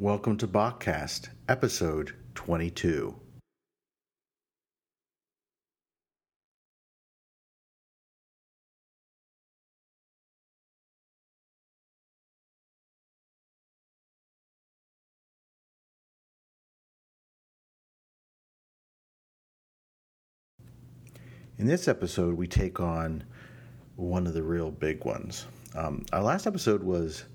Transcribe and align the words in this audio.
Welcome 0.00 0.38
to 0.38 0.48
Bachcast, 0.48 1.28
episode 1.46 2.14
22. 2.34 3.14
In 21.58 21.66
this 21.66 21.88
episode, 21.88 22.38
we 22.38 22.46
take 22.46 22.80
on 22.80 23.24
one 23.96 24.26
of 24.26 24.32
the 24.32 24.42
real 24.42 24.70
big 24.70 25.04
ones. 25.04 25.44
Um, 25.74 26.06
our 26.10 26.22
last 26.22 26.46
episode 26.46 26.82
was 26.82 27.26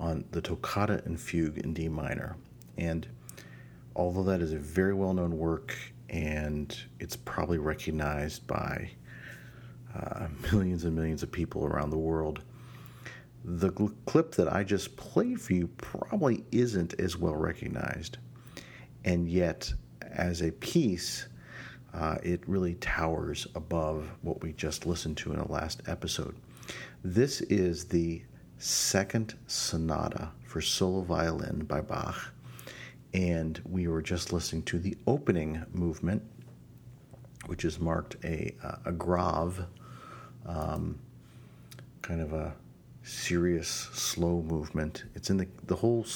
on 0.00 0.24
the 0.32 0.40
Toccata 0.40 1.02
and 1.04 1.20
Fugue 1.20 1.58
in 1.58 1.74
D 1.74 1.88
minor. 1.88 2.36
And 2.76 3.06
although 3.94 4.24
that 4.24 4.40
is 4.40 4.52
a 4.52 4.58
very 4.58 4.94
well 4.94 5.12
known 5.12 5.36
work 5.38 5.76
and 6.08 6.76
it's 6.98 7.14
probably 7.14 7.58
recognized 7.58 8.46
by 8.46 8.90
uh, 9.94 10.26
millions 10.52 10.84
and 10.84 10.96
millions 10.96 11.22
of 11.22 11.30
people 11.30 11.64
around 11.64 11.90
the 11.90 11.98
world, 11.98 12.42
the 13.44 13.70
gl- 13.70 13.94
clip 14.06 14.32
that 14.32 14.52
I 14.52 14.64
just 14.64 14.96
played 14.96 15.40
for 15.40 15.52
you 15.52 15.68
probably 15.76 16.44
isn't 16.50 16.98
as 16.98 17.16
well 17.16 17.36
recognized. 17.36 18.18
And 19.04 19.28
yet, 19.28 19.72
as 20.02 20.42
a 20.42 20.50
piece, 20.50 21.28
uh, 21.94 22.16
it 22.22 22.46
really 22.46 22.74
towers 22.76 23.46
above 23.54 24.10
what 24.22 24.42
we 24.42 24.52
just 24.52 24.86
listened 24.86 25.16
to 25.18 25.32
in 25.32 25.38
the 25.38 25.50
last 25.50 25.82
episode. 25.86 26.36
This 27.02 27.40
is 27.42 27.86
the 27.86 28.22
second 28.60 29.34
sonata 29.46 30.30
for 30.44 30.60
solo 30.60 31.00
violin 31.00 31.64
by 31.64 31.80
Bach, 31.80 32.32
and 33.14 33.60
we 33.68 33.88
were 33.88 34.02
just 34.02 34.32
listening 34.32 34.62
to 34.64 34.78
the 34.78 34.96
opening 35.06 35.64
movement, 35.72 36.22
which 37.46 37.64
is 37.64 37.80
marked 37.80 38.16
a, 38.22 38.54
a 38.84 38.92
grave, 38.92 39.64
um, 40.46 40.98
kind 42.02 42.20
of 42.20 42.34
a 42.34 42.54
serious, 43.02 43.68
slow 43.68 44.42
movement. 44.42 45.04
It's 45.14 45.30
in 45.30 45.38
the 45.38 45.48
the 45.66 45.76
whole 45.76 46.06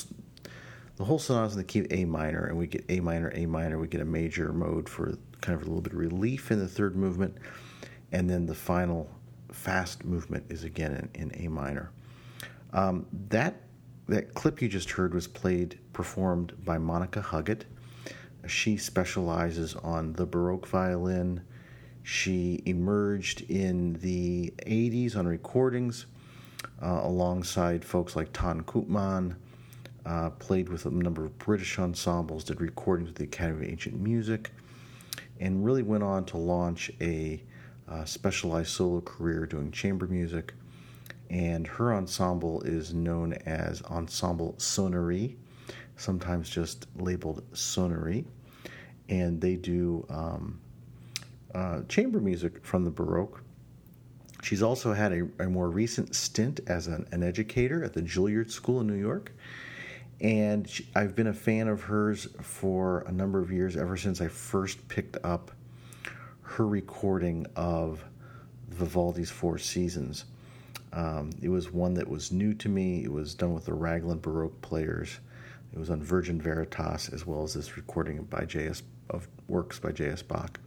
the 0.96 1.04
whole 1.04 1.18
sonata 1.18 1.46
is 1.46 1.52
in 1.54 1.58
the 1.58 1.64
key 1.64 1.80
of 1.80 1.86
A 1.90 2.04
minor, 2.04 2.44
and 2.44 2.58
we 2.58 2.66
get 2.66 2.84
A 2.90 3.00
minor, 3.00 3.32
A 3.34 3.46
minor. 3.46 3.78
We 3.78 3.88
get 3.88 4.02
a 4.02 4.06
major 4.06 4.52
mode 4.52 4.88
for 4.88 5.16
kind 5.40 5.56
of 5.56 5.62
a 5.62 5.66
little 5.66 5.80
bit 5.80 5.94
of 5.94 5.98
relief 5.98 6.50
in 6.50 6.58
the 6.58 6.68
third 6.68 6.94
movement, 6.94 7.38
and 8.12 8.28
then 8.28 8.44
the 8.44 8.54
final 8.54 9.08
fast 9.50 10.04
movement 10.04 10.44
is 10.50 10.62
again 10.62 11.10
in, 11.14 11.30
in 11.32 11.44
A 11.46 11.48
minor. 11.48 11.90
Um, 12.74 13.06
that 13.28 13.54
that 14.08 14.34
clip 14.34 14.60
you 14.60 14.68
just 14.68 14.90
heard 14.90 15.14
was 15.14 15.26
played 15.26 15.78
performed 15.94 16.52
by 16.64 16.76
Monica 16.76 17.22
Huggett. 17.22 17.62
She 18.46 18.76
specializes 18.76 19.74
on 19.76 20.12
the 20.12 20.26
Baroque 20.26 20.66
violin. 20.66 21.40
She 22.02 22.62
emerged 22.66 23.42
in 23.50 23.94
the 23.94 24.52
80s 24.66 25.16
on 25.16 25.26
recordings 25.26 26.04
uh, 26.82 27.00
alongside 27.02 27.82
folks 27.82 28.14
like 28.14 28.30
Ton 28.34 28.62
Koopman, 28.64 29.36
uh, 30.04 30.28
played 30.30 30.68
with 30.68 30.84
a 30.84 30.90
number 30.90 31.24
of 31.24 31.38
British 31.38 31.78
ensembles, 31.78 32.44
did 32.44 32.60
recordings 32.60 33.08
with 33.08 33.16
the 33.16 33.24
Academy 33.24 33.64
of 33.64 33.72
Ancient 33.72 33.98
Music, 33.98 34.50
and 35.40 35.64
really 35.64 35.82
went 35.82 36.02
on 36.02 36.26
to 36.26 36.36
launch 36.36 36.90
a 37.00 37.42
uh, 37.88 38.04
specialized 38.04 38.68
solo 38.68 39.00
career 39.00 39.46
doing 39.46 39.70
chamber 39.70 40.06
music 40.06 40.52
and 41.30 41.66
her 41.66 41.94
ensemble 41.94 42.62
is 42.62 42.94
known 42.94 43.32
as 43.46 43.82
Ensemble 43.82 44.54
Sonnerie, 44.58 45.36
sometimes 45.96 46.48
just 46.50 46.86
labeled 46.96 47.42
Sonnerie, 47.52 48.24
and 49.08 49.40
they 49.40 49.56
do 49.56 50.06
um, 50.08 50.60
uh, 51.54 51.82
chamber 51.88 52.20
music 52.20 52.64
from 52.64 52.84
the 52.84 52.90
Baroque. 52.90 53.42
She's 54.42 54.62
also 54.62 54.92
had 54.92 55.12
a, 55.12 55.28
a 55.38 55.46
more 55.48 55.70
recent 55.70 56.14
stint 56.14 56.60
as 56.66 56.86
an, 56.86 57.06
an, 57.12 57.22
educator 57.22 57.82
at 57.82 57.94
the 57.94 58.02
Juilliard 58.02 58.50
School 58.50 58.80
in 58.80 58.86
New 58.86 58.94
York. 58.94 59.32
And 60.20 60.68
she, 60.68 60.86
I've 60.94 61.16
been 61.16 61.28
a 61.28 61.32
fan 61.34 61.66
of 61.68 61.82
hers 61.82 62.28
for 62.42 63.04
a 63.06 63.12
number 63.12 63.40
of 63.40 63.50
years, 63.50 63.76
ever 63.76 63.96
since 63.96 64.20
I 64.20 64.28
first 64.28 64.86
picked 64.88 65.16
up 65.24 65.50
her 66.42 66.66
recording 66.66 67.46
of 67.56 68.04
Vivaldi's 68.68 69.30
Four 69.30 69.58
Seasons. 69.58 70.26
Um, 70.94 71.30
it 71.42 71.48
was 71.48 71.72
one 71.72 71.94
that 71.94 72.08
was 72.08 72.30
new 72.30 72.54
to 72.54 72.68
me. 72.68 73.02
It 73.02 73.12
was 73.12 73.34
done 73.34 73.52
with 73.52 73.64
the 73.64 73.74
Raglan 73.74 74.20
Baroque 74.20 74.60
players. 74.62 75.18
It 75.72 75.78
was 75.78 75.90
on 75.90 76.00
Virgin 76.00 76.40
Veritas 76.40 77.08
as 77.08 77.26
well 77.26 77.42
as 77.42 77.54
this 77.54 77.76
recording 77.76 78.22
by 78.24 78.44
J.S. 78.44 78.84
of 79.10 79.26
works 79.48 79.80
by 79.80 79.90
J.S. 79.90 80.22
Bach, 80.22 80.60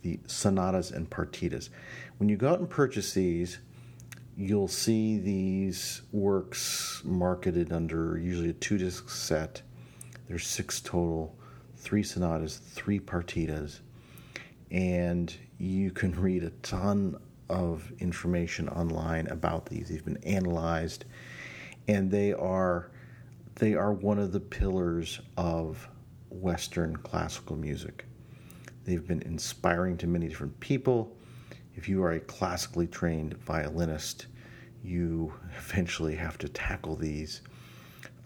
the 0.00 0.18
sonatas 0.26 0.90
and 0.90 1.08
partitas. 1.10 1.68
When 2.16 2.30
you 2.30 2.36
go 2.36 2.48
out 2.48 2.60
and 2.60 2.70
purchase 2.70 3.12
these, 3.12 3.58
you'll 4.38 4.68
see 4.68 5.18
these 5.18 6.00
works 6.12 7.02
marketed 7.04 7.72
under 7.72 8.16
usually 8.16 8.50
a 8.50 8.54
two 8.54 8.78
disc 8.78 9.10
set. 9.10 9.60
There's 10.28 10.46
six 10.46 10.80
total, 10.80 11.36
three 11.76 12.02
sonatas, 12.02 12.56
three 12.56 12.98
partitas, 12.98 13.80
and 14.70 15.34
you 15.58 15.90
can 15.90 16.18
read 16.18 16.42
a 16.42 16.50
ton 16.62 17.18
of 17.48 17.92
information 17.98 18.68
online 18.68 19.26
about 19.28 19.66
these. 19.66 19.88
They've 19.88 20.04
been 20.04 20.22
analyzed, 20.24 21.04
and 21.88 22.10
they 22.10 22.32
are 22.32 22.90
they 23.56 23.74
are 23.74 23.92
one 23.92 24.18
of 24.18 24.32
the 24.32 24.40
pillars 24.40 25.20
of 25.36 25.88
Western 26.30 26.96
classical 26.96 27.56
music. 27.56 28.06
They've 28.84 29.06
been 29.06 29.22
inspiring 29.22 29.98
to 29.98 30.06
many 30.06 30.28
different 30.28 30.58
people. 30.60 31.16
If 31.74 31.88
you 31.88 32.02
are 32.02 32.12
a 32.12 32.20
classically 32.20 32.86
trained 32.86 33.36
violinist, 33.38 34.26
you 34.82 35.32
eventually 35.56 36.16
have 36.16 36.38
to 36.38 36.48
tackle 36.48 36.96
these. 36.96 37.42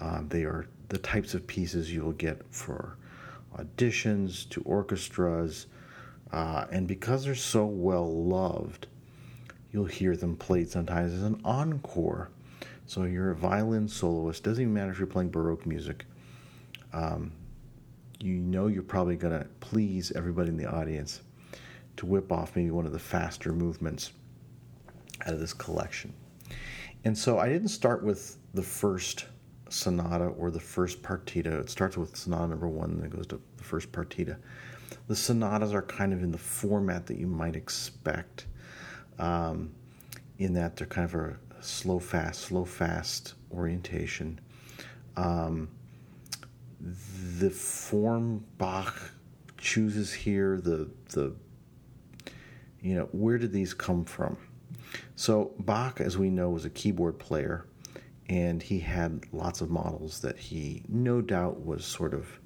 Um, 0.00 0.28
they 0.28 0.44
are 0.44 0.66
the 0.88 0.99
types 0.99 1.34
of 1.34 1.47
pieces 1.47 1.93
you 1.93 2.03
will 2.03 2.12
get 2.12 2.43
for 2.50 2.97
auditions 3.56 4.49
to 4.50 4.62
orchestras, 4.62 5.66
uh, 6.32 6.66
and 6.71 6.87
because 6.87 7.25
they're 7.25 7.34
so 7.34 7.66
well 7.66 8.25
loved, 8.25 8.87
you'll 9.76 9.84
hear 9.84 10.16
them 10.16 10.34
played 10.34 10.70
sometimes 10.70 11.12
as 11.12 11.22
an 11.22 11.38
encore. 11.44 12.31
So 12.87 13.03
you're 13.03 13.32
a 13.32 13.37
violin 13.37 13.87
soloist. 13.87 14.42
Doesn't 14.42 14.62
even 14.62 14.72
matter 14.72 14.91
if 14.91 14.98
you're 14.98 15.06
playing 15.06 15.28
Baroque 15.28 15.66
music. 15.66 16.06
Um, 16.94 17.31
you 18.19 18.37
know 18.37 18.69
you're 18.69 18.82
probably 18.82 19.16
going 19.16 19.38
to 19.38 19.47
please 19.60 20.12
everybody 20.12 20.48
in 20.48 20.56
the 20.56 20.64
audience 20.64 21.20
to 21.98 22.06
whip 22.06 22.32
off 22.32 22.56
maybe 22.56 22.70
one 22.70 22.87
of 22.87 22.92
the 22.92 22.98
faster 22.98 23.53
movements 23.53 24.12
out 25.26 25.34
of 25.34 25.41
this 25.41 25.53
collection. 25.53 26.14
And 27.04 27.16
so 27.16 27.38
I 27.38 27.50
didn't 27.50 27.69
start 27.69 28.03
with 28.03 28.38
the 28.54 28.62
first 28.62 29.26
sonata 29.69 30.25
or 30.25 30.50
the 30.50 30.58
first 30.58 31.03
partita. 31.03 31.60
It 31.60 31.69
starts 31.69 31.98
with 31.98 32.16
sonata 32.16 32.48
number 32.48 32.69
one, 32.69 32.93
and 32.93 33.00
then 33.00 33.06
it 33.08 33.14
goes 33.14 33.26
to 33.26 33.43
the 33.58 33.64
first 33.64 33.93
partita. 33.93 34.38
The 35.06 35.16
sonatas 35.16 35.75
are 35.75 35.82
kind 35.82 36.14
of 36.14 36.22
in 36.22 36.32
the 36.32 36.38
format 36.38 37.04
that 37.08 37.19
you 37.19 37.26
might 37.26 37.56
expect 37.56 38.47
um, 39.19 39.72
in 40.38 40.53
that 40.54 40.77
they're 40.77 40.87
kind 40.87 41.12
of 41.12 41.15
a 41.15 41.37
slow 41.60 41.99
fast, 41.99 42.43
slow 42.43 42.65
fast 42.65 43.34
orientation. 43.53 44.41
Um, 45.16 45.69
the 46.81 47.50
form 47.50 48.44
Bach 48.59 49.12
chooses 49.59 50.12
here, 50.12 50.60
the 50.60 50.91
the 51.10 51.34
you 52.81 52.94
know 52.94 53.09
where 53.12 53.38
did 53.38 53.53
these 53.53 53.75
come 53.75 54.05
from? 54.05 54.37
So 55.16 55.53
Bach, 55.59 56.00
as 56.00 56.19
we 56.19 56.31
know, 56.31 56.50
was 56.50 56.65
a 56.65 56.71
keyboard 56.71 57.19
player, 57.19 57.66
and 58.28 58.62
he 58.62 58.78
had 58.81 59.25
lots 59.32 59.60
of 59.60 59.71
models 59.71 60.21
that 60.21 60.38
he 60.38 60.82
no 60.88 61.21
doubt 61.21 61.65
was 61.65 61.85
sort 61.85 62.14
of 62.14 62.38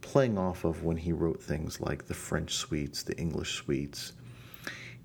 playing 0.00 0.38
off 0.38 0.64
of 0.64 0.84
when 0.84 0.96
he 0.96 1.12
wrote 1.12 1.42
things 1.42 1.80
like 1.80 2.06
the 2.06 2.14
French 2.14 2.54
suites, 2.54 3.02
the 3.02 3.16
English 3.18 3.54
suites, 3.54 4.12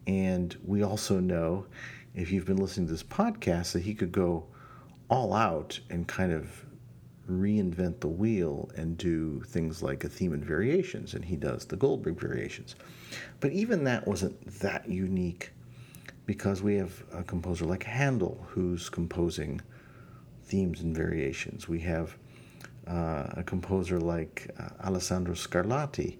and 0.07 0.57
we 0.63 0.83
also 0.83 1.19
know, 1.19 1.65
if 2.15 2.31
you've 2.31 2.45
been 2.45 2.57
listening 2.57 2.87
to 2.87 2.93
this 2.93 3.03
podcast, 3.03 3.73
that 3.73 3.83
he 3.83 3.93
could 3.93 4.11
go 4.11 4.45
all 5.09 5.33
out 5.33 5.79
and 5.89 6.07
kind 6.07 6.31
of 6.31 6.65
reinvent 7.29 7.99
the 7.99 8.07
wheel 8.07 8.69
and 8.75 8.97
do 8.97 9.41
things 9.47 9.81
like 9.81 10.03
a 10.03 10.09
theme 10.09 10.33
and 10.33 10.43
variations, 10.43 11.13
and 11.13 11.23
he 11.23 11.35
does 11.35 11.65
the 11.65 11.77
Goldberg 11.77 12.19
variations. 12.19 12.75
But 13.39 13.51
even 13.51 13.83
that 13.85 14.07
wasn't 14.07 14.43
that 14.59 14.89
unique 14.89 15.51
because 16.25 16.61
we 16.61 16.75
have 16.75 17.03
a 17.13 17.23
composer 17.23 17.65
like 17.65 17.83
Handel 17.83 18.45
who's 18.49 18.89
composing 18.89 19.61
themes 20.43 20.81
and 20.81 20.95
variations. 20.95 21.67
We 21.67 21.79
have 21.81 22.17
uh, 22.87 23.27
a 23.33 23.43
composer 23.45 23.99
like 23.99 24.49
uh, 24.59 24.69
Alessandro 24.85 25.33
Scarlatti 25.33 26.17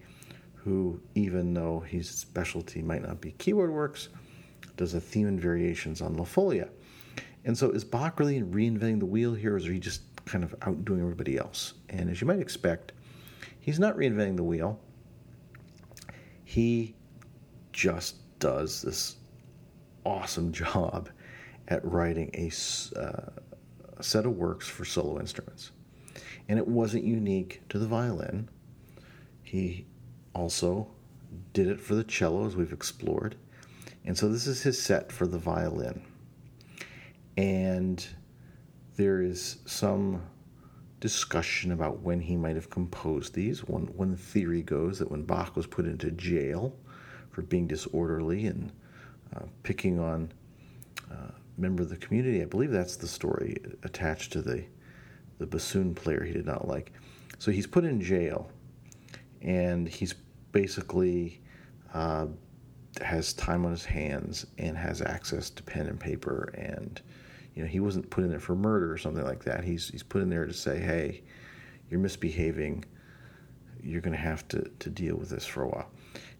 who, 0.63 0.99
even 1.15 1.53
though 1.53 1.79
his 1.79 2.09
specialty 2.09 2.81
might 2.81 3.01
not 3.01 3.19
be 3.19 3.31
keyboard 3.33 3.71
works, 3.71 4.09
does 4.77 4.93
a 4.93 5.01
theme 5.01 5.27
and 5.27 5.39
variations 5.39 6.01
on 6.01 6.15
La 6.15 6.23
Folia. 6.23 6.69
And 7.45 7.57
so 7.57 7.71
is 7.71 7.83
Bach 7.83 8.19
really 8.19 8.41
reinventing 8.41 8.99
the 8.99 9.05
wheel 9.05 9.33
here, 9.33 9.55
or 9.55 9.57
is 9.57 9.65
he 9.65 9.79
just 9.79 10.01
kind 10.25 10.43
of 10.43 10.55
outdoing 10.61 11.01
everybody 11.01 11.37
else. 11.37 11.73
And 11.89 12.09
as 12.09 12.21
you 12.21 12.27
might 12.27 12.39
expect, 12.39 12.93
he's 13.59 13.79
not 13.79 13.95
reinventing 13.97 14.37
the 14.37 14.43
wheel. 14.43 14.79
He 16.43 16.95
just 17.73 18.17
does 18.39 18.81
this 18.81 19.15
awesome 20.05 20.51
job 20.53 21.09
at 21.67 21.83
writing 21.85 22.29
a, 22.33 22.51
uh, 22.99 23.29
a 23.97 24.03
set 24.03 24.25
of 24.25 24.37
works 24.37 24.67
for 24.67 24.85
solo 24.85 25.19
instruments. 25.19 25.71
And 26.49 26.59
it 26.59 26.67
wasn't 26.67 27.03
unique 27.03 27.61
to 27.69 27.79
the 27.79 27.87
violin. 27.87 28.49
He 29.43 29.85
also 30.33 30.87
did 31.53 31.67
it 31.67 31.79
for 31.79 31.95
the 31.95 32.03
cello, 32.03 32.45
as 32.45 32.55
we've 32.55 32.73
explored. 32.73 33.35
And 34.05 34.17
so 34.17 34.29
this 34.29 34.47
is 34.47 34.61
his 34.61 34.81
set 34.81 35.11
for 35.11 35.27
the 35.27 35.37
violin. 35.37 36.01
And 37.37 38.05
there 38.95 39.21
is 39.21 39.57
some 39.65 40.21
discussion 40.99 41.71
about 41.71 42.01
when 42.01 42.19
he 42.19 42.35
might 42.35 42.55
have 42.55 42.69
composed 42.69 43.33
these. 43.33 43.67
One, 43.67 43.87
one 43.95 44.15
theory 44.15 44.61
goes 44.61 44.99
that 44.99 45.09
when 45.09 45.23
Bach 45.23 45.55
was 45.55 45.65
put 45.65 45.85
into 45.85 46.11
jail 46.11 46.75
for 47.31 47.41
being 47.41 47.67
disorderly 47.67 48.45
and 48.45 48.71
uh, 49.35 49.45
picking 49.63 49.99
on 49.99 50.31
uh, 51.11 51.31
a 51.57 51.61
member 51.61 51.83
of 51.83 51.89
the 51.89 51.97
community, 51.97 52.41
I 52.41 52.45
believe 52.45 52.71
that's 52.71 52.95
the 52.95 53.07
story 53.07 53.57
attached 53.83 54.31
to 54.33 54.41
the, 54.41 54.63
the 55.39 55.47
bassoon 55.47 55.95
player 55.95 56.23
he 56.23 56.33
did 56.33 56.45
not 56.45 56.67
like. 56.67 56.91
So 57.39 57.51
he's 57.51 57.67
put 57.67 57.85
in 57.85 58.01
jail, 58.01 58.51
and 59.41 59.87
he's 59.87 60.13
basically 60.51 61.41
uh, 61.93 62.27
has 63.01 63.33
time 63.33 63.65
on 63.65 63.71
his 63.71 63.85
hands 63.85 64.45
and 64.57 64.77
has 64.77 65.01
access 65.01 65.49
to 65.49 65.63
pen 65.63 65.87
and 65.87 65.99
paper 65.99 66.53
and 66.57 67.01
you 67.55 67.63
know 67.63 67.67
he 67.67 67.79
wasn't 67.79 68.09
put 68.09 68.23
in 68.23 68.29
there 68.29 68.39
for 68.39 68.55
murder 68.55 68.91
or 68.91 68.97
something 68.97 69.23
like 69.23 69.43
that. 69.43 69.63
He's 69.63 69.89
he's 69.89 70.03
put 70.03 70.21
in 70.21 70.29
there 70.29 70.45
to 70.45 70.53
say 70.53 70.79
hey 70.79 71.23
you're 71.89 71.99
misbehaving. 71.99 72.85
You're 73.83 74.01
going 74.01 74.15
to 74.15 74.21
have 74.21 74.47
to 74.49 74.69
to 74.79 74.89
deal 74.89 75.15
with 75.15 75.29
this 75.29 75.45
for 75.45 75.63
a 75.63 75.67
while. 75.67 75.89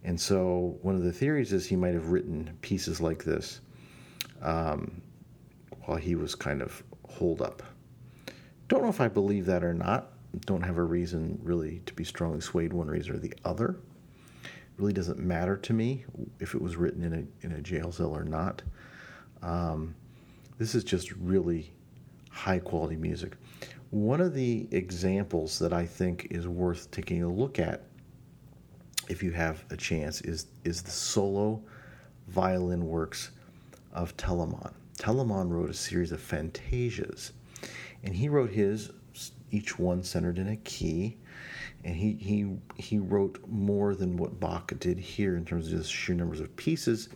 And 0.03 0.19
so 0.19 0.77
one 0.81 0.95
of 0.95 1.03
the 1.03 1.11
theories 1.11 1.53
is 1.53 1.65
he 1.67 1.75
might 1.75 1.93
have 1.93 2.09
written 2.09 2.57
pieces 2.61 3.01
like 3.01 3.23
this 3.23 3.61
um, 4.41 5.01
while 5.85 5.97
he 5.97 6.15
was 6.15 6.33
kind 6.33 6.61
of 6.61 6.83
holed 7.07 7.41
up. 7.41 7.61
Don't 8.67 8.83
know 8.83 8.89
if 8.89 9.01
i 9.01 9.09
believe 9.09 9.45
that 9.47 9.63
or 9.65 9.73
not 9.73 10.10
don't 10.45 10.61
have 10.61 10.77
a 10.77 10.83
reason 10.83 11.39
really 11.43 11.81
to 11.85 11.93
be 11.93 12.03
strongly 12.03 12.41
swayed 12.41 12.73
one 12.73 12.87
reason 12.87 13.15
or 13.15 13.19
the 13.19 13.33
other 13.43 13.77
It 14.43 14.49
really 14.77 14.93
doesn't 14.93 15.19
matter 15.19 15.57
to 15.57 15.73
me 15.73 16.05
if 16.39 16.55
it 16.55 16.61
was 16.61 16.75
written 16.77 17.03
in 17.03 17.13
a 17.13 17.45
in 17.45 17.51
a 17.53 17.61
jail 17.61 17.91
cell 17.91 18.15
or 18.15 18.23
not. 18.23 18.61
Um, 19.41 19.95
this 20.57 20.75
is 20.75 20.83
just 20.83 21.11
really 21.13 21.71
high 22.29 22.59
quality 22.59 22.95
music. 22.95 23.35
One 23.89 24.21
of 24.21 24.33
the 24.33 24.67
examples 24.71 25.59
that 25.59 25.73
I 25.73 25.85
think 25.85 26.27
is 26.31 26.47
worth 26.47 26.89
taking 26.91 27.23
a 27.23 27.27
look 27.27 27.59
at, 27.59 27.83
if 29.09 29.21
you 29.21 29.31
have 29.31 29.65
a 29.69 29.75
chance, 29.75 30.21
is 30.21 30.47
is 30.63 30.81
the 30.81 30.91
solo 30.91 31.61
violin 32.27 32.85
works 32.85 33.31
of 33.91 34.15
Telemann. 34.15 34.73
Telemann 34.97 35.49
wrote 35.49 35.69
a 35.69 35.73
series 35.73 36.11
of 36.13 36.21
fantasias, 36.21 37.31
and 38.03 38.15
he 38.15 38.29
wrote 38.29 38.51
his 38.51 38.91
each 39.51 39.77
one 39.77 40.03
centered 40.03 40.37
in 40.37 40.47
a 40.47 40.57
key 40.57 41.17
and 41.83 41.95
he 41.95 42.13
he 42.13 42.57
he 42.77 42.99
wrote 42.99 43.39
more 43.47 43.95
than 43.95 44.17
what 44.17 44.39
Bach 44.39 44.71
did 44.79 44.99
here 44.99 45.35
in 45.35 45.45
terms 45.45 45.67
of 45.67 45.79
just 45.79 45.91
sheer 45.91 46.15
numbers 46.15 46.39
of 46.39 46.55
pieces, 46.55 47.09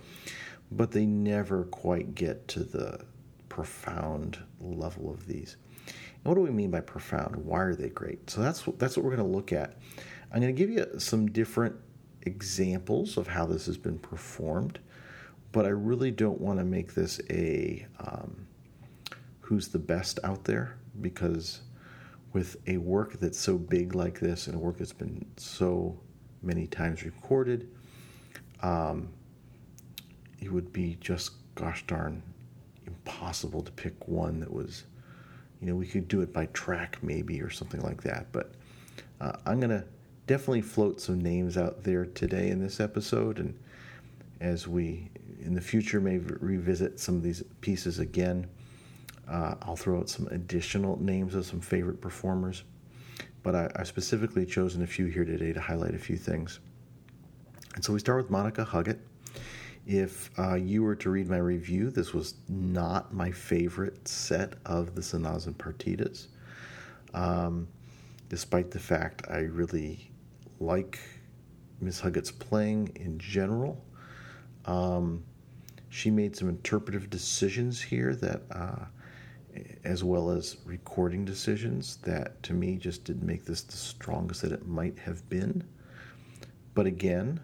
but 0.72 0.92
they 0.92 1.06
never 1.06 1.66
quite 1.66 2.16
get 2.16 2.48
to 2.50 2.64
the 2.64 3.06
profound 3.50 4.40
level 4.60 5.10
of 5.10 5.28
these. 5.28 5.58
And 5.88 6.26
what 6.26 6.36
do 6.36 6.42
we 6.42 6.50
mean 6.50 6.72
by 6.72 6.82
profound? 6.82 7.36
Why 7.36 7.60
are 7.60 7.76
they 7.76 7.90
great? 7.90 8.30
So 8.30 8.42
that's 8.42 8.64
that's 8.78 8.98
what 8.98 9.06
we're 9.06 9.16
going 9.16 9.30
to 9.30 9.36
look 9.36 9.54
at. 9.54 9.78
I'm 10.32 10.42
going 10.42 10.54
to 10.54 10.60
give 10.60 10.72
you 10.72 11.00
some 11.00 11.28
different 11.28 11.76
examples 12.24 13.18
of 13.18 13.28
how 13.28 13.46
this 13.46 13.68
has 13.68 13.78
been 13.78 14.00
performed, 14.00 14.80
but 15.52 15.66
I 15.66 15.70
really 15.70 16.12
don't 16.12 16.42
want 16.42 16.58
to 16.60 16.66
make 16.66 16.96
this 16.96 17.22
a 17.30 17.86
um, 18.00 18.48
who's 19.42 19.68
the 19.68 19.80
best 19.80 20.20
out 20.24 20.44
there 20.44 20.78
because 21.02 21.62
with 22.36 22.58
a 22.68 22.76
work 22.76 23.18
that's 23.22 23.40
so 23.40 23.58
big 23.58 23.96
like 23.96 24.20
this 24.20 24.48
and 24.48 24.56
a 24.58 24.60
work 24.60 24.78
that's 24.78 24.92
been 24.92 25.26
so 25.38 25.98
many 26.42 26.68
times 26.68 27.06
recorded, 27.06 27.70
um, 28.62 29.08
it 30.42 30.52
would 30.52 30.74
be 30.74 30.98
just 31.00 31.32
gosh 31.56 31.86
darn 31.88 32.22
impossible 32.86 33.62
to 33.62 33.72
pick 33.72 34.10
one 34.10 34.42
that 34.42 34.52
was, 34.52 34.84
you 35.62 35.68
know, 35.68 35.78
we 35.78 35.88
could 35.88 36.10
do 36.10 36.20
it 36.20 36.34
by 36.34 36.46
track 36.48 36.98
maybe 37.02 37.42
or 37.42 37.50
something 37.50 37.80
like 37.80 38.04
that. 38.04 38.30
But 38.34 38.52
uh, 39.22 39.38
I'm 39.46 39.62
going 39.62 39.70
to 39.70 39.86
definitely 40.28 40.62
float 40.62 41.00
some 41.00 41.22
names 41.22 41.56
out 41.58 41.86
there 41.86 42.04
today 42.04 42.50
in 42.50 42.60
this 42.60 42.82
episode. 42.82 43.40
And 43.40 43.58
as 44.42 44.68
we 44.68 45.10
in 45.40 45.54
the 45.54 45.62
future 45.62 46.02
may 46.02 46.18
revisit 46.18 47.00
some 47.00 47.16
of 47.16 47.24
these 47.24 47.44
pieces 47.62 48.00
again, 48.00 48.46
uh, 49.30 49.56
I'll 49.62 49.76
throw 49.76 50.00
out 50.00 50.10
some 50.10 50.28
additional 50.28 51.02
names 51.02 51.36
of 51.36 51.46
some 51.46 51.60
favorite 51.60 52.02
performers, 52.02 52.64
but 53.44 53.56
I, 53.56 53.72
have 53.76 53.88
specifically 53.88 54.46
chosen 54.46 54.84
a 54.84 54.88
few 54.88 55.08
here 55.08 55.26
today 55.26 55.54
to 55.54 55.62
highlight 55.62 55.96
a 55.96 56.00
few 56.00 56.18
things. 56.18 56.60
And 57.76 57.84
so 57.84 57.94
we 57.94 58.00
start 58.00 58.18
with 58.18 58.30
Monica 58.30 58.64
Huggett. 58.64 59.00
If 59.86 60.32
uh, 60.40 60.56
you 60.56 60.82
were 60.84 60.96
to 60.96 61.10
read 61.10 61.30
my 61.30 61.38
review, 61.38 61.92
this 61.92 62.14
was 62.14 62.36
not 62.50 63.14
my 63.14 63.32
favorite 63.32 64.08
set 64.08 64.54
of 64.66 64.96
the 64.96 65.04
sonatas 65.04 65.46
and 65.46 65.58
partitas, 65.58 66.28
um, 67.14 67.68
despite 68.30 68.72
the 68.72 68.80
fact 68.80 69.24
I 69.30 69.40
really 69.42 70.12
like 70.60 71.00
Miss 71.82 72.02
Huggett's 72.02 72.32
playing 72.32 72.92
in 72.96 73.20
general. 73.20 73.84
Um, 74.66 75.24
she 75.90 76.10
made 76.10 76.36
some 76.36 76.50
interpretive 76.50 77.10
decisions 77.10 77.82
here 77.82 78.16
that 78.16 78.42
uh, 78.52 78.86
as 79.84 80.04
well 80.04 80.30
as 80.30 80.58
recording 80.66 81.26
decisions 81.26 81.98
that 81.98 82.42
to 82.44 82.54
me 82.54 82.78
just 82.78 83.04
didn't 83.04 83.26
make 83.26 83.46
this 83.46 83.62
the 83.62 83.78
strongest 83.78 84.42
that 84.42 84.52
it 84.52 84.68
might 84.68 84.98
have 85.00 85.28
been. 85.30 85.64
But 86.74 86.86
again, 86.86 87.40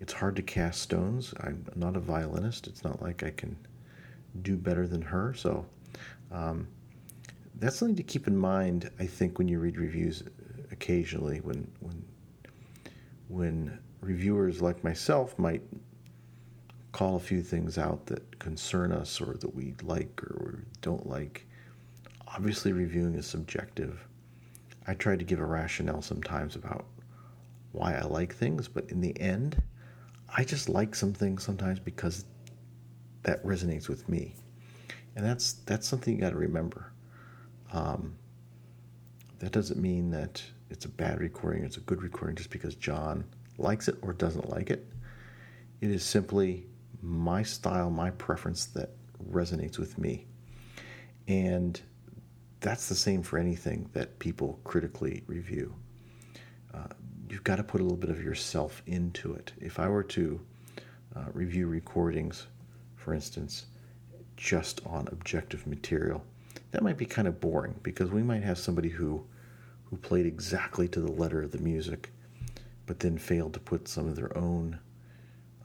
it's 0.00 0.12
hard 0.12 0.36
to 0.36 0.42
cast 0.42 0.82
stones. 0.82 1.34
I'm 1.40 1.64
not 1.74 1.96
a 1.96 2.00
violinist. 2.00 2.66
It's 2.66 2.84
not 2.84 3.02
like 3.02 3.22
I 3.22 3.30
can 3.30 3.56
do 4.42 4.56
better 4.56 4.86
than 4.86 5.02
her. 5.02 5.34
So 5.34 5.66
um, 6.30 6.68
that's 7.56 7.76
something 7.76 7.96
to 7.96 8.02
keep 8.02 8.28
in 8.28 8.36
mind. 8.36 8.90
I 8.98 9.06
think 9.06 9.38
when 9.38 9.48
you 9.48 9.58
read 9.58 9.78
reviews 9.78 10.22
occasionally, 10.70 11.40
when 11.40 11.70
when 11.80 12.04
when 13.28 13.78
reviewers 14.00 14.62
like 14.62 14.84
myself 14.84 15.38
might 15.38 15.62
call 16.98 17.14
a 17.14 17.20
few 17.20 17.42
things 17.42 17.78
out 17.78 18.06
that 18.06 18.40
concern 18.40 18.90
us 18.90 19.20
or 19.20 19.34
that 19.34 19.54
we 19.54 19.72
like 19.84 20.20
or 20.20 20.64
don't 20.80 21.08
like. 21.08 21.46
Obviously, 22.26 22.72
reviewing 22.72 23.14
is 23.14 23.24
subjective. 23.24 24.04
I 24.84 24.94
try 24.94 25.14
to 25.14 25.22
give 25.22 25.38
a 25.38 25.44
rationale 25.44 26.02
sometimes 26.02 26.56
about 26.56 26.86
why 27.70 27.94
I 27.94 28.02
like 28.02 28.34
things, 28.34 28.66
but 28.66 28.90
in 28.90 29.00
the 29.00 29.16
end, 29.20 29.62
I 30.36 30.42
just 30.42 30.68
like 30.68 30.96
some 30.96 31.12
things 31.12 31.44
sometimes 31.44 31.78
because 31.78 32.24
that 33.22 33.44
resonates 33.44 33.88
with 33.88 34.08
me, 34.08 34.34
and 35.14 35.24
that's 35.24 35.52
that's 35.52 35.86
something 35.86 36.16
you 36.16 36.20
got 36.20 36.30
to 36.30 36.36
remember. 36.36 36.92
Um, 37.72 38.16
that 39.38 39.52
doesn't 39.52 39.80
mean 39.80 40.10
that 40.10 40.42
it's 40.68 40.84
a 40.84 40.88
bad 40.88 41.20
recording, 41.20 41.62
or 41.62 41.66
it's 41.66 41.76
a 41.76 41.80
good 41.80 42.02
recording 42.02 42.34
just 42.34 42.50
because 42.50 42.74
John 42.74 43.24
likes 43.56 43.86
it 43.86 43.98
or 44.02 44.12
doesn't 44.12 44.50
like 44.50 44.70
it. 44.70 44.84
It 45.80 45.92
is 45.92 46.02
simply 46.02 46.66
my 47.02 47.42
style, 47.42 47.90
my 47.90 48.10
preference 48.10 48.66
that 48.66 48.90
resonates 49.30 49.78
with 49.78 49.98
me. 49.98 50.26
And 51.26 51.80
that's 52.60 52.88
the 52.88 52.94
same 52.94 53.22
for 53.22 53.38
anything 53.38 53.88
that 53.92 54.18
people 54.18 54.58
critically 54.64 55.22
review. 55.26 55.74
Uh, 56.74 56.88
you've 57.28 57.44
got 57.44 57.56
to 57.56 57.62
put 57.62 57.80
a 57.80 57.84
little 57.84 57.98
bit 57.98 58.10
of 58.10 58.22
yourself 58.22 58.82
into 58.86 59.34
it. 59.34 59.52
If 59.60 59.78
I 59.78 59.88
were 59.88 60.02
to 60.04 60.40
uh, 61.14 61.24
review 61.32 61.66
recordings, 61.66 62.46
for 62.96 63.14
instance, 63.14 63.66
just 64.36 64.80
on 64.86 65.08
objective 65.10 65.66
material, 65.66 66.24
that 66.70 66.82
might 66.82 66.96
be 66.96 67.06
kind 67.06 67.28
of 67.28 67.40
boring 67.40 67.74
because 67.82 68.10
we 68.10 68.22
might 68.22 68.42
have 68.42 68.58
somebody 68.58 68.88
who 68.88 69.24
who 69.84 69.96
played 69.96 70.26
exactly 70.26 70.86
to 70.86 71.00
the 71.00 71.10
letter 71.10 71.42
of 71.42 71.50
the 71.50 71.58
music, 71.58 72.12
but 72.84 73.00
then 73.00 73.16
failed 73.16 73.54
to 73.54 73.60
put 73.60 73.88
some 73.88 74.06
of 74.06 74.16
their 74.16 74.36
own 74.36 74.78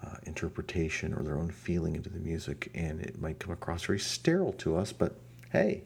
uh, 0.04 0.16
interpretation 0.24 1.14
or 1.14 1.24
their 1.24 1.38
own 1.38 1.50
feeling 1.50 1.96
into 1.96 2.10
the 2.10 2.20
music, 2.20 2.70
and 2.74 3.00
it 3.00 3.20
might 3.22 3.40
come 3.40 3.52
across 3.52 3.84
very 3.84 4.00
sterile 4.00 4.54
to 4.54 4.76
us, 4.76 4.92
but 4.92 5.16
hey, 5.52 5.84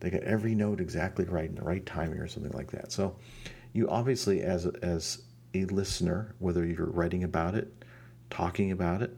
they 0.00 0.10
got 0.10 0.22
every 0.22 0.54
note 0.54 0.80
exactly 0.80 1.24
right 1.24 1.48
in 1.48 1.54
the 1.54 1.62
right 1.62 1.84
timing 1.86 2.18
or 2.18 2.26
something 2.26 2.52
like 2.52 2.70
that. 2.72 2.90
So, 2.90 3.16
you 3.72 3.88
obviously, 3.88 4.42
as 4.42 4.66
as 4.66 5.22
a 5.54 5.64
listener, 5.66 6.34
whether 6.38 6.64
you're 6.64 6.86
writing 6.86 7.24
about 7.24 7.54
it, 7.54 7.84
talking 8.30 8.72
about 8.72 9.02
it, 9.02 9.16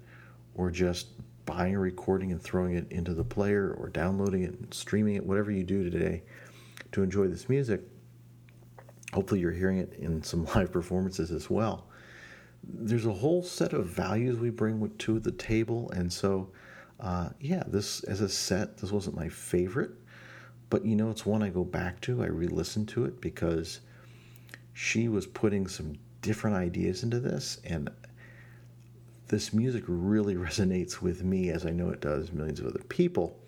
or 0.54 0.70
just 0.70 1.08
buying 1.46 1.74
a 1.74 1.78
recording 1.78 2.32
and 2.32 2.42
throwing 2.42 2.74
it 2.74 2.90
into 2.90 3.14
the 3.14 3.24
player 3.24 3.74
or 3.78 3.88
downloading 3.88 4.42
it 4.42 4.58
and 4.58 4.72
streaming 4.72 5.16
it, 5.16 5.24
whatever 5.24 5.50
you 5.50 5.62
do 5.62 5.88
today, 5.88 6.22
to 6.92 7.02
enjoy 7.02 7.28
this 7.28 7.48
music, 7.48 7.82
hopefully 9.12 9.40
you're 9.40 9.52
hearing 9.52 9.78
it 9.78 9.94
in 9.98 10.22
some 10.22 10.44
live 10.54 10.72
performances 10.72 11.30
as 11.30 11.48
well. 11.50 11.86
There's 12.66 13.06
a 13.06 13.12
whole 13.12 13.42
set 13.42 13.72
of 13.72 13.86
values 13.86 14.38
we 14.38 14.50
bring 14.50 14.90
to 14.98 15.20
the 15.20 15.32
table, 15.32 15.90
and 15.90 16.12
so 16.12 16.50
uh, 17.00 17.30
yeah, 17.40 17.62
this 17.66 18.02
as 18.04 18.20
a 18.20 18.28
set, 18.28 18.78
this 18.78 18.92
wasn't 18.92 19.16
my 19.16 19.28
favorite, 19.28 19.90
but 20.70 20.84
you 20.84 20.96
know, 20.96 21.10
it's 21.10 21.26
one 21.26 21.42
I 21.42 21.50
go 21.50 21.64
back 21.64 22.00
to. 22.02 22.22
I 22.22 22.26
re-listen 22.26 22.86
to 22.86 23.04
it 23.04 23.20
because 23.20 23.80
she 24.72 25.08
was 25.08 25.26
putting 25.26 25.66
some 25.66 25.96
different 26.22 26.56
ideas 26.56 27.02
into 27.02 27.20
this, 27.20 27.60
and 27.64 27.90
this 29.28 29.52
music 29.52 29.84
really 29.86 30.34
resonates 30.36 31.02
with 31.02 31.22
me, 31.22 31.50
as 31.50 31.66
I 31.66 31.70
know 31.70 31.90
it 31.90 32.00
does 32.00 32.32
millions 32.32 32.60
of 32.60 32.66
other 32.66 32.84
people. 32.88 33.38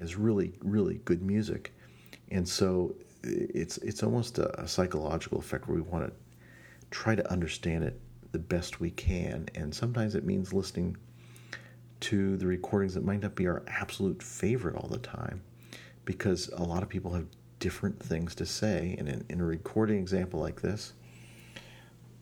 Is 0.00 0.16
really, 0.16 0.52
really 0.60 1.00
good 1.04 1.22
music, 1.22 1.72
and 2.30 2.48
so 2.48 2.96
it's 3.22 3.78
it's 3.78 4.02
almost 4.02 4.38
a, 4.38 4.60
a 4.60 4.66
psychological 4.66 5.38
effect 5.38 5.68
where 5.68 5.76
we 5.76 5.82
want 5.82 6.06
to 6.06 6.12
try 6.90 7.14
to 7.14 7.30
understand 7.30 7.84
it 7.84 8.00
the 8.34 8.38
best 8.40 8.80
we 8.80 8.90
can, 8.90 9.48
and 9.54 9.72
sometimes 9.72 10.16
it 10.16 10.24
means 10.24 10.52
listening 10.52 10.96
to 12.00 12.36
the 12.36 12.46
recordings 12.48 12.94
that 12.94 13.04
might 13.04 13.22
not 13.22 13.36
be 13.36 13.46
our 13.46 13.62
absolute 13.68 14.20
favorite 14.20 14.74
all 14.74 14.88
the 14.88 14.98
time, 14.98 15.40
because 16.04 16.48
a 16.48 16.62
lot 16.64 16.82
of 16.82 16.88
people 16.88 17.12
have 17.12 17.26
different 17.60 18.02
things 18.02 18.34
to 18.34 18.44
say, 18.44 18.96
and 18.98 19.08
in, 19.08 19.24
in 19.30 19.40
a 19.40 19.44
recording 19.44 19.98
example 19.98 20.40
like 20.40 20.60
this, 20.60 20.94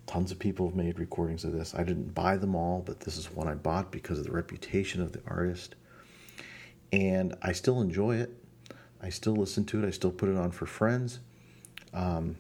tons 0.07 0.31
of 0.31 0.39
people 0.39 0.69
have 0.69 0.77
made 0.77 0.99
recordings 0.99 1.45
of 1.45 1.53
this. 1.53 1.75
I 1.75 1.83
didn't 1.83 2.15
buy 2.15 2.37
them 2.37 2.55
all, 2.55 2.83
but 2.85 3.01
this 3.01 3.17
is 3.17 3.33
one 3.33 3.49
I 3.49 3.55
bought 3.55 3.91
because 3.91 4.19
of 4.19 4.27
the 4.27 4.33
reputation 4.33 5.01
of 5.01 5.13
the 5.13 5.23
artist. 5.27 5.77
And 6.93 7.35
I 7.41 7.53
still 7.53 7.81
enjoy 7.81 8.17
it. 8.17 8.37
I 9.03 9.09
still 9.09 9.35
listen 9.35 9.65
to 9.65 9.83
it. 9.83 9.87
I 9.87 9.91
still 9.91 10.13
put 10.13 10.29
it 10.29 10.37
on 10.37 10.51
for 10.51 10.67
friends. 10.67 11.21
Um, 11.95 12.37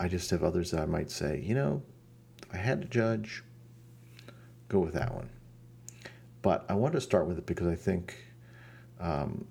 I 0.00 0.08
just 0.08 0.28
have 0.30 0.42
others 0.42 0.72
that 0.72 0.80
I 0.80 0.86
might 0.86 1.12
say, 1.12 1.38
you 1.38 1.54
know, 1.54 1.82
I 2.52 2.56
had 2.56 2.82
to 2.82 2.88
judge, 2.88 3.42
go 4.68 4.80
with 4.80 4.94
that 4.94 5.14
one. 5.14 5.30
But 6.42 6.64
I 6.68 6.74
wanted 6.74 6.94
to 6.94 7.00
start 7.00 7.26
with 7.26 7.38
it 7.38 7.46
because 7.46 7.68
I 7.68 7.76
think 7.76 8.16
um, 9.00 9.46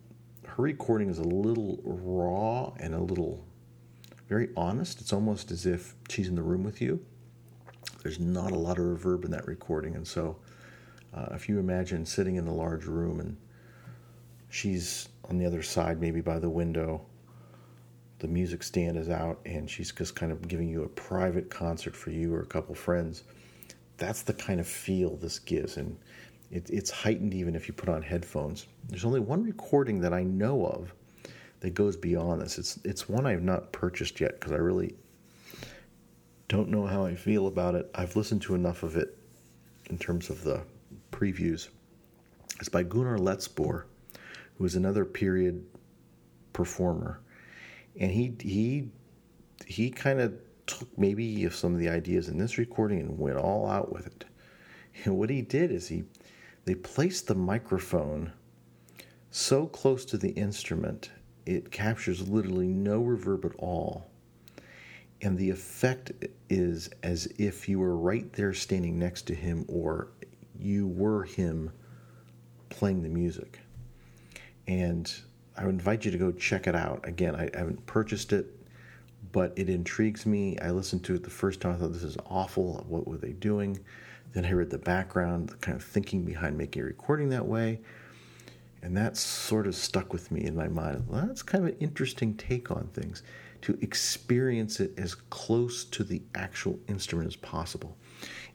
her 0.45 0.63
recording 0.63 1.09
is 1.09 1.19
a 1.19 1.23
little 1.23 1.79
raw 1.83 2.73
and 2.77 2.93
a 2.93 2.99
little 2.99 3.43
very 4.27 4.49
honest. 4.55 5.01
It's 5.01 5.13
almost 5.13 5.51
as 5.51 5.65
if 5.65 5.95
she's 6.09 6.27
in 6.27 6.35
the 6.35 6.43
room 6.43 6.63
with 6.63 6.81
you. 6.81 7.03
There's 8.03 8.19
not 8.19 8.51
a 8.51 8.57
lot 8.57 8.77
of 8.77 8.85
reverb 8.85 9.25
in 9.25 9.31
that 9.31 9.47
recording, 9.47 9.95
and 9.95 10.07
so 10.07 10.37
uh, 11.13 11.27
if 11.31 11.47
you 11.47 11.59
imagine 11.59 12.05
sitting 12.05 12.35
in 12.35 12.47
a 12.47 12.53
large 12.53 12.85
room 12.85 13.19
and 13.19 13.37
she's 14.49 15.09
on 15.29 15.37
the 15.37 15.45
other 15.45 15.61
side, 15.61 15.99
maybe 15.99 16.21
by 16.21 16.39
the 16.39 16.49
window, 16.49 17.05
the 18.21 18.27
music 18.27 18.61
stand 18.61 18.97
is 18.97 19.09
out, 19.09 19.39
and 19.47 19.67
she's 19.67 19.91
just 19.91 20.15
kind 20.15 20.31
of 20.31 20.47
giving 20.47 20.69
you 20.69 20.83
a 20.83 20.89
private 20.89 21.49
concert 21.49 21.95
for 21.95 22.11
you 22.11 22.33
or 22.33 22.41
a 22.41 22.45
couple 22.45 22.75
friends. 22.75 23.23
That's 23.97 24.21
the 24.21 24.33
kind 24.33 24.59
of 24.59 24.67
feel 24.67 25.17
this 25.17 25.39
gives, 25.39 25.77
and 25.77 25.97
it, 26.51 26.69
it's 26.69 26.91
heightened 26.91 27.33
even 27.33 27.55
if 27.55 27.67
you 27.67 27.73
put 27.73 27.89
on 27.89 28.03
headphones. 28.03 28.67
There's 28.89 29.05
only 29.05 29.19
one 29.19 29.43
recording 29.43 29.99
that 30.01 30.13
I 30.13 30.21
know 30.21 30.67
of 30.67 30.93
that 31.61 31.73
goes 31.73 31.97
beyond 31.97 32.41
this. 32.41 32.59
It's 32.59 32.79
it's 32.83 33.09
one 33.09 33.25
I've 33.25 33.41
not 33.41 33.71
purchased 33.71 34.21
yet 34.21 34.39
because 34.39 34.51
I 34.51 34.57
really 34.57 34.93
don't 36.47 36.69
know 36.69 36.85
how 36.85 37.03
I 37.03 37.15
feel 37.15 37.47
about 37.47 37.73
it. 37.73 37.89
I've 37.95 38.15
listened 38.15 38.43
to 38.43 38.53
enough 38.53 38.83
of 38.83 38.97
it 38.97 39.17
in 39.89 39.97
terms 39.97 40.29
of 40.29 40.43
the 40.43 40.61
previews. 41.11 41.69
It's 42.59 42.69
by 42.69 42.83
Gunar 42.83 43.17
Letzbor, 43.17 43.85
who 44.57 44.65
is 44.65 44.75
another 44.75 45.05
period 45.05 45.65
performer, 46.53 47.19
and 47.99 48.11
he 48.11 48.33
he 48.39 48.89
he 49.65 49.89
kind 49.89 50.19
of 50.19 50.33
took 50.65 50.97
maybe 50.97 51.49
some 51.49 51.73
of 51.73 51.79
the 51.79 51.89
ideas 51.89 52.29
in 52.29 52.37
this 52.37 52.57
recording 52.57 52.99
and 52.99 53.19
went 53.19 53.37
all 53.37 53.69
out 53.69 53.91
with 53.91 54.07
it. 54.07 54.25
And 55.03 55.17
what 55.17 55.29
he 55.29 55.41
did 55.41 55.71
is 55.71 55.87
he 55.87 56.03
they 56.65 56.75
placed 56.75 57.27
the 57.27 57.35
microphone 57.35 58.31
so 59.31 59.65
close 59.65 60.05
to 60.05 60.17
the 60.17 60.31
instrument 60.31 61.11
it 61.45 61.71
captures 61.71 62.27
literally 62.27 62.67
no 62.67 63.01
reverb 63.01 63.45
at 63.45 63.55
all 63.57 64.11
and 65.21 65.37
the 65.37 65.49
effect 65.49 66.11
is 66.49 66.89
as 67.03 67.27
if 67.37 67.69
you 67.69 67.79
were 67.79 67.95
right 67.95 68.31
there 68.33 68.53
standing 68.53 68.97
next 68.97 69.23
to 69.23 69.35
him 69.35 69.65
or 69.67 70.09
you 70.59 70.87
were 70.87 71.23
him 71.23 71.71
playing 72.69 73.03
the 73.03 73.09
music. 73.09 73.59
And 74.67 75.13
I 75.61 75.65
would 75.65 75.75
invite 75.75 76.05
you 76.05 76.11
to 76.11 76.17
go 76.17 76.31
check 76.31 76.65
it 76.65 76.75
out. 76.75 77.07
Again, 77.07 77.35
I 77.35 77.55
haven't 77.55 77.85
purchased 77.85 78.33
it, 78.33 78.47
but 79.31 79.53
it 79.55 79.69
intrigues 79.69 80.25
me. 80.25 80.57
I 80.57 80.71
listened 80.71 81.03
to 81.03 81.13
it 81.13 81.23
the 81.23 81.29
first 81.29 81.61
time. 81.61 81.73
I 81.73 81.75
thought 81.75 81.93
this 81.93 82.01
is 82.01 82.17
awful. 82.25 82.83
What 82.89 83.07
were 83.07 83.17
they 83.17 83.33
doing? 83.33 83.79
Then 84.33 84.43
I 84.43 84.53
read 84.53 84.71
the 84.71 84.79
background, 84.79 85.49
the 85.49 85.57
kind 85.57 85.77
of 85.77 85.83
thinking 85.83 86.25
behind 86.25 86.57
making 86.57 86.81
a 86.81 86.85
recording 86.85 87.29
that 87.29 87.45
way. 87.45 87.79
And 88.81 88.97
that 88.97 89.17
sort 89.17 89.67
of 89.67 89.75
stuck 89.75 90.11
with 90.11 90.31
me 90.31 90.43
in 90.45 90.55
my 90.55 90.67
mind. 90.67 91.05
Well, 91.07 91.27
that's 91.27 91.43
kind 91.43 91.63
of 91.63 91.69
an 91.73 91.77
interesting 91.79 92.33
take 92.37 92.71
on 92.71 92.87
things 92.87 93.21
to 93.61 93.77
experience 93.81 94.79
it 94.79 94.97
as 94.97 95.13
close 95.13 95.83
to 95.85 96.03
the 96.03 96.23
actual 96.33 96.79
instrument 96.87 97.27
as 97.27 97.35
possible. 97.35 97.95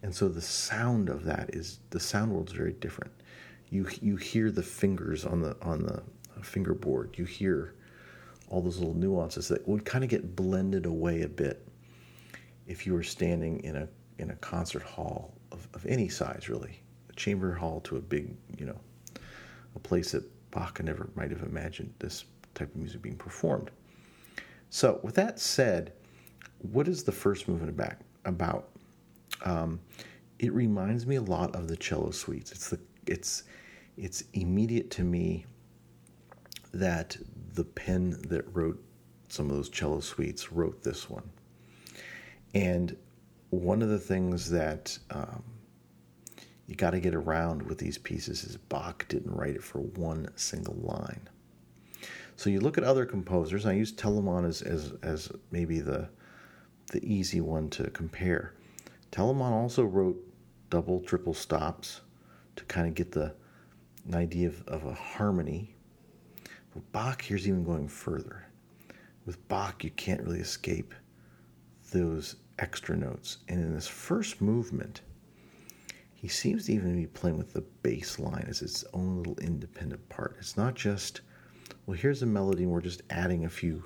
And 0.02 0.12
so 0.12 0.26
the 0.26 0.42
sound 0.42 1.08
of 1.08 1.22
that 1.22 1.54
is 1.54 1.78
the 1.90 2.00
sound 2.00 2.32
world 2.32 2.48
is 2.48 2.56
very 2.56 2.72
different. 2.72 3.12
You 3.70 3.88
you 4.00 4.16
hear 4.16 4.50
the 4.50 4.62
fingers 4.62 5.24
on 5.24 5.40
the 5.40 5.56
on 5.62 5.84
the 5.84 6.02
fingerboard. 6.42 7.16
You 7.16 7.24
hear 7.24 7.74
all 8.48 8.60
those 8.60 8.78
little 8.78 8.94
nuances 8.94 9.48
that 9.48 9.66
would 9.66 9.84
kind 9.84 10.04
of 10.04 10.10
get 10.10 10.36
blended 10.36 10.86
away 10.86 11.22
a 11.22 11.28
bit 11.28 11.66
if 12.66 12.86
you 12.86 12.94
were 12.94 13.02
standing 13.02 13.60
in 13.60 13.76
a 13.76 13.88
in 14.18 14.30
a 14.30 14.36
concert 14.36 14.82
hall 14.82 15.34
of, 15.52 15.68
of 15.74 15.84
any 15.86 16.08
size, 16.08 16.48
really, 16.48 16.80
a 17.10 17.12
chamber 17.14 17.52
hall 17.54 17.80
to 17.80 17.96
a 17.96 18.00
big, 18.00 18.34
you 18.58 18.64
know, 18.66 18.78
a 19.74 19.78
place 19.78 20.12
that 20.12 20.24
Bach 20.50 20.82
never 20.82 21.10
might 21.14 21.30
have 21.30 21.42
imagined 21.42 21.92
this 21.98 22.24
type 22.54 22.70
of 22.70 22.76
music 22.76 23.02
being 23.02 23.16
performed. 23.16 23.70
So, 24.70 25.00
with 25.02 25.14
that 25.16 25.38
said, 25.38 25.92
what 26.72 26.88
is 26.88 27.04
the 27.04 27.12
first 27.12 27.46
movement 27.46 27.78
about? 28.24 28.68
Um, 29.44 29.80
it 30.38 30.52
reminds 30.52 31.06
me 31.06 31.16
a 31.16 31.22
lot 31.22 31.54
of 31.54 31.68
the 31.68 31.76
cello 31.76 32.10
suites. 32.10 32.52
It's 32.52 32.70
the 32.70 32.80
it's 33.06 33.44
it's 33.96 34.24
immediate 34.32 34.90
to 34.92 35.04
me 35.04 35.46
that 36.76 37.16
the 37.54 37.64
pen 37.64 38.20
that 38.28 38.44
wrote 38.54 38.82
some 39.28 39.50
of 39.50 39.56
those 39.56 39.68
cello 39.68 40.00
suites 40.00 40.52
wrote 40.52 40.82
this 40.82 41.10
one. 41.10 41.28
And 42.54 42.96
one 43.50 43.82
of 43.82 43.88
the 43.88 43.98
things 43.98 44.50
that 44.50 44.98
um, 45.10 45.42
you 46.66 46.74
got 46.74 46.90
to 46.90 47.00
get 47.00 47.14
around 47.14 47.62
with 47.62 47.78
these 47.78 47.98
pieces 47.98 48.44
is 48.44 48.56
Bach 48.56 49.06
didn't 49.08 49.34
write 49.34 49.54
it 49.54 49.62
for 49.62 49.80
one 49.80 50.28
single 50.36 50.76
line. 50.76 51.28
So 52.36 52.50
you 52.50 52.60
look 52.60 52.76
at 52.76 52.84
other 52.84 53.06
composers. 53.06 53.66
I 53.66 53.72
use 53.72 53.92
Telemann 53.92 54.46
as, 54.46 54.62
as, 54.62 54.92
as 55.02 55.32
maybe 55.50 55.80
the 55.80 56.08
the 56.92 57.04
easy 57.04 57.40
one 57.40 57.68
to 57.70 57.90
compare. 57.90 58.54
Telemann 59.10 59.50
also 59.50 59.84
wrote 59.84 60.16
double, 60.70 61.00
triple 61.00 61.34
stops 61.34 62.00
to 62.56 62.64
kind 62.64 62.86
of 62.86 62.94
get 62.94 63.12
the 63.12 63.34
an 64.06 64.14
idea 64.14 64.48
of, 64.48 64.66
of 64.68 64.84
a 64.84 64.94
harmony. 64.94 65.75
But 66.76 66.92
Bach 66.92 67.22
here's 67.22 67.48
even 67.48 67.64
going 67.64 67.88
further. 67.88 68.44
With 69.24 69.48
Bach, 69.48 69.82
you 69.82 69.90
can't 69.90 70.20
really 70.20 70.40
escape 70.40 70.92
those 71.90 72.36
extra 72.58 72.94
notes. 72.94 73.38
And 73.48 73.60
in 73.60 73.72
this 73.72 73.88
first 73.88 74.42
movement, 74.42 75.00
he 76.14 76.28
seems 76.28 76.66
to 76.66 76.74
even 76.74 76.94
be 76.94 77.06
playing 77.06 77.38
with 77.38 77.54
the 77.54 77.64
bass 77.82 78.18
line 78.18 78.44
as 78.46 78.60
its 78.60 78.84
own 78.92 79.16
little 79.16 79.38
independent 79.38 80.06
part. 80.10 80.36
It's 80.38 80.58
not 80.58 80.74
just 80.74 81.22
well, 81.86 81.96
here's 81.96 82.22
a 82.22 82.26
melody 82.26 82.64
and 82.64 82.72
we're 82.72 82.82
just 82.82 83.02
adding 83.08 83.46
a 83.46 83.48
few 83.48 83.84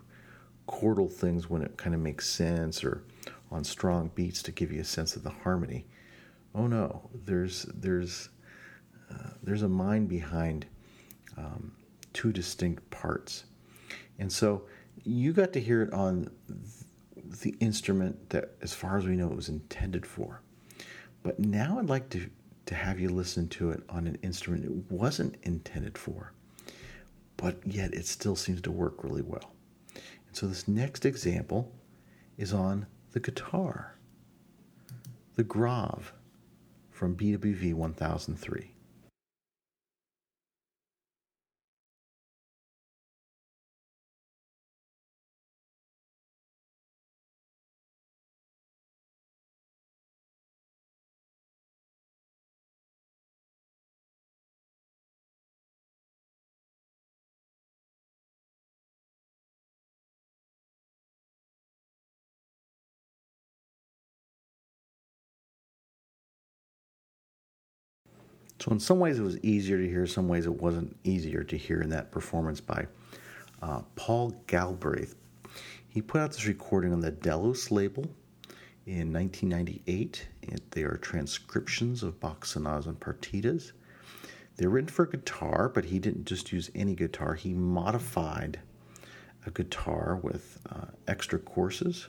chordal 0.68 1.10
things 1.10 1.48
when 1.48 1.62
it 1.62 1.76
kind 1.76 1.94
of 1.94 2.00
makes 2.00 2.28
sense 2.28 2.82
or 2.82 3.04
on 3.52 3.62
strong 3.62 4.10
beats 4.16 4.42
to 4.42 4.52
give 4.52 4.72
you 4.72 4.80
a 4.80 4.84
sense 4.84 5.14
of 5.14 5.22
the 5.22 5.30
harmony. 5.30 5.86
Oh 6.56 6.66
no, 6.66 7.08
there's 7.24 7.66
there's 7.72 8.30
uh, 9.12 9.30
there's 9.44 9.62
a 9.62 9.68
mind 9.68 10.08
behind 10.08 10.66
um, 11.36 11.72
two 12.12 12.32
distinct 12.32 12.88
parts, 12.90 13.44
and 14.18 14.32
so 14.32 14.62
you 15.04 15.32
got 15.32 15.52
to 15.54 15.60
hear 15.60 15.82
it 15.82 15.92
on 15.92 16.30
the 17.42 17.54
instrument 17.60 18.30
that, 18.30 18.50
as 18.60 18.74
far 18.74 18.98
as 18.98 19.06
we 19.06 19.16
know, 19.16 19.28
it 19.28 19.36
was 19.36 19.48
intended 19.48 20.04
for. 20.04 20.42
But 21.22 21.38
now 21.38 21.78
I'd 21.78 21.88
like 21.88 22.08
to 22.10 22.28
to 22.66 22.74
have 22.74 23.00
you 23.00 23.08
listen 23.08 23.48
to 23.48 23.70
it 23.70 23.82
on 23.88 24.06
an 24.06 24.16
instrument 24.22 24.64
it 24.64 24.92
wasn't 24.92 25.34
intended 25.42 25.98
for 25.98 26.32
but 27.40 27.56
yet 27.66 27.94
it 27.94 28.06
still 28.06 28.36
seems 28.36 28.60
to 28.60 28.70
work 28.70 29.02
really 29.02 29.22
well. 29.22 29.52
And 29.94 30.36
so 30.36 30.46
this 30.46 30.68
next 30.68 31.06
example 31.06 31.72
is 32.36 32.52
on 32.52 32.86
the 33.12 33.20
guitar, 33.20 33.96
the 35.36 35.44
Grave 35.44 36.12
from 36.90 37.16
BWV 37.16 37.72
1003. 37.72 38.69
So, 68.60 68.70
in 68.72 68.78
some 68.78 69.00
ways, 69.00 69.18
it 69.18 69.22
was 69.22 69.38
easier 69.38 69.78
to 69.78 69.88
hear, 69.88 70.06
some 70.06 70.28
ways, 70.28 70.44
it 70.44 70.60
wasn't 70.60 70.94
easier 71.02 71.42
to 71.42 71.56
hear 71.56 71.80
in 71.80 71.88
that 71.90 72.10
performance 72.12 72.60
by 72.60 72.86
uh, 73.62 73.80
Paul 73.96 74.34
Galbraith. 74.46 75.14
He 75.88 76.02
put 76.02 76.20
out 76.20 76.32
this 76.32 76.46
recording 76.46 76.92
on 76.92 77.00
the 77.00 77.10
Delos 77.10 77.70
label 77.70 78.04
in 78.84 79.10
1998. 79.12 80.28
They 80.72 80.82
are 80.82 80.98
transcriptions 80.98 82.02
of 82.02 82.20
Bach 82.20 82.44
sonatas 82.44 82.86
and 82.86 83.00
partitas. 83.00 83.72
They're 84.56 84.68
written 84.68 84.90
for 84.90 85.06
guitar, 85.06 85.70
but 85.70 85.86
he 85.86 85.98
didn't 85.98 86.26
just 86.26 86.52
use 86.52 86.70
any 86.74 86.94
guitar. 86.94 87.34
He 87.34 87.54
modified 87.54 88.60
a 89.46 89.50
guitar 89.50 90.20
with 90.22 90.58
uh, 90.70 90.86
extra 91.08 91.38
courses 91.38 92.08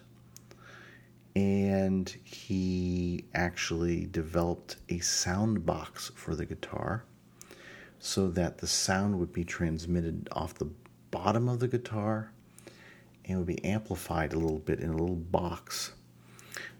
and 1.35 2.09
he 2.23 3.25
actually 3.33 4.05
developed 4.07 4.77
a 4.89 4.99
sound 4.99 5.65
box 5.65 6.11
for 6.15 6.35
the 6.35 6.45
guitar 6.45 7.03
so 7.99 8.27
that 8.29 8.57
the 8.57 8.67
sound 8.67 9.17
would 9.19 9.31
be 9.31 9.43
transmitted 9.43 10.27
off 10.31 10.55
the 10.55 10.69
bottom 11.11 11.47
of 11.47 11.59
the 11.59 11.67
guitar 11.67 12.31
and 13.25 13.37
would 13.37 13.47
be 13.47 13.63
amplified 13.63 14.33
a 14.33 14.39
little 14.39 14.59
bit 14.59 14.79
in 14.79 14.89
a 14.89 14.97
little 14.97 15.15
box 15.15 15.93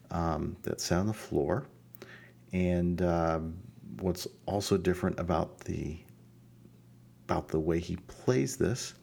um, 0.10 0.58
sat 0.78 1.00
on 1.00 1.08
the 1.08 1.14
floor. 1.14 1.66
And 2.52 3.02
uh, 3.02 3.40
what's 4.00 4.28
also 4.46 4.78
different 4.78 5.20
about 5.20 5.60
the 5.60 5.98
about 7.26 7.48
the 7.48 7.60
way 7.60 7.80
he 7.80 7.96
plays 7.96 8.58
this 8.58 8.94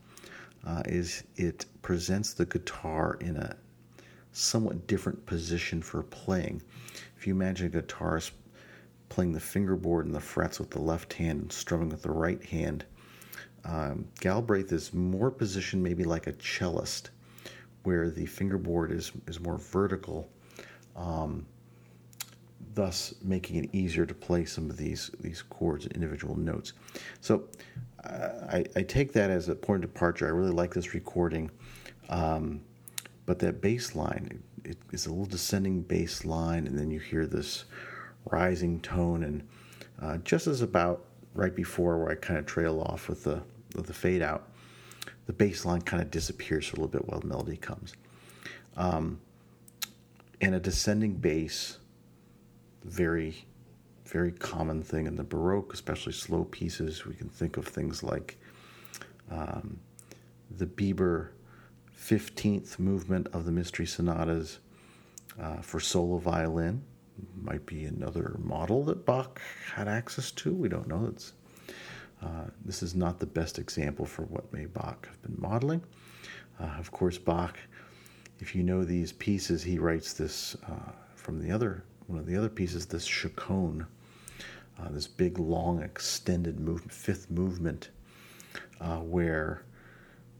uh, 0.66 0.82
is 0.84 1.24
it 1.36 1.64
presents 1.80 2.34
the 2.34 2.44
guitar 2.44 3.16
in 3.20 3.36
a 3.36 3.56
somewhat 4.32 4.86
different 4.86 5.24
position 5.26 5.82
for 5.82 6.02
playing. 6.02 6.62
If 7.16 7.26
you 7.26 7.34
imagine 7.34 7.66
a 7.66 7.82
guitarist 7.82 8.32
playing 9.08 9.32
the 9.32 9.40
fingerboard 9.40 10.06
and 10.06 10.14
the 10.14 10.20
frets 10.20 10.58
with 10.58 10.70
the 10.70 10.80
left 10.80 11.12
hand 11.14 11.42
and 11.42 11.52
strumming 11.52 11.88
with 11.88 12.02
the 12.02 12.10
right 12.10 12.42
hand, 12.44 12.84
um, 13.64 14.06
Galbraith 14.20 14.72
is 14.72 14.94
more 14.94 15.30
positioned 15.30 15.82
maybe 15.82 16.04
like 16.04 16.26
a 16.26 16.32
cellist, 16.32 17.10
where 17.82 18.10
the 18.10 18.26
fingerboard 18.26 18.92
is, 18.92 19.12
is 19.26 19.40
more 19.40 19.58
vertical, 19.58 20.28
um, 20.96 21.46
thus 22.74 23.14
making 23.22 23.64
it 23.64 23.70
easier 23.72 24.06
to 24.06 24.14
play 24.14 24.44
some 24.44 24.70
of 24.70 24.76
these, 24.76 25.10
these 25.20 25.42
chords 25.42 25.84
and 25.84 25.94
individual 25.94 26.36
notes. 26.36 26.74
So 27.20 27.48
uh, 28.04 28.28
I, 28.48 28.64
I, 28.76 28.82
take 28.82 29.12
that 29.12 29.30
as 29.30 29.48
a 29.48 29.54
point 29.54 29.84
of 29.84 29.92
departure. 29.92 30.26
I 30.26 30.30
really 30.30 30.52
like 30.52 30.72
this 30.72 30.94
recording. 30.94 31.50
Um, 32.08 32.60
but 33.28 33.40
that 33.40 33.60
bass 33.60 33.94
line 33.94 34.42
it 34.64 34.78
is 34.90 35.04
a 35.04 35.10
little 35.10 35.26
descending 35.26 35.82
bass 35.82 36.24
line, 36.24 36.66
and 36.66 36.78
then 36.78 36.90
you 36.90 36.98
hear 36.98 37.26
this 37.26 37.66
rising 38.30 38.80
tone, 38.80 39.22
and 39.22 39.46
uh, 40.00 40.16
just 40.24 40.46
as 40.46 40.62
about 40.62 41.04
right 41.34 41.54
before 41.54 41.98
where 41.98 42.10
I 42.10 42.14
kind 42.14 42.38
of 42.38 42.46
trail 42.46 42.80
off 42.80 43.06
with 43.06 43.24
the 43.24 43.42
with 43.76 43.86
the 43.86 43.92
fade 43.92 44.22
out, 44.22 44.48
the 45.26 45.34
bass 45.34 45.66
line 45.66 45.82
kind 45.82 46.02
of 46.02 46.10
disappears 46.10 46.68
for 46.68 46.76
a 46.76 46.80
little 46.80 46.88
bit 46.88 47.06
while 47.06 47.20
the 47.20 47.26
melody 47.26 47.58
comes. 47.58 47.92
Um, 48.78 49.20
and 50.40 50.54
a 50.54 50.60
descending 50.60 51.12
bass, 51.12 51.76
very, 52.84 53.44
very 54.06 54.32
common 54.32 54.82
thing 54.82 55.06
in 55.06 55.16
the 55.16 55.24
Baroque, 55.24 55.74
especially 55.74 56.14
slow 56.14 56.44
pieces. 56.44 57.04
We 57.04 57.14
can 57.14 57.28
think 57.28 57.58
of 57.58 57.66
things 57.66 58.02
like 58.02 58.38
um, 59.30 59.78
the 60.50 60.66
Biber 60.66 61.28
15th 62.08 62.78
movement 62.78 63.28
of 63.34 63.44
the 63.44 63.52
Mystery 63.52 63.84
Sonatas 63.84 64.60
uh, 65.38 65.56
for 65.60 65.78
solo 65.78 66.16
violin. 66.16 66.82
Might 67.42 67.66
be 67.66 67.84
another 67.84 68.36
model 68.42 68.82
that 68.84 69.04
Bach 69.04 69.42
had 69.74 69.88
access 69.88 70.30
to. 70.30 70.54
We 70.54 70.70
don't 70.70 70.88
know. 70.88 71.06
It's, 71.12 71.34
uh, 72.22 72.46
this 72.64 72.82
is 72.82 72.94
not 72.94 73.18
the 73.18 73.26
best 73.26 73.58
example 73.58 74.06
for 74.06 74.22
what 74.22 74.50
may 74.54 74.64
Bach 74.64 75.06
have 75.06 75.20
been 75.20 75.36
modeling. 75.38 75.82
Uh, 76.58 76.76
of 76.78 76.90
course, 76.92 77.18
Bach, 77.18 77.58
if 78.38 78.54
you 78.54 78.62
know 78.62 78.84
these 78.84 79.12
pieces, 79.12 79.62
he 79.62 79.78
writes 79.78 80.14
this 80.14 80.56
uh, 80.66 80.92
from 81.14 81.42
the 81.42 81.50
other 81.50 81.84
one 82.06 82.18
of 82.18 82.24
the 82.24 82.38
other 82.38 82.48
pieces, 82.48 82.86
this 82.86 83.04
chaconne, 83.04 83.86
uh, 84.80 84.88
this 84.88 85.06
big, 85.06 85.38
long, 85.38 85.82
extended 85.82 86.58
movement, 86.58 86.90
fifth 86.90 87.30
movement, 87.30 87.90
uh, 88.80 88.96
where 88.96 89.62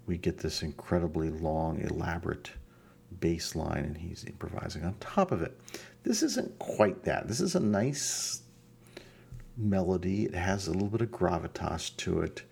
we 0.08 0.16
get 0.16 0.38
this 0.38 0.62
incredibly 0.62 1.30
long, 1.30 1.80
elaborate 1.80 2.50
bass 3.20 3.54
line, 3.54 3.84
and 3.84 3.96
he's 3.96 4.24
improvising 4.24 4.84
on 4.84 4.94
top 5.00 5.30
of 5.30 5.42
it. 5.42 5.60
This 6.02 6.22
isn't 6.22 6.58
quite 6.58 7.04
that. 7.04 7.28
This 7.28 7.40
is 7.40 7.54
a 7.54 7.60
nice 7.60 8.42
melody. 9.56 10.24
It 10.24 10.34
has 10.34 10.66
a 10.66 10.72
little 10.72 10.88
bit 10.88 11.02
of 11.02 11.10
gravitas 11.10 11.94
to 11.98 12.22
it. 12.22 12.42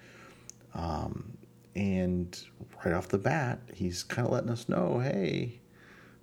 Um, 0.74 1.38
and 1.74 2.38
right 2.84 2.94
off 2.94 3.08
the 3.08 3.18
bat, 3.18 3.60
he's 3.72 4.02
kind 4.02 4.26
of 4.26 4.32
letting 4.32 4.50
us 4.50 4.68
know 4.68 4.98
hey, 4.98 5.60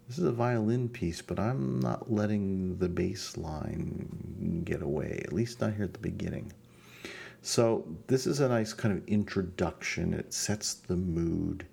this 0.07 0.19
is 0.19 0.25
a 0.25 0.31
violin 0.31 0.89
piece, 0.89 1.21
but 1.21 1.39
I'm 1.39 1.79
not 1.79 2.11
letting 2.11 2.77
the 2.77 2.89
bass 2.89 3.37
line 3.37 4.61
get 4.65 4.81
away, 4.81 5.21
at 5.25 5.33
least 5.33 5.61
not 5.61 5.73
here 5.73 5.85
at 5.85 5.93
the 5.93 5.99
beginning. 5.99 6.51
So, 7.45 7.85
this 8.07 8.25
is 8.25 8.39
a 8.39 8.47
nice 8.47 8.71
kind 8.71 8.97
of 8.97 9.05
introduction. 9.05 10.13
It 10.13 10.33
sets 10.33 10.75
the 10.75 10.95
mood. 10.95 11.65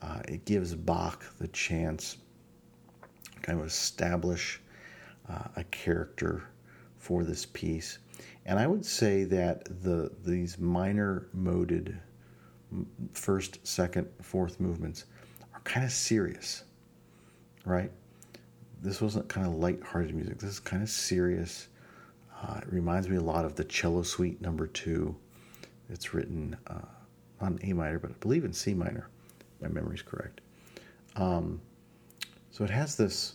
Uh, 0.00 0.20
it 0.26 0.46
gives 0.46 0.74
Bach 0.74 1.22
the 1.38 1.48
chance 1.48 2.16
kind 3.42 3.60
of 3.60 3.66
establish 3.66 4.58
uh, 5.28 5.48
a 5.56 5.64
character 5.64 6.44
for 6.96 7.24
this 7.24 7.44
piece. 7.44 7.98
And 8.46 8.58
I 8.58 8.66
would 8.66 8.86
say 8.86 9.24
that 9.24 9.66
the 9.82 10.10
these 10.24 10.58
minor 10.58 11.28
moded 11.34 12.00
first, 13.12 13.66
second, 13.66 14.08
fourth 14.22 14.58
movements 14.58 15.04
are 15.52 15.60
kind 15.60 15.84
of 15.84 15.92
serious, 15.92 16.64
right? 17.66 17.90
This 18.80 19.02
wasn't 19.02 19.28
kind 19.28 19.46
of 19.46 19.56
light-hearted 19.56 20.14
music. 20.14 20.38
This 20.38 20.52
is 20.52 20.60
kind 20.60 20.82
of 20.82 20.88
serious. 20.88 21.68
Uh, 22.46 22.58
it 22.58 22.72
reminds 22.72 23.08
me 23.08 23.16
a 23.16 23.22
lot 23.22 23.44
of 23.44 23.56
the 23.56 23.64
cello 23.64 24.02
suite 24.02 24.40
number 24.40 24.66
two. 24.66 25.16
It's 25.90 26.14
written 26.14 26.56
uh, 26.68 26.86
on 27.40 27.58
A 27.62 27.72
minor, 27.72 27.98
but 27.98 28.10
I 28.10 28.14
believe 28.20 28.44
in 28.44 28.52
C 28.52 28.74
minor. 28.74 29.08
My 29.60 29.68
memory's 29.68 30.02
correct. 30.02 30.40
Um, 31.16 31.60
so 32.50 32.64
it 32.64 32.70
has 32.70 32.96
this 32.96 33.34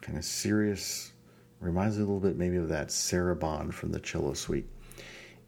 kind 0.00 0.18
of 0.18 0.24
serious, 0.24 1.12
reminds 1.60 1.96
me 1.96 2.02
a 2.02 2.06
little 2.06 2.20
bit 2.20 2.36
maybe 2.36 2.56
of 2.56 2.68
that 2.68 2.88
sarabande 2.88 3.72
from 3.72 3.92
the 3.92 4.00
cello 4.00 4.34
suite. 4.34 4.68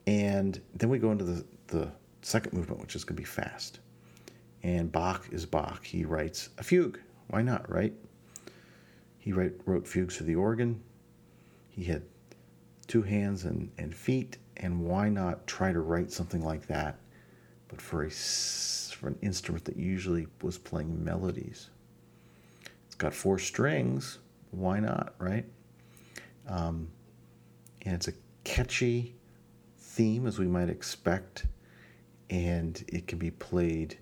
And 0.06 0.60
then 0.74 0.88
we 0.88 0.98
go 0.98 1.12
into 1.12 1.24
the, 1.24 1.44
the 1.66 1.90
second 2.22 2.52
movement, 2.52 2.80
which 2.80 2.96
is 2.96 3.04
going 3.04 3.16
to 3.16 3.20
be 3.20 3.26
fast. 3.26 3.80
And 4.62 4.90
Bach 4.90 5.26
is 5.30 5.46
Bach. 5.46 5.84
He 5.84 6.04
writes 6.04 6.50
a 6.58 6.62
fugue. 6.62 6.98
Why 7.28 7.42
not, 7.42 7.70
right? 7.70 7.92
He 9.18 9.32
write, 9.32 9.52
wrote 9.66 9.86
fugues 9.86 10.16
for 10.16 10.24
the 10.24 10.34
organ. 10.34 10.80
He 11.70 11.84
had 11.84 12.02
two 12.90 13.02
hands 13.02 13.44
and, 13.44 13.70
and 13.78 13.94
feet, 13.94 14.38
and 14.56 14.80
why 14.80 15.08
not 15.08 15.46
try 15.46 15.72
to 15.72 15.78
write 15.78 16.10
something 16.10 16.42
like 16.42 16.66
that, 16.66 16.98
but 17.68 17.80
for 17.80 18.02
a 18.02 18.10
for 18.10 19.06
an 19.06 19.16
instrument 19.22 19.64
that 19.64 19.76
usually 19.76 20.26
was 20.42 20.58
playing 20.58 21.02
melodies. 21.04 21.70
It's 22.86 22.96
got 22.96 23.14
four 23.14 23.38
strings. 23.38 24.18
Why 24.50 24.80
not, 24.80 25.14
right? 25.18 25.46
Um, 26.48 26.88
and 27.82 27.94
it's 27.94 28.08
a 28.08 28.12
catchy 28.42 29.14
theme, 29.78 30.26
as 30.26 30.40
we 30.40 30.48
might 30.48 30.68
expect, 30.68 31.46
and 32.28 32.84
it 32.88 33.06
can 33.06 33.18
be 33.18 33.30
played 33.30 33.96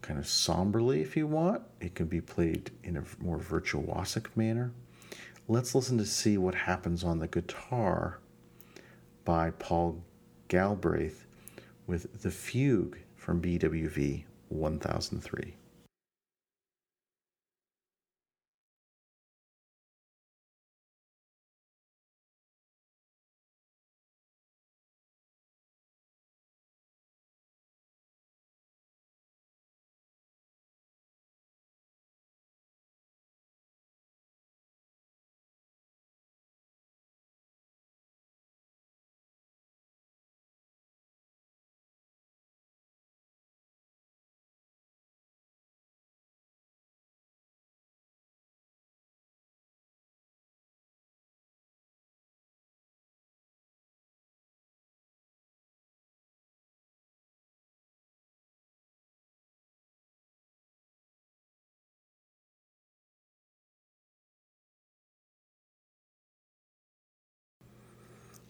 kind 0.00 0.18
of 0.18 0.26
somberly 0.26 1.02
if 1.02 1.18
you 1.18 1.26
want. 1.26 1.62
It 1.80 1.94
can 1.94 2.06
be 2.06 2.22
played 2.22 2.70
in 2.82 2.96
a 2.96 3.04
more 3.22 3.38
virtuosic 3.38 4.34
manner. 4.34 4.72
Let's 5.46 5.74
listen 5.74 5.98
to 5.98 6.06
see 6.06 6.38
what 6.38 6.54
happens 6.54 7.04
on 7.04 7.18
the 7.18 7.28
guitar 7.28 8.18
by 9.26 9.50
Paul 9.50 10.02
Galbraith 10.48 11.26
with 11.86 12.22
the 12.22 12.30
fugue 12.30 12.96
from 13.14 13.42
BWV 13.42 14.24
1003. 14.48 15.54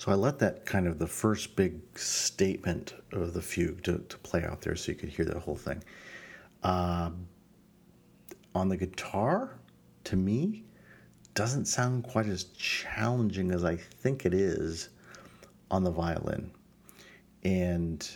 So 0.04 0.12
I 0.12 0.16
let 0.16 0.38
that 0.40 0.66
kind 0.66 0.86
of 0.86 0.98
the 0.98 1.06
first 1.06 1.56
big 1.56 1.80
statement 1.98 2.92
of 3.12 3.32
the 3.32 3.40
fugue 3.40 3.82
to, 3.84 3.96
to 3.96 4.18
play 4.18 4.44
out 4.44 4.60
there 4.60 4.76
so 4.76 4.92
you 4.92 4.98
could 4.98 5.08
hear 5.08 5.24
the 5.24 5.40
whole 5.40 5.56
thing. 5.56 5.82
Uh, 6.62 7.08
on 8.54 8.68
the 8.68 8.76
guitar, 8.76 9.56
to 10.04 10.16
me, 10.16 10.64
doesn't 11.32 11.64
sound 11.64 12.04
quite 12.04 12.26
as 12.26 12.44
challenging 12.44 13.50
as 13.50 13.64
I 13.64 13.76
think 13.76 14.26
it 14.26 14.34
is 14.34 14.90
on 15.70 15.82
the 15.82 15.90
violin. 15.90 16.50
And 17.42 18.06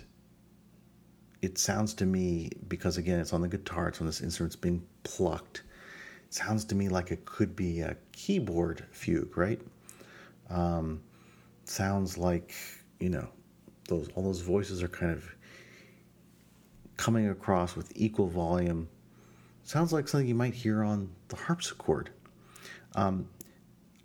it 1.40 1.56
sounds 1.56 1.94
to 1.94 2.04
me, 2.04 2.50
because 2.68 2.98
again, 2.98 3.18
it's 3.18 3.32
on 3.32 3.40
the 3.40 3.48
guitar, 3.48 3.88
it's 3.88 4.02
on 4.02 4.06
this 4.06 4.20
instrument, 4.20 4.52
it's 4.52 4.60
being 4.60 4.82
plucked. 5.04 5.62
It 6.26 6.34
sounds 6.34 6.66
to 6.66 6.74
me 6.74 6.90
like 6.90 7.12
it 7.12 7.24
could 7.24 7.56
be 7.56 7.80
a 7.80 7.96
keyboard 8.12 8.84
fugue, 8.90 9.38
right? 9.38 9.62
Um, 10.50 11.00
sounds 11.70 12.18
like, 12.18 12.54
you 12.98 13.08
know, 13.08 13.28
those 13.88 14.08
all 14.14 14.22
those 14.22 14.40
voices 14.40 14.82
are 14.82 14.88
kind 14.88 15.12
of 15.12 15.24
coming 16.96 17.28
across 17.28 17.76
with 17.76 17.92
equal 17.94 18.26
volume. 18.28 18.88
Sounds 19.64 19.92
like 19.92 20.08
something 20.08 20.28
you 20.28 20.34
might 20.34 20.54
hear 20.54 20.82
on 20.82 21.10
the 21.28 21.36
harpsichord. 21.36 22.10
Um, 22.94 23.28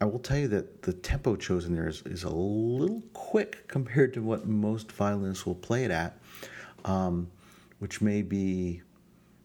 I 0.02 0.06
will 0.06 0.20
tell 0.20 0.38
you 0.38 0.50
that 0.50 0.82
the 0.82 0.92
tempo 0.92 1.38
chosen 1.38 1.74
there 1.74 1.88
is, 1.88 2.02
is 2.02 2.24
a 2.24 2.30
little 2.30 3.02
quick 3.14 3.68
compared 3.68 4.14
to 4.16 4.22
what 4.22 4.46
most 4.46 4.92
violinists 4.92 5.46
will 5.46 5.56
play 5.56 5.86
it 5.86 5.92
at, 5.92 6.18
um, 6.84 7.32
which 7.80 8.02
may 8.02 8.22
be 8.22 8.82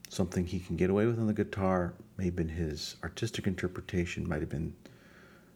something 0.09 0.45
he 0.45 0.59
can 0.59 0.77
get 0.77 0.91
away 0.91 1.07
with 1.07 1.19
on 1.19 1.29
the 1.29 1.33
guitar. 1.33 1.95
Maybe 2.17 2.43
in 2.43 2.49
his 2.49 2.97
artistic 3.05 3.47
interpretation 3.47 4.29
might 4.29 4.41
have 4.41 4.49
been 4.49 4.75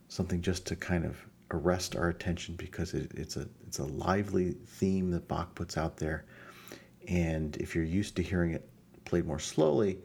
something 0.08 0.40
just 0.40 0.66
to 0.66 0.76
kind 0.76 1.04
of 1.04 1.16
arrest 1.52 1.96
our 1.96 2.08
attention 2.08 2.54
because 2.56 2.94
it, 2.94 3.12
it's 3.14 3.36
a 3.36 3.48
it's 3.66 3.78
a 3.78 3.84
lively 3.84 4.52
theme 4.66 5.10
that 5.10 5.28
Bach 5.28 5.54
puts 5.54 5.76
out 5.76 5.96
there, 5.96 6.24
and 7.08 7.56
if 7.56 7.74
you're 7.74 7.84
used 7.84 8.16
to 8.16 8.22
hearing 8.22 8.52
it 8.52 8.68
played 9.04 9.26
more 9.26 9.38
slowly, 9.38 9.98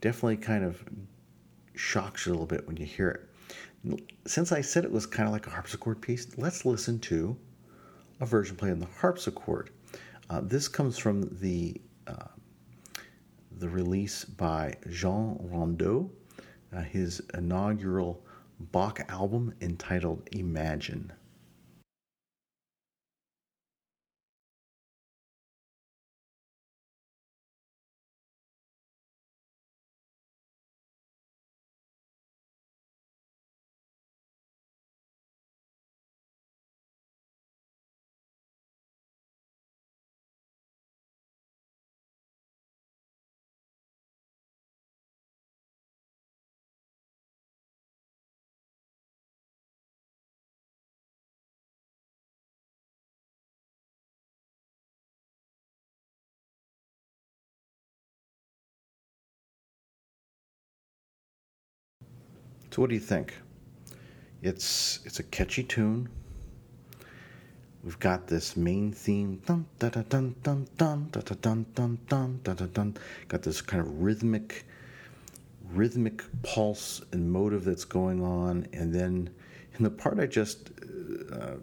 definitely 0.00 0.36
kind 0.36 0.64
of 0.64 0.82
shocks 1.74 2.26
you 2.26 2.32
a 2.32 2.34
little 2.34 2.46
bit 2.46 2.66
when 2.66 2.76
you 2.76 2.86
hear 2.86 3.10
it. 3.10 4.02
Since 4.26 4.52
I 4.52 4.60
said 4.60 4.84
it 4.84 4.90
was 4.90 5.06
kind 5.06 5.28
of 5.28 5.32
like 5.32 5.46
a 5.46 5.50
harpsichord 5.50 6.00
piece, 6.00 6.36
let's 6.36 6.64
listen 6.64 6.98
to 7.00 7.36
a 8.20 8.26
version 8.26 8.56
played 8.56 8.72
on 8.72 8.80
the 8.80 8.86
harpsichord. 8.86 9.70
Uh, 10.28 10.40
this 10.42 10.68
comes 10.68 10.98
from 10.98 11.28
the 11.40 11.80
uh, 12.06 12.28
the 13.58 13.68
release 13.68 14.24
by 14.24 14.74
Jean 14.90 15.38
Rondeau, 15.50 16.10
uh, 16.74 16.82
his 16.82 17.22
inaugural 17.34 18.22
Bach 18.58 19.00
album 19.08 19.52
entitled 19.60 20.28
Imagine. 20.32 21.12
So 62.76 62.82
what 62.82 62.90
do 62.90 62.94
you 62.94 63.00
think? 63.00 63.32
It's 64.42 65.00
it's 65.06 65.18
a 65.18 65.22
catchy 65.22 65.62
tune. 65.62 66.10
We've 67.82 67.98
got 67.98 68.26
this 68.26 68.54
main 68.54 68.92
theme, 68.92 69.40
dun 69.46 69.64
da 69.78 69.88
da 69.88 70.02
dun 70.02 70.34
dun 70.42 70.68
dun 70.76 71.08
da 71.10 71.22
da 71.22 71.34
dun 71.40 71.64
dun 71.74 71.98
dun 72.06 72.40
da 72.42 72.52
da 72.52 72.66
dun. 72.66 72.94
Got 73.28 73.40
this 73.40 73.62
kind 73.62 73.80
of 73.80 74.02
rhythmic, 74.02 74.66
rhythmic 75.72 76.22
pulse 76.42 77.00
and 77.12 77.32
motive 77.32 77.64
that's 77.64 77.86
going 77.86 78.22
on, 78.22 78.66
and 78.74 78.94
then 78.94 79.30
in 79.78 79.82
the 79.82 79.88
part 79.88 80.20
I 80.20 80.26
just 80.26 80.70
uh, 81.32 81.54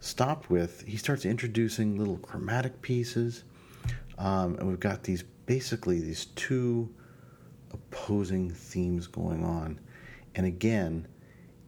stopped 0.00 0.48
with, 0.48 0.86
he 0.86 0.96
starts 0.96 1.26
introducing 1.26 1.98
little 1.98 2.16
chromatic 2.16 2.80
pieces, 2.80 3.44
um, 4.16 4.54
and 4.54 4.66
we've 4.66 4.80
got 4.80 5.02
these 5.02 5.22
basically 5.44 6.00
these 6.00 6.24
two 6.34 6.88
opposing 7.74 8.48
themes 8.48 9.06
going 9.06 9.44
on. 9.44 9.78
And 10.38 10.46
again, 10.46 11.08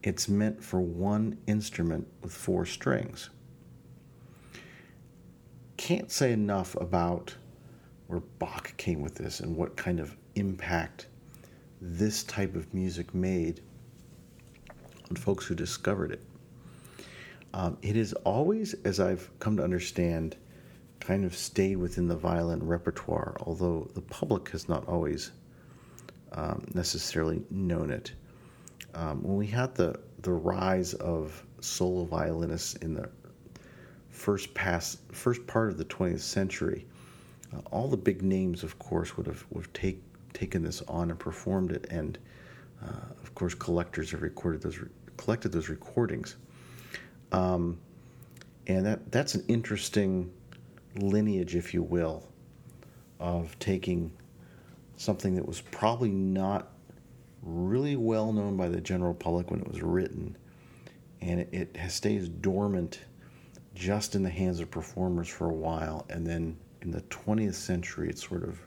it's 0.05 0.29
meant 0.29 0.63
for 0.63 0.81
one 0.81 1.37
instrument 1.49 2.07
with 2.23 2.33
four 2.33 2.65
strings. 2.65 3.29
Can't 5.77 6.09
say 6.09 6.33
enough 6.33 6.77
about 6.77 7.35
where 8.07 8.21
Bach 8.39 8.73
came 8.77 9.01
with 9.01 9.17
this 9.17 9.41
and 9.41 9.57
what 9.57 9.77
kind 9.77 9.99
of 9.99 10.17
impact 10.37 11.09
this 11.81 12.23
type 12.23 12.55
of 12.55 12.73
music 12.73 13.13
made 13.13 13.61
on 15.11 15.17
folks 15.17 15.47
who 15.47 15.57
discovered 15.57 16.13
it. 16.13 16.23
Um, 17.53 17.77
it 17.83 17.97
has 17.97 18.13
always, 18.25 18.75
as 18.85 19.01
I've 19.01 19.29
come 19.41 19.57
to 19.57 19.65
understand, 19.65 20.37
kind 21.01 21.25
of 21.25 21.37
stayed 21.37 21.77
within 21.77 22.07
the 22.07 22.17
violin 22.17 22.65
repertoire, 22.65 23.37
although 23.41 23.91
the 23.95 24.03
public 24.03 24.49
has 24.51 24.69
not 24.69 24.87
always 24.87 25.33
um, 26.31 26.65
necessarily 26.73 27.43
known 27.51 27.91
it 27.91 28.13
um, 28.95 29.23
when 29.23 29.37
we 29.37 29.47
had 29.47 29.75
the 29.75 29.99
the 30.23 30.33
rise 30.33 30.95
of 30.95 31.45
solo 31.61 32.05
violinists 32.05 32.75
in 32.77 32.95
the 32.95 33.09
first 34.09 34.53
pass 34.55 34.99
first 35.13 35.47
part 35.47 35.71
of 35.71 35.79
the 35.79 35.85
20th 35.85 36.21
century, 36.21 36.87
uh, 37.55 37.61
all 37.71 37.89
the 37.89 37.97
big 37.97 38.23
names, 38.23 38.63
of 38.63 38.79
course, 38.79 39.17
would 39.17 39.27
have 39.27 39.45
would 39.51 39.65
have 39.65 39.73
take, 39.73 40.03
taken 40.33 40.63
this 40.63 40.83
on 40.83 41.11
and 41.11 41.19
performed 41.19 41.73
it, 41.73 41.87
and 41.91 42.19
uh, 42.83 43.13
of 43.23 43.35
course, 43.35 43.55
collectors 43.55 44.11
have 44.11 44.23
recorded 44.23 44.61
those 44.63 44.79
collected 45.17 45.53
those 45.53 45.69
recordings. 45.69 46.37
Um, 47.33 47.79
and 48.67 48.87
that 48.87 49.11
that's 49.13 49.35
an 49.35 49.45
interesting 49.49 50.31
lineage, 50.97 51.57
if 51.57 51.73
you 51.75 51.83
will, 51.83 52.27
of 53.19 53.59
taking 53.59 54.13
something 54.97 55.35
that 55.35 55.47
was 55.47 55.61
probably 55.61 56.11
not 56.11 56.73
really 57.43 57.97
well 57.97 58.33
known 58.33 58.57
by 58.57 58.69
the 58.69 58.81
general 58.81 59.15
public 59.15 59.51
when 59.51 59.61
it 59.61 59.69
was 59.69 59.83
written, 59.83 60.37
and 61.21 61.41
it, 61.41 61.71
it 61.75 61.91
stays 61.91 62.29
dormant 62.29 63.01
just 63.75 64.15
in 64.15 64.23
the 64.23 64.31
hands 64.31 64.61
of 64.61 64.71
performers 64.71 65.29
for 65.29 65.47
a 65.49 65.55
while, 65.55 66.07
and 66.11 66.27
then 66.27 66.57
in 66.83 66.91
the 66.91 67.03
20th 67.03 67.55
century, 67.55 68.09
it 68.09 68.19
sort 68.19 68.43
of 68.43 68.61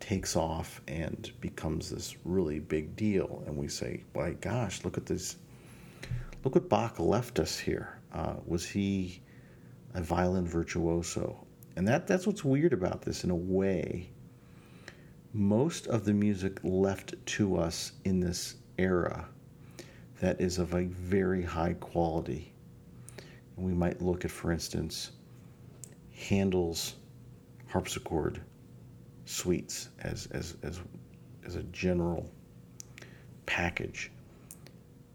takes 0.00 0.36
off 0.36 0.80
and 0.88 1.32
becomes 1.40 1.90
this 1.90 2.16
really 2.24 2.60
big 2.60 2.94
deal. 2.96 3.42
And 3.46 3.56
we 3.56 3.68
say, 3.68 4.04
"My 4.14 4.32
gosh, 4.32 4.84
look 4.84 4.96
at 4.96 5.06
this! 5.06 5.36
Look 6.44 6.54
what 6.54 6.68
Bach 6.68 6.98
left 7.00 7.38
us 7.38 7.58
here. 7.58 7.98
Uh, 8.12 8.36
was 8.46 8.66
he 8.66 9.20
a 9.94 10.02
violin 10.02 10.46
virtuoso?" 10.46 11.44
And 11.76 11.86
that 11.88 12.06
that's 12.06 12.26
what's 12.26 12.44
weird 12.44 12.72
about 12.72 13.02
this 13.02 13.24
in 13.24 13.30
a 13.30 13.36
way 13.36 14.10
most 15.38 15.86
of 15.86 16.04
the 16.04 16.12
music 16.12 16.58
left 16.64 17.14
to 17.24 17.56
us 17.56 17.92
in 18.04 18.18
this 18.18 18.56
era 18.76 19.28
that 20.20 20.40
is 20.40 20.58
of 20.58 20.74
a 20.74 20.86
very 20.86 21.44
high 21.44 21.74
quality. 21.74 22.52
We 23.56 23.72
might 23.72 24.02
look 24.02 24.24
at, 24.24 24.32
for 24.32 24.50
instance, 24.50 25.12
Handel's 26.12 26.96
harpsichord 27.68 28.40
suites 29.26 29.90
as, 30.00 30.26
as, 30.32 30.56
as, 30.64 30.80
as 31.46 31.54
a 31.54 31.62
general 31.64 32.28
package. 33.46 34.10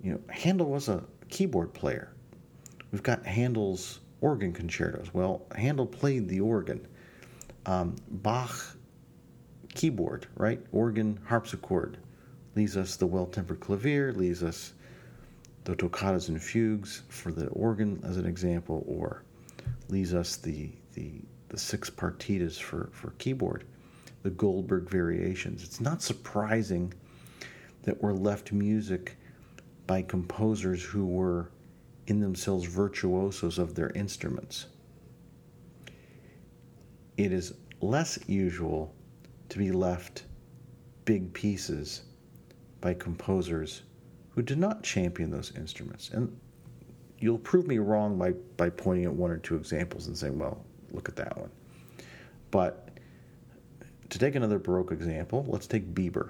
You 0.02 0.14
know, 0.14 0.22
Handel 0.30 0.68
was 0.68 0.88
a 0.88 1.04
keyboard 1.28 1.74
player. 1.74 2.14
We've 2.94 3.04
got 3.04 3.26
Handel's 3.26 4.00
organ 4.22 4.54
concertos. 4.54 5.14
Well, 5.14 5.42
Handel 5.54 5.86
played 5.86 6.30
the 6.30 6.40
organ. 6.40 6.88
Um, 7.66 7.98
Bach 8.10 8.78
keyboard, 9.76 10.28
right? 10.36 10.62
Organ, 10.72 11.20
harpsichord. 11.26 11.98
Leaves 12.56 12.78
us 12.78 12.96
the 12.96 13.08
well 13.08 13.26
tempered 13.26 13.60
clavier, 13.60 14.14
leaves 14.14 14.44
us 14.44 14.74
the 15.64 15.76
toccatas 15.76 16.28
and 16.28 16.42
fugues 16.42 17.04
for 17.10 17.32
the 17.32 17.48
organ 17.48 18.02
as 18.06 18.18
an 18.18 18.26
example, 18.26 18.84
or 18.88 19.24
leaves 19.90 20.14
us 20.14 20.36
the, 20.36 20.70
the, 20.94 21.22
the 21.50 21.58
six 21.58 21.90
partitas 21.90 22.60
for, 22.60 22.90
for 22.92 23.12
keyboard, 23.12 23.64
the 24.24 24.30
Goldberg 24.30 24.90
variations. 24.90 25.64
It's 25.64 25.82
not 25.82 26.02
surprising 26.02 26.94
that 27.84 28.02
we're 28.02 28.14
left 28.14 28.52
music 28.52 29.18
by 29.88 30.02
composers 30.02 30.84
who 30.84 31.06
were 31.06 31.50
in 32.08 32.20
themselves 32.20 32.66
virtuosos 32.66 33.58
of 33.58 33.76
their 33.76 33.90
instruments. 33.92 34.68
It 37.18 37.32
is 37.32 37.54
less 37.82 38.20
usual 38.28 38.94
to 39.50 39.58
be 39.58 39.72
left 39.72 40.24
big 41.06 41.34
pieces 41.34 42.04
by 42.82 42.94
composers 42.94 43.84
who 44.30 44.42
did 44.42 44.58
not 44.58 44.84
champion 44.84 45.30
those 45.30 45.54
instruments. 45.56 46.10
And 46.10 46.36
you'll 47.20 47.38
prove 47.38 47.68
me 47.68 47.78
wrong 47.78 48.18
by, 48.18 48.32
by 48.58 48.70
pointing 48.70 49.06
at 49.06 49.14
one 49.14 49.32
or 49.32 49.38
two 49.38 49.56
examples 49.56 50.08
and 50.08 50.18
saying, 50.18 50.38
well, 50.38 50.66
look 50.92 51.08
at 51.08 51.16
that 51.16 51.38
one. 51.38 51.50
But 52.52 52.90
to 54.10 54.20
take 54.20 54.36
another 54.36 54.60
Baroque 54.60 54.92
example, 54.92 55.46
let's 55.48 55.68
take 55.68 55.94
Biber. 55.94 56.30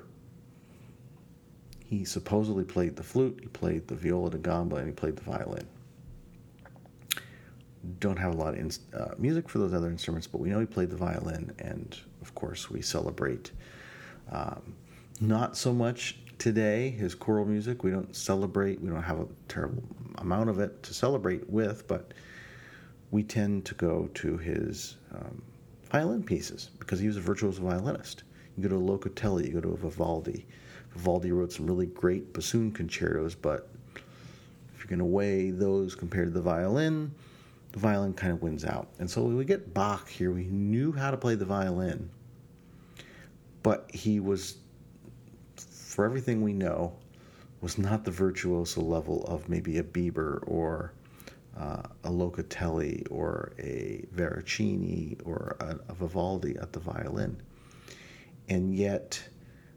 He 1.86 2.06
supposedly 2.06 2.64
played 2.64 2.96
the 2.96 3.04
flute, 3.04 3.40
he 3.42 3.48
played 3.48 3.88
the 3.88 3.96
viola 3.96 4.32
da 4.32 4.38
gamba, 4.38 4.78
and 4.78 4.88
he 4.88 4.94
played 4.94 5.16
the 5.16 5.24
violin. 5.24 5.68
Don't 8.00 8.18
have 8.18 8.34
a 8.34 8.38
lot 8.38 8.54
of 8.54 8.60
in, 8.60 8.72
uh, 8.98 9.14
music 9.18 9.50
for 9.50 9.60
those 9.60 9.74
other 9.74 9.90
instruments, 9.90 10.26
but 10.26 10.40
we 10.40 10.50
know 10.50 10.60
he 10.60 10.66
played 10.66 10.90
the 10.90 10.96
violin, 10.96 11.52
and 11.60 12.00
of 12.24 12.34
course, 12.36 12.72
we 12.72 12.82
celebrate 12.82 13.52
um, 14.32 14.76
not 15.20 15.58
so 15.58 15.74
much 15.74 16.18
today 16.38 16.90
his 16.90 17.14
choral 17.14 17.46
music. 17.46 17.84
We 17.84 17.92
don't 17.92 18.16
celebrate, 18.16 18.82
we 18.82 18.90
don't 18.90 19.04
have 19.04 19.20
a 19.20 19.28
terrible 19.50 19.84
amount 20.20 20.50
of 20.50 20.60
it 20.60 20.82
to 20.84 20.94
celebrate 20.94 21.50
with, 21.50 21.86
but 21.86 22.14
we 23.12 23.24
tend 23.24 23.66
to 23.66 23.76
go 23.76 24.10
to 24.14 24.38
his 24.38 24.96
um, 25.14 25.42
violin 25.92 26.24
pieces 26.24 26.70
because 26.80 27.02
he 27.02 27.08
was 27.08 27.18
a 27.18 27.22
virtuoso 27.22 27.62
violinist. 27.62 28.24
You 28.56 28.64
go 28.64 28.70
to 28.70 28.82
a 28.82 28.98
Locatelli, 28.98 29.48
you 29.48 29.54
go 29.54 29.62
to 29.62 29.74
a 29.74 29.78
Vivaldi. 29.78 30.46
Vivaldi 30.96 31.34
wrote 31.34 31.52
some 31.52 31.68
really 31.68 31.88
great 31.88 32.32
bassoon 32.32 32.72
concertos, 32.72 33.36
but 33.36 33.68
if 33.96 34.80
you're 34.80 34.88
going 34.88 35.00
to 35.00 35.06
weigh 35.06 35.52
those 35.52 35.94
compared 35.94 36.28
to 36.30 36.34
the 36.34 36.42
violin, 36.42 37.14
the 37.74 37.80
violin 37.80 38.14
kind 38.14 38.32
of 38.32 38.42
wins 38.42 38.64
out. 38.64 38.88
And 39.00 39.10
so 39.10 39.24
we 39.24 39.44
get 39.44 39.74
Bach 39.74 40.08
here. 40.08 40.32
We 40.32 40.46
knew 40.46 40.92
how 40.92 41.12
to 41.12 41.18
play 41.18 41.36
the 41.36 41.46
violin, 41.46 42.10
but 43.64 43.90
he 43.92 44.20
was, 44.20 44.58
for 45.58 46.06
everything 46.06 46.42
we 46.42 46.54
know, 46.54 46.94
was 47.62 47.78
not 47.78 48.06
the 48.06 48.12
virtuoso 48.12 48.82
level 48.82 49.24
of 49.26 49.50
maybe 49.50 49.80
a 49.80 49.84
Biber 49.84 50.44
or 50.48 50.94
uh, 51.58 51.82
a 52.04 52.10
Locatelli 52.10 53.08
or 53.10 53.54
a 53.58 54.06
Veracini 54.16 55.20
or 55.26 55.56
a, 55.60 55.80
a 55.90 55.94
Vivaldi 55.96 56.56
at 56.58 56.74
the 56.74 56.80
violin. 56.80 57.42
And 58.50 58.76
yet, 58.76 59.22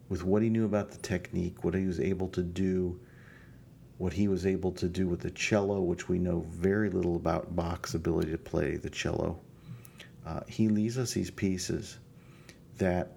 with 0.09 0.22
what 0.22 0.42
he 0.42 0.50
knew 0.50 0.66
about 0.66 0.90
the 0.90 0.98
technique, 0.98 1.64
what 1.64 1.74
he 1.74 1.87
was 1.87 2.00
able 2.00 2.28
to 2.28 2.42
do, 2.42 3.00
what 3.98 4.12
he 4.12 4.28
was 4.28 4.46
able 4.46 4.72
to 4.72 4.88
do 4.88 5.06
with 5.06 5.20
the 5.20 5.30
cello, 5.30 5.80
which 5.80 6.09
we 6.09 6.18
know 6.18 6.40
very 6.48 6.90
little 6.90 7.16
about 7.16 7.56
Bach's 7.56 7.94
ability 7.94 8.30
to 8.30 8.38
play 8.38 8.76
the 8.76 8.90
cello, 8.90 9.38
uh, 10.26 10.40
he 10.48 10.68
leaves 10.68 10.98
us 10.98 11.12
these 11.12 11.30
pieces 11.30 11.98
that 12.78 13.16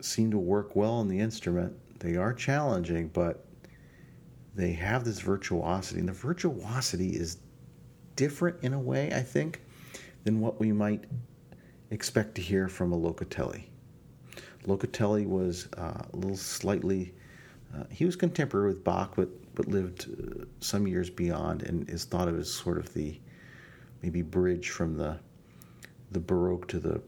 seem 0.00 0.30
to 0.30 0.38
work 0.38 0.76
well 0.76 0.92
on 0.92 1.08
the 1.08 1.18
instrument. 1.18 1.74
They 1.98 2.16
are 2.16 2.32
challenging, 2.32 3.08
but 3.08 3.44
they 4.54 4.72
have 4.72 5.04
this 5.04 5.20
virtuosity. 5.20 6.00
And 6.00 6.08
the 6.08 6.12
virtuosity 6.12 7.10
is 7.10 7.38
different 8.16 8.56
in 8.62 8.74
a 8.74 8.78
way, 8.78 9.12
I 9.12 9.22
think, 9.22 9.62
than 10.24 10.40
what 10.40 10.60
we 10.60 10.72
might 10.72 11.04
expect 11.90 12.34
to 12.36 12.42
hear 12.42 12.68
from 12.68 12.92
a 12.92 12.98
Locatelli. 12.98 13.64
Locatelli 14.66 15.26
was 15.26 15.68
uh, 15.78 16.02
a 16.12 16.16
little 16.16 16.36
slightly, 16.36 17.14
uh, 17.74 17.84
he 17.90 18.04
was 18.04 18.16
contemporary 18.16 18.68
with 18.68 18.84
Bach, 18.84 19.14
but, 19.16 19.28
but 19.54 19.68
lived 19.68 20.08
uh, 20.10 20.44
some 20.60 20.86
years 20.86 21.10
beyond 21.10 21.62
and 21.62 21.88
is 21.88 22.04
thought 22.04 22.28
of 22.28 22.38
as 22.38 22.52
sort 22.52 22.78
of 22.78 22.92
the 22.94 23.18
maybe 24.02 24.22
bridge 24.22 24.70
from 24.70 24.96
the, 24.96 25.18
the 26.10 26.20
Baroque 26.20 26.66
to 26.68 26.80
the 26.80 27.00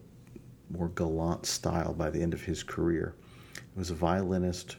more 0.70 0.88
gallant 0.90 1.46
style 1.46 1.92
by 1.92 2.10
the 2.10 2.22
end 2.22 2.32
of 2.34 2.42
his 2.42 2.62
career. 2.62 3.14
He 3.54 3.78
was 3.78 3.90
a 3.90 3.94
violinist, 3.94 4.76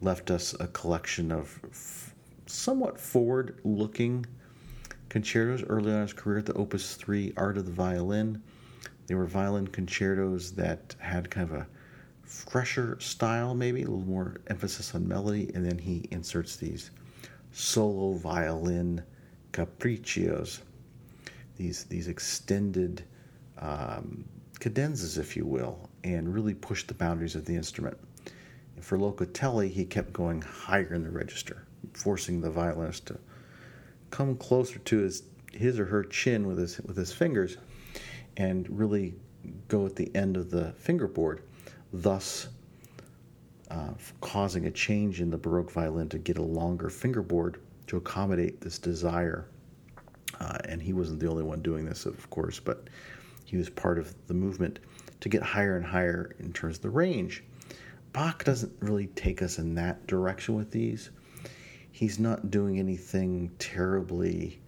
left 0.00 0.30
us 0.30 0.54
a 0.60 0.68
collection 0.68 1.32
of 1.32 1.58
f- 1.64 2.14
somewhat 2.46 2.98
forward 3.00 3.58
looking 3.64 4.26
concertos 5.08 5.64
early 5.68 5.90
on 5.90 5.96
in 5.96 6.02
his 6.02 6.12
career, 6.12 6.42
the 6.42 6.52
Opus 6.54 6.94
3 6.94 7.32
Art 7.36 7.56
of 7.56 7.66
the 7.66 7.72
Violin. 7.72 8.42
They 9.06 9.14
were 9.14 9.26
violin 9.26 9.66
concertos 9.66 10.52
that 10.52 10.94
had 10.98 11.30
kind 11.30 11.50
of 11.50 11.56
a 11.56 11.66
fresher 12.28 12.98
style, 13.00 13.54
maybe 13.54 13.82
a 13.82 13.86
little 13.86 14.06
more 14.06 14.36
emphasis 14.48 14.94
on 14.94 15.08
melody, 15.08 15.50
and 15.54 15.64
then 15.64 15.78
he 15.78 16.06
inserts 16.10 16.56
these 16.56 16.90
solo 17.52 18.12
violin 18.12 19.02
capriccios, 19.52 20.60
these 21.56 21.84
these 21.84 22.06
extended 22.08 23.02
um, 23.58 24.24
cadenzas, 24.60 25.16
if 25.18 25.36
you 25.36 25.46
will, 25.46 25.88
and 26.04 26.32
really 26.32 26.54
push 26.54 26.84
the 26.84 26.94
boundaries 26.94 27.34
of 27.34 27.44
the 27.46 27.54
instrument. 27.54 27.96
And 28.76 28.84
for 28.84 28.98
Locatelli, 28.98 29.70
he 29.70 29.84
kept 29.84 30.12
going 30.12 30.42
higher 30.42 30.92
in 30.94 31.02
the 31.02 31.10
register, 31.10 31.66
forcing 31.94 32.40
the 32.40 32.50
violinist 32.50 33.06
to 33.06 33.18
come 34.10 34.36
closer 34.36 34.78
to 34.78 34.98
his 34.98 35.22
his 35.52 35.78
or 35.78 35.86
her 35.86 36.04
chin 36.04 36.46
with 36.46 36.58
his 36.58 36.78
with 36.80 36.96
his 36.96 37.12
fingers, 37.12 37.56
and 38.36 38.68
really 38.68 39.14
go 39.68 39.86
at 39.86 39.96
the 39.96 40.14
end 40.14 40.36
of 40.36 40.50
the 40.50 40.72
fingerboard, 40.72 41.42
thus 41.92 42.48
uh, 43.70 43.92
causing 44.20 44.66
a 44.66 44.70
change 44.70 45.20
in 45.20 45.30
the 45.30 45.36
Baroque 45.36 45.70
violin 45.70 46.08
to 46.08 46.18
get 46.18 46.38
a 46.38 46.42
longer 46.42 46.88
fingerboard 46.88 47.60
to 47.86 47.96
accommodate 47.96 48.60
this 48.60 48.78
desire. 48.78 49.48
Uh, 50.40 50.58
and 50.66 50.80
he 50.80 50.92
wasn't 50.92 51.18
the 51.20 51.28
only 51.28 51.42
one 51.42 51.60
doing 51.60 51.84
this, 51.84 52.06
of 52.06 52.28
course, 52.30 52.60
but 52.60 52.88
he 53.44 53.56
was 53.56 53.68
part 53.70 53.98
of 53.98 54.14
the 54.26 54.34
movement 54.34 54.78
to 55.20 55.28
get 55.28 55.42
higher 55.42 55.76
and 55.76 55.84
higher 55.84 56.34
in 56.38 56.52
terms 56.52 56.76
of 56.76 56.82
the 56.82 56.90
range. 56.90 57.42
Bach 58.12 58.44
doesn't 58.44 58.72
really 58.80 59.08
take 59.08 59.42
us 59.42 59.58
in 59.58 59.74
that 59.74 60.06
direction 60.06 60.54
with 60.54 60.70
these. 60.70 61.10
He's 61.90 62.18
not 62.18 62.50
doing 62.50 62.78
anything 62.78 63.50
terribly 63.58 64.60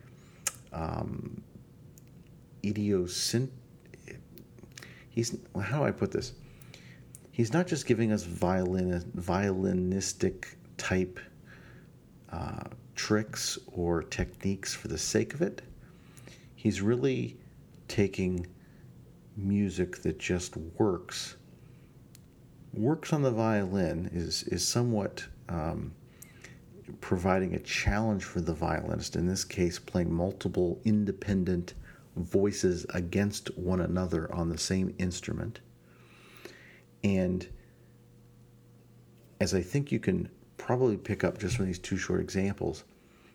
um, 0.73 1.43
idiosyncratic. 2.65 3.55
He's 5.11 5.37
how 5.61 5.81
do 5.81 5.85
I 5.85 5.91
put 5.91 6.13
this? 6.13 6.33
He's 7.41 7.55
not 7.55 7.67
just 7.67 7.87
giving 7.87 8.13
us 8.13 8.23
violin 8.25 9.01
violinistic 9.17 10.45
type 10.77 11.19
uh, 12.31 12.65
tricks 12.95 13.59
or 13.73 14.03
techniques 14.03 14.75
for 14.75 14.89
the 14.89 14.99
sake 14.99 15.33
of 15.33 15.41
it. 15.41 15.63
He's 16.55 16.83
really 16.83 17.39
taking 17.89 18.47
music 19.39 20.03
that 20.03 20.19
just 20.19 20.55
works 20.59 21.37
works 22.75 23.11
on 23.11 23.23
the 23.23 23.31
violin 23.31 24.11
is 24.13 24.43
is 24.43 24.69
somewhat 24.69 25.25
um, 25.49 25.95
providing 27.01 27.55
a 27.55 27.61
challenge 27.61 28.23
for 28.23 28.43
the 28.43 28.53
violinist. 28.53 29.17
In 29.17 29.27
this 29.27 29.45
case, 29.45 29.79
playing 29.79 30.13
multiple 30.13 30.79
independent 30.85 31.73
voices 32.17 32.85
against 32.91 33.57
one 33.57 33.81
another 33.81 34.31
on 34.35 34.51
the 34.51 34.59
same 34.59 34.95
instrument. 34.99 35.61
And 37.03 37.47
as 39.41 39.55
I 39.55 39.63
think 39.63 39.91
you 39.91 39.99
can 39.99 40.29
probably 40.59 40.97
pick 40.97 41.25
up 41.25 41.39
just 41.39 41.57
from 41.57 41.67
these 41.67 41.79
two 41.79 41.97
short 41.97 42.21
examples, 42.21 42.85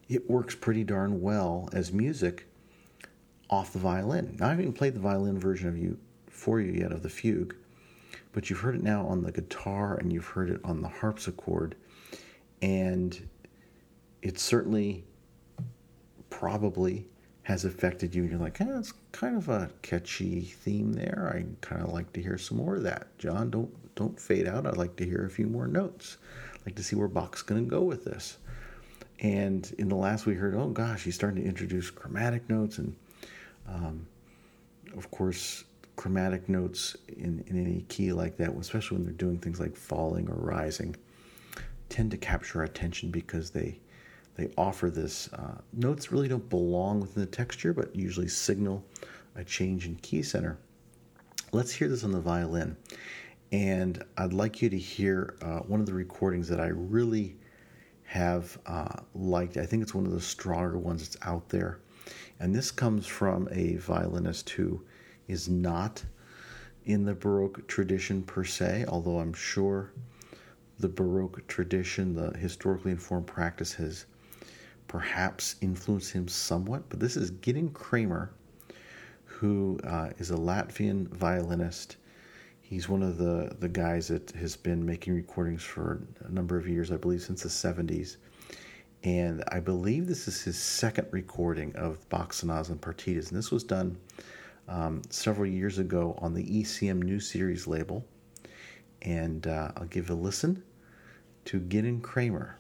it 0.08 0.30
works 0.30 0.54
pretty 0.54 0.84
darn 0.84 1.22
well 1.22 1.70
as 1.74 1.92
music 1.92 2.46
off 3.50 3.74
the 3.74 3.80
violin. 3.80 4.38
Now, 4.40 4.48
I 4.48 4.50
haven't 4.50 4.66
even 4.66 4.74
played 4.74 4.94
the 4.94 5.00
violin 5.00 5.40
version 5.40 5.68
of 5.68 5.78
you 5.78 5.98
for 6.30 6.60
you 6.60 6.74
yet 6.74 6.92
of 6.92 7.02
the 7.02 7.10
fugue, 7.10 7.56
but 8.34 8.50
you've 8.50 8.60
heard 8.60 8.76
it 8.76 8.84
now 8.84 9.06
on 9.08 9.24
the 9.24 9.32
guitar 9.32 9.96
and 9.96 10.12
you've 10.12 10.28
heard 10.28 10.50
it 10.50 10.62
on 10.64 10.82
the 10.82 10.88
harpsichord, 10.88 11.76
and 12.62 13.28
it's 14.22 14.42
certainly 14.42 15.04
probably 16.30 17.08
has 17.46 17.64
affected 17.64 18.16
you. 18.16 18.24
And 18.24 18.32
you're 18.32 18.40
like, 18.40 18.60
eh, 18.60 18.66
it's 18.70 18.94
kind 19.12 19.38
of 19.38 19.50
a 19.50 19.70
catchy 19.84 20.42
theme 20.42 20.94
there. 20.94 21.32
I 21.32 21.46
kind 21.62 21.84
of 21.84 21.94
like 21.94 22.12
to 22.14 22.22
hear 22.22 22.40
some 22.40 22.58
more 22.58 22.76
of 22.76 22.84
that. 22.84 23.08
John, 23.20 23.52
don't 23.52 23.72
don't 23.96 24.20
fade 24.20 24.48
out. 24.48 24.66
I'd 24.66 24.78
like 24.78 24.96
to 24.98 25.06
hear 25.06 25.26
a 25.26 25.30
few 25.30 25.46
more 25.46 25.68
notes. 25.68 26.18
I'd 26.56 26.66
like 26.66 26.76
to 26.76 26.84
see 26.84 26.96
where 26.96 27.08
Bach's 27.08 27.44
going 27.44 27.64
to 27.64 27.70
go 27.70 27.82
with 27.82 28.04
this. 28.04 28.38
And 29.20 29.74
in 29.78 29.88
the 29.88 29.96
last, 29.96 30.26
we 30.26 30.34
heard, 30.34 30.56
oh 30.56 30.70
gosh, 30.70 31.04
he's 31.04 31.16
starting 31.16 31.44
to 31.44 31.48
introduce 31.48 31.90
chromatic 31.92 32.50
notes 32.50 32.80
and 32.80 32.96
um, 33.70 34.08
of 34.98 35.12
course, 35.12 35.66
chromatic 35.96 36.50
notes 36.50 36.98
in, 37.08 37.44
in 37.48 37.64
any 37.64 37.86
key 37.90 38.12
like 38.12 38.38
that, 38.38 38.50
especially 38.60 38.98
when 38.98 39.06
they're 39.06 39.14
doing 39.14 39.38
things 39.38 39.60
like 39.60 39.76
falling 39.76 40.28
or 40.30 40.36
rising, 40.36 40.96
tend 41.90 42.10
to 42.12 42.18
capture 42.18 42.64
attention 42.64 43.12
because 43.12 43.52
they 43.52 43.80
they 44.36 44.50
offer 44.58 44.90
this 44.90 45.32
uh, 45.34 45.56
notes 45.74 46.12
really 46.12 46.28
don't 46.28 46.50
belong 46.50 47.00
within 47.00 47.22
the 47.22 47.28
texture, 47.28 47.74
but 47.74 47.96
usually 47.96 48.28
signal 48.28 48.84
a 49.36 49.44
change 49.44 49.86
in 49.86 49.96
key 49.96 50.22
center. 50.22 50.58
Let's 51.52 51.72
hear 51.72 51.88
this 51.88 52.04
on 52.04 52.12
the 52.12 52.20
violin, 52.20 52.76
and 53.52 54.04
I'd 54.18 54.34
like 54.34 54.62
you 54.62 54.70
to 54.70 54.78
hear 54.78 55.36
uh, 55.42 55.60
one 55.60 55.80
of 55.80 55.86
the 55.86 55.94
recordings 55.94 56.48
that 56.50 56.60
I 56.60 56.68
really 56.68 57.38
have 58.04 58.58
uh, 58.66 59.02
liked. 59.14 59.58
I 59.58 59.66
think 59.66 59.84
it's 59.84 59.94
one 59.94 60.06
of 60.06 60.12
the 60.12 60.22
stronger 60.22 60.78
ones 60.78 61.02
that's 61.02 61.26
out 61.26 61.50
there. 61.50 61.80
And 62.40 62.54
this 62.54 62.72
comes 62.72 63.08
from 63.08 63.48
a 63.52 63.76
violinist 63.78 64.50
who 64.52 64.84
is 65.28 65.50
not 65.50 66.04
in 66.86 67.06
the 67.06 67.16
Baroque 67.16 67.68
tradition 67.68 68.22
per 68.22 68.44
se, 68.44 68.86
although 68.88 69.20
I'm 69.20 69.34
sure 69.34 69.92
the 70.80 70.90
Baroque 70.90 71.48
tradition, 71.48 72.14
the 72.14 72.38
historically 72.38 72.92
informed 72.92 73.28
practice, 73.28 73.74
has 73.74 74.06
perhaps 74.88 75.56
influenced 75.62 76.12
him 76.12 76.28
somewhat. 76.28 76.90
But 76.90 77.00
this 77.00 77.18
is 77.18 77.32
Gidon 77.32 77.74
Kremer, 77.74 78.32
who 79.26 79.80
uh, 79.84 80.10
is 80.18 80.32
a 80.32 80.36
Latvian 80.36 81.08
violinist. 81.10 81.98
He's 82.62 82.90
one 82.90 83.04
of 83.04 83.18
the, 83.18 83.56
the 83.60 83.70
guys 83.70 84.08
that 84.08 84.32
has 84.32 84.56
been 84.56 84.86
making 84.86 85.14
recordings 85.14 85.64
for 85.64 86.02
a 86.24 86.32
number 86.32 86.58
of 86.58 86.68
years, 86.68 86.92
I 86.92 86.98
believe 86.98 87.22
since 87.22 87.44
the 87.44 87.50
70s. 87.50 88.18
And 89.04 89.44
I 89.50 89.60
believe 89.60 90.08
this 90.08 90.28
is 90.28 90.42
his 90.42 90.58
second 90.58 91.08
recording 91.12 91.76
of 91.76 92.08
Bach 92.10 92.34
Sonatas 92.34 92.70
and 92.70 92.82
Partitas. 92.82 93.30
And 93.30 93.38
this 93.38 93.52
was 93.52 93.64
done 93.64 93.98
um, 94.68 95.04
several 95.12 95.46
years 95.46 95.78
ago 95.78 96.18
on 96.20 96.34
the 96.34 96.44
ECM 96.44 97.04
New 97.04 97.20
Series 97.20 97.68
label. 97.68 98.04
And 99.04 99.46
uh, 99.46 99.74
I'll 99.78 99.86
give 99.86 100.10
a 100.10 100.16
listen 100.16 100.64
to 101.46 101.60
Gidon 101.60 102.02
Kremer. 102.02 102.58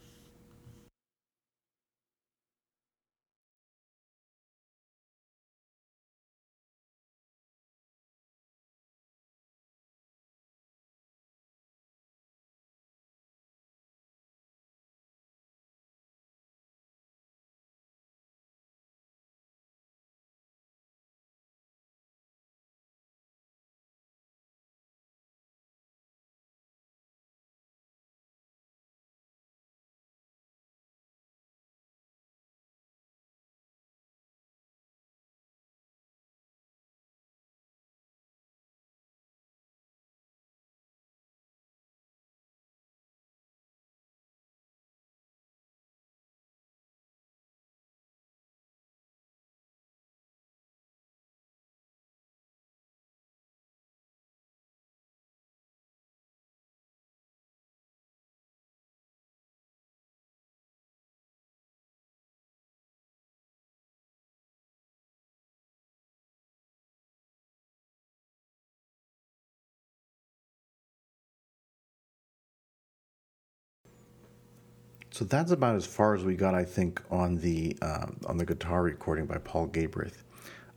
So 75.15 75.23
that's 75.23 75.51
about 75.51 75.77
as 75.77 75.85
far 75.85 76.13
as 76.13 76.25
we 76.25 76.35
got, 76.35 76.55
I 76.55 76.65
think, 76.65 77.01
on 77.09 77.37
the 77.37 77.77
um, 77.81 78.19
on 78.25 78.37
the 78.37 78.45
guitar 78.45 78.83
recording 78.83 79.25
by 79.25 79.37
Paul 79.37 79.67
Galbraith. 79.67 80.25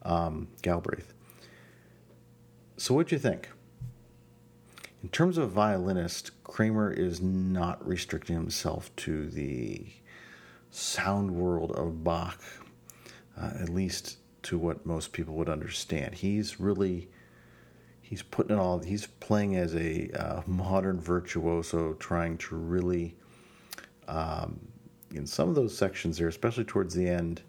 Um, 0.03 0.47
Galbraith. 0.63 1.13
So 2.77 2.95
what'd 2.95 3.11
you 3.11 3.19
think? 3.19 3.49
In 5.03 5.09
terms 5.09 5.39
of 5.39 5.51
violinist, 5.51 6.31
Kremer 6.45 6.93
is 6.93 7.21
not 7.21 7.85
restricting 7.85 8.37
himself 8.37 8.95
to 8.99 9.29
the 9.29 9.89
sound 10.71 11.33
world 11.33 11.73
of 11.73 12.05
Bach, 12.05 12.41
uh, 13.37 13.51
at 13.59 13.71
least 13.71 14.19
to 14.45 14.57
what 14.57 14.87
most 14.87 15.13
people 15.13 15.35
would 15.35 15.49
understand. 15.49 16.15
He's 16.15 16.61
really 16.61 17.09
he's 18.01 18.23
putting 18.23 18.57
it 18.57 18.61
all. 18.61 18.79
He's 18.79 19.09
playing 19.09 19.57
as 19.57 19.75
a 19.75 20.11
uh, 20.13 20.43
modern 20.47 21.01
virtuoso, 21.01 21.95
trying 21.95 22.39
to 22.39 22.55
really 22.55 23.17
um, 24.09 24.59
in 25.15 25.27
some 25.27 25.49
of 25.49 25.55
those 25.55 25.77
sections 25.77 26.19
there, 26.19 26.29
especially 26.29 26.65
towards 26.65 26.95
the 26.95 27.09
end 27.09 27.43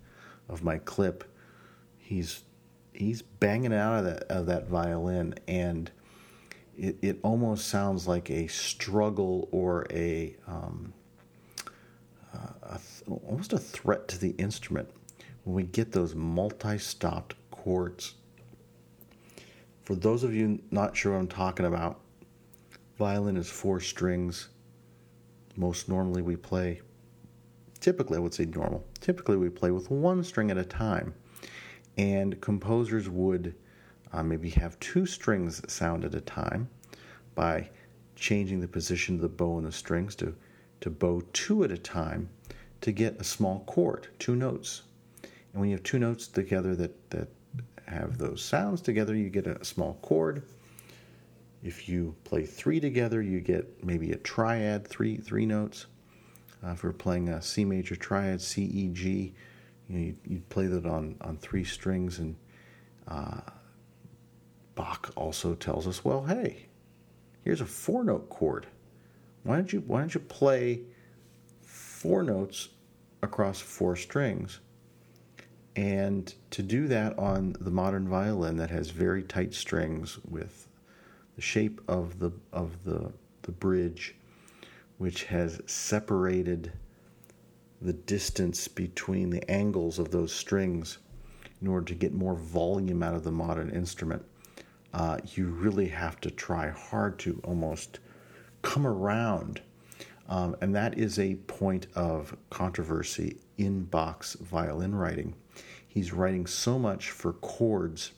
of 0.47 0.63
my 0.63 0.77
clip, 0.79 1.23
he's 1.97 2.43
he's 2.93 3.21
banging 3.21 3.73
out 3.73 3.99
of 3.99 4.05
that 4.05 4.23
of 4.23 4.45
that 4.47 4.67
violin, 4.67 5.33
and 5.47 5.89
it 6.77 6.97
it 7.01 7.19
almost 7.23 7.67
sounds 7.67 8.07
like 8.07 8.29
a 8.29 8.47
struggle 8.47 9.47
or 9.51 9.87
a, 9.91 10.35
um, 10.47 10.93
uh, 12.33 12.53
a 12.63 12.77
th- 12.77 13.19
almost 13.25 13.53
a 13.53 13.57
threat 13.57 14.07
to 14.09 14.17
the 14.17 14.31
instrument 14.31 14.89
when 15.43 15.55
we 15.55 15.63
get 15.63 15.91
those 15.91 16.13
multi-stopped 16.13 17.35
chords. 17.51 18.15
For 19.83 19.95
those 19.95 20.23
of 20.23 20.35
you 20.35 20.61
not 20.69 20.95
sure 20.95 21.13
what 21.13 21.19
I'm 21.19 21.27
talking 21.27 21.65
about, 21.65 21.99
violin 22.97 23.37
is 23.37 23.49
four 23.49 23.79
strings 23.79 24.49
most 25.55 25.89
normally 25.89 26.21
we 26.21 26.35
play, 26.35 26.81
typically, 27.79 28.17
I 28.17 28.19
would 28.19 28.33
say 28.33 28.45
normal, 28.45 28.85
typically 28.99 29.37
we 29.37 29.49
play 29.49 29.71
with 29.71 29.91
one 29.91 30.23
string 30.23 30.51
at 30.51 30.57
a 30.57 30.65
time. 30.65 31.13
And 31.97 32.39
composers 32.39 33.09
would 33.09 33.55
uh, 34.13 34.23
maybe 34.23 34.49
have 34.51 34.79
two 34.79 35.05
strings 35.05 35.61
sound 35.71 36.05
at 36.05 36.15
a 36.15 36.21
time 36.21 36.69
by 37.35 37.69
changing 38.15 38.59
the 38.59 38.67
position 38.67 39.15
of 39.15 39.21
the 39.21 39.29
bow 39.29 39.57
and 39.57 39.67
the 39.67 39.71
strings 39.71 40.15
to, 40.15 40.35
to 40.81 40.89
bow 40.89 41.21
two 41.33 41.63
at 41.63 41.71
a 41.71 41.77
time 41.77 42.29
to 42.81 42.91
get 42.91 43.19
a 43.19 43.23
small 43.23 43.63
chord, 43.65 44.07
two 44.19 44.35
notes. 44.35 44.83
And 45.23 45.59
when 45.59 45.69
you 45.69 45.75
have 45.75 45.83
two 45.83 45.99
notes 45.99 46.27
together 46.27 46.75
that, 46.75 47.09
that 47.09 47.27
have 47.87 48.17
those 48.17 48.41
sounds 48.41 48.81
together, 48.81 49.15
you 49.15 49.29
get 49.29 49.47
a 49.47 49.63
small 49.65 49.95
chord. 50.01 50.43
If 51.61 51.89
you 51.89 52.15
play 52.23 52.45
three 52.45 52.79
together, 52.79 53.21
you 53.21 53.41
get 53.41 53.83
maybe 53.83 54.11
a 54.11 54.17
triad, 54.17 54.87
three 54.87 55.17
three 55.17 55.45
notes. 55.45 55.87
Uh, 56.63 56.71
if 56.71 56.83
we're 56.83 56.93
playing 56.93 57.29
a 57.29 57.41
C 57.41 57.65
major 57.65 57.95
triad, 57.95 58.41
C 58.41 58.63
E 58.63 58.87
G, 58.87 59.33
you 59.89 59.97
know, 59.97 60.05
you'd, 60.05 60.17
you'd 60.25 60.49
play 60.49 60.67
that 60.67 60.85
on 60.85 61.17
on 61.19 61.37
three 61.37 61.65
strings. 61.65 62.19
And 62.19 62.37
uh, 63.07 63.41
Bach 64.75 65.11
also 65.17 65.55
tells 65.55 65.85
us, 65.85 66.05
well, 66.05 66.23
hey, 66.23 66.67
here's 67.43 67.59
a 67.59 67.65
four 67.65 68.05
note 68.05 68.29
chord. 68.29 68.67
Why 69.43 69.57
don't 69.57 69.73
you 69.73 69.83
why 69.85 69.99
don't 69.99 70.13
you 70.13 70.21
play 70.21 70.83
four 71.61 72.23
notes 72.23 72.69
across 73.21 73.59
four 73.59 73.97
strings? 73.97 74.61
And 75.75 76.33
to 76.51 76.63
do 76.63 76.87
that 76.87 77.19
on 77.19 77.57
the 77.59 77.71
modern 77.71 78.07
violin 78.07 78.55
that 78.57 78.69
has 78.69 78.91
very 78.91 79.23
tight 79.23 79.53
strings 79.53 80.19
with 80.25 80.68
the 81.39 81.43
shape 81.43 81.79
of 81.87 82.19
the 82.19 82.33
of 82.51 82.83
the 82.83 83.09
the 83.43 83.51
bridge, 83.53 84.13
which 84.97 85.23
has 85.23 85.61
separated 85.67 86.73
the 87.81 87.93
distance 87.93 88.67
between 88.67 89.29
the 89.29 89.49
angles 89.49 89.99
of 89.99 90.11
those 90.11 90.33
strings 90.33 90.97
in 91.61 91.67
order 91.69 91.85
to 91.85 91.95
get 91.95 92.13
more 92.13 92.35
volume 92.35 93.01
out 93.01 93.15
of 93.15 93.23
the 93.23 93.31
modern 93.31 93.69
instrument. 93.69 94.21
Uh, 94.93 95.17
you 95.33 95.47
really 95.47 95.87
have 95.87 96.19
to 96.19 96.29
try 96.29 96.67
hard 96.67 97.17
to 97.17 97.39
almost 97.45 97.99
come 98.61 98.85
around. 98.85 99.61
Um, 100.27 100.57
and 100.59 100.75
that 100.75 100.97
is 100.97 101.19
a 101.19 101.35
point 101.35 101.87
of 101.95 102.35
controversy 102.49 103.37
in 103.57 103.85
Bach's 103.85 104.33
violin 104.33 104.93
writing. 104.93 105.35
He's 105.87 106.11
writing 106.11 106.45
so 106.47 106.77
much 106.77 107.11
for 107.11 107.31
chords. 107.31 108.11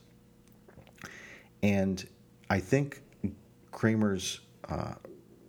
And 1.62 2.04
I 2.50 2.60
think 2.60 3.04
Kremer's 3.72 4.42
uh, 4.70 4.94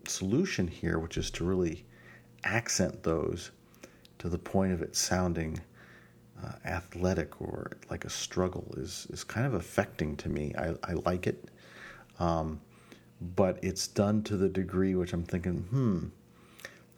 solution 0.06 0.68
here, 0.68 0.98
which 0.98 1.16
is 1.16 1.30
to 1.32 1.44
really 1.44 1.84
accent 2.44 3.02
those 3.02 3.50
to 4.18 4.28
the 4.28 4.38
point 4.38 4.72
of 4.72 4.82
it 4.82 4.96
sounding 4.96 5.60
uh, 6.42 6.52
athletic 6.64 7.40
or 7.40 7.72
like 7.90 8.04
a 8.04 8.10
struggle, 8.10 8.72
is 8.76 9.06
is 9.10 9.24
kind 9.24 9.46
of 9.46 9.54
affecting 9.54 10.16
to 10.16 10.28
me. 10.28 10.54
I, 10.56 10.74
I 10.84 10.92
like 10.94 11.26
it, 11.26 11.48
um, 12.18 12.60
but 13.20 13.58
it's 13.62 13.86
done 13.88 14.22
to 14.24 14.36
the 14.36 14.48
degree 14.48 14.94
which 14.94 15.12
I'm 15.12 15.24
thinking, 15.24 15.66
hmm. 15.70 16.06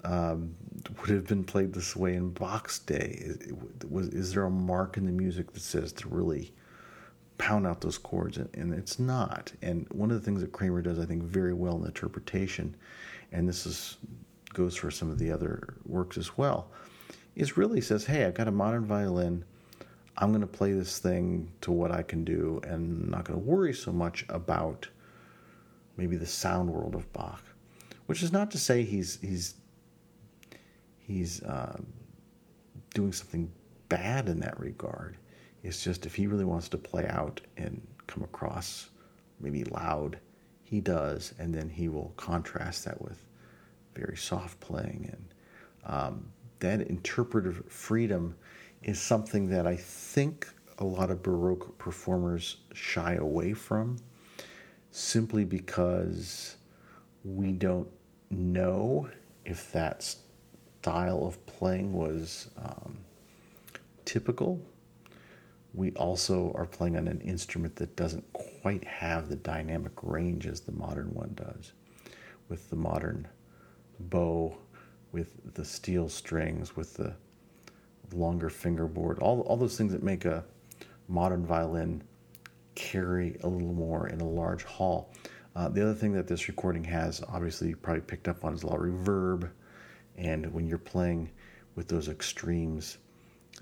Um, 0.07 0.55
would 1.01 1.09
have 1.09 1.27
been 1.27 1.45
played 1.45 1.73
this 1.73 1.97
way 1.97 2.15
in 2.15 2.29
Bach's 2.29 2.79
day? 2.79 3.17
Is, 3.23 3.55
was, 3.89 4.09
is 4.09 4.35
there 4.35 4.45
a 4.45 4.51
mark 4.51 4.99
in 4.99 5.07
the 5.07 5.13
music 5.13 5.51
that 5.55 5.63
says 5.63 5.95
to 5.95 6.09
really 6.11 6.53
pound 7.39 7.67
out 7.67 7.81
those 7.81 7.99
chords, 7.99 8.39
and, 8.39 8.75
it's 8.75 8.99
not. 8.99 9.53
And 9.63 9.87
one 9.91 10.11
of 10.11 10.19
the 10.19 10.25
things 10.25 10.41
that 10.41 10.53
Kremer 10.53 10.83
does, 10.83 10.99
I 10.99 11.05
think, 11.05 11.23
very 11.23 11.55
well 11.55 11.77
in 11.79 11.85
interpretation, 11.85 12.77
and 13.33 13.49
this 13.49 13.67
is 13.67 13.97
goes 14.53 14.77
for 14.77 14.91
some 14.91 15.11
of 15.11 15.19
the 15.19 15.33
other 15.33 15.75
works 15.85 16.17
as 16.17 16.39
well, 16.39 16.71
is 17.35 17.57
really 17.57 17.81
says, 17.81 18.05
hey, 18.05 18.25
I've 18.25 18.35
got 18.35 18.47
a 18.47 18.53
modern 18.53 18.85
violin. 18.85 19.45
I'm 20.17 20.31
going 20.31 20.43
to 20.43 20.47
play 20.47 20.73
this 20.73 21.01
thing 21.01 21.51
to 21.63 21.73
what 21.73 21.91
I 21.91 22.03
can 22.03 22.25
do 22.25 22.61
and 22.63 23.11
not 23.11 23.25
going 23.25 23.39
to 23.39 23.45
worry 23.45 23.75
so 23.75 23.93
much 23.93 24.25
about 24.29 24.89
maybe 25.97 26.17
the 26.17 26.27
sound 26.27 26.71
world 26.71 26.95
of 26.95 27.13
Bach, 27.13 27.43
which 28.07 28.23
is 28.23 28.31
not 28.31 28.51
to 28.53 28.59
say 28.59 28.85
he's 28.85 29.19
he's 29.21 29.55
he's 30.99 31.43
uh, 31.43 31.81
doing 32.95 33.13
something 33.13 33.51
bad 33.89 34.29
in 34.29 34.41
that 34.41 34.59
regard. 34.59 35.17
It's 35.65 35.83
just 35.83 36.07
if 36.07 36.15
he 36.15 36.29
really 36.29 36.45
wants 36.45 36.69
to 36.69 36.79
play 36.79 37.09
out 37.09 37.41
and 37.57 37.85
come 38.07 38.23
across 38.23 38.91
maybe 39.41 39.65
loud, 39.65 40.19
he 40.63 40.81
does, 40.81 41.35
and 41.39 41.53
then 41.53 41.69
he 41.69 41.89
will 41.89 42.13
contrast 42.17 42.85
that 42.85 43.03
with 43.03 43.25
very 43.95 44.17
soft 44.17 44.61
playing 44.61 45.09
and 45.11 45.35
um, 45.87 46.33
that 46.61 46.81
interpretive 46.83 47.65
freedom 47.69 48.35
is 48.83 49.01
something 49.01 49.49
that 49.51 49.67
I 49.67 49.77
think 49.77 50.49
a 50.79 50.85
lot 50.85 51.11
of 51.11 51.23
Baroque 51.23 51.79
performers 51.79 52.59
shy 52.73 53.15
away 53.15 53.53
from 53.53 53.99
simply 54.91 55.45
because 55.45 56.57
we 57.25 57.53
don't 57.53 57.89
know 58.31 59.09
if 59.45 59.73
that 59.73 60.17
style 60.83 61.27
of 61.27 61.45
playing 61.47 61.93
was 61.93 62.49
um, 62.57 62.99
typical. 64.05 64.61
We 65.75 65.91
also 65.93 66.53
are 66.55 66.67
playing 66.67 66.97
on 66.97 67.09
an 67.09 67.21
instrument 67.21 67.75
that 67.77 67.97
doesn't 67.97 68.33
quite 68.33 68.85
have 68.85 69.29
the 69.29 69.37
dynamic 69.37 69.93
range 70.03 70.47
as 70.47 70.61
the 70.61 70.73
modern 70.73 71.13
one 71.13 71.35
does. 71.35 71.73
With 72.49 72.71
the 72.71 72.77
modern 72.77 73.27
bow, 73.99 74.57
with 75.11 75.55
the 75.55 75.65
steel 75.65 76.09
strings, 76.09 76.77
with 76.77 76.95
the 76.95 77.15
longer 78.13 78.49
fingerboard, 78.51 79.19
all, 79.19 79.41
all 79.41 79.57
those 79.57 79.77
things 79.77 79.93
that 79.93 80.03
make 80.03 80.25
a 80.25 80.45
modern 81.09 81.45
violin 81.45 82.03
carry 82.77 83.37
a 83.43 83.49
little 83.49 83.73
more 83.73 84.09
in 84.09 84.21
a 84.21 84.29
large 84.29 84.63
hall. 84.65 85.11
Uh, 85.57 85.69
the 85.69 85.83
other 85.83 85.95
thing 85.95 86.13
that 86.13 86.27
this 86.27 86.49
recording 86.49 86.85
has, 86.85 87.23
obviously, 87.29 87.69
you 87.69 87.77
probably 87.77 88.03
picked 88.03 88.29
up 88.29 88.45
on, 88.45 88.55
is 88.55 88.63
a 88.63 88.67
lot 88.67 88.77
of 88.77 88.83
reverb. 88.83 89.51
And 90.17 90.53
when 90.53 90.67
you're 90.67 90.79
playing 90.79 91.31
with 91.75 91.89
those 91.89 92.09
extremes, 92.09 92.99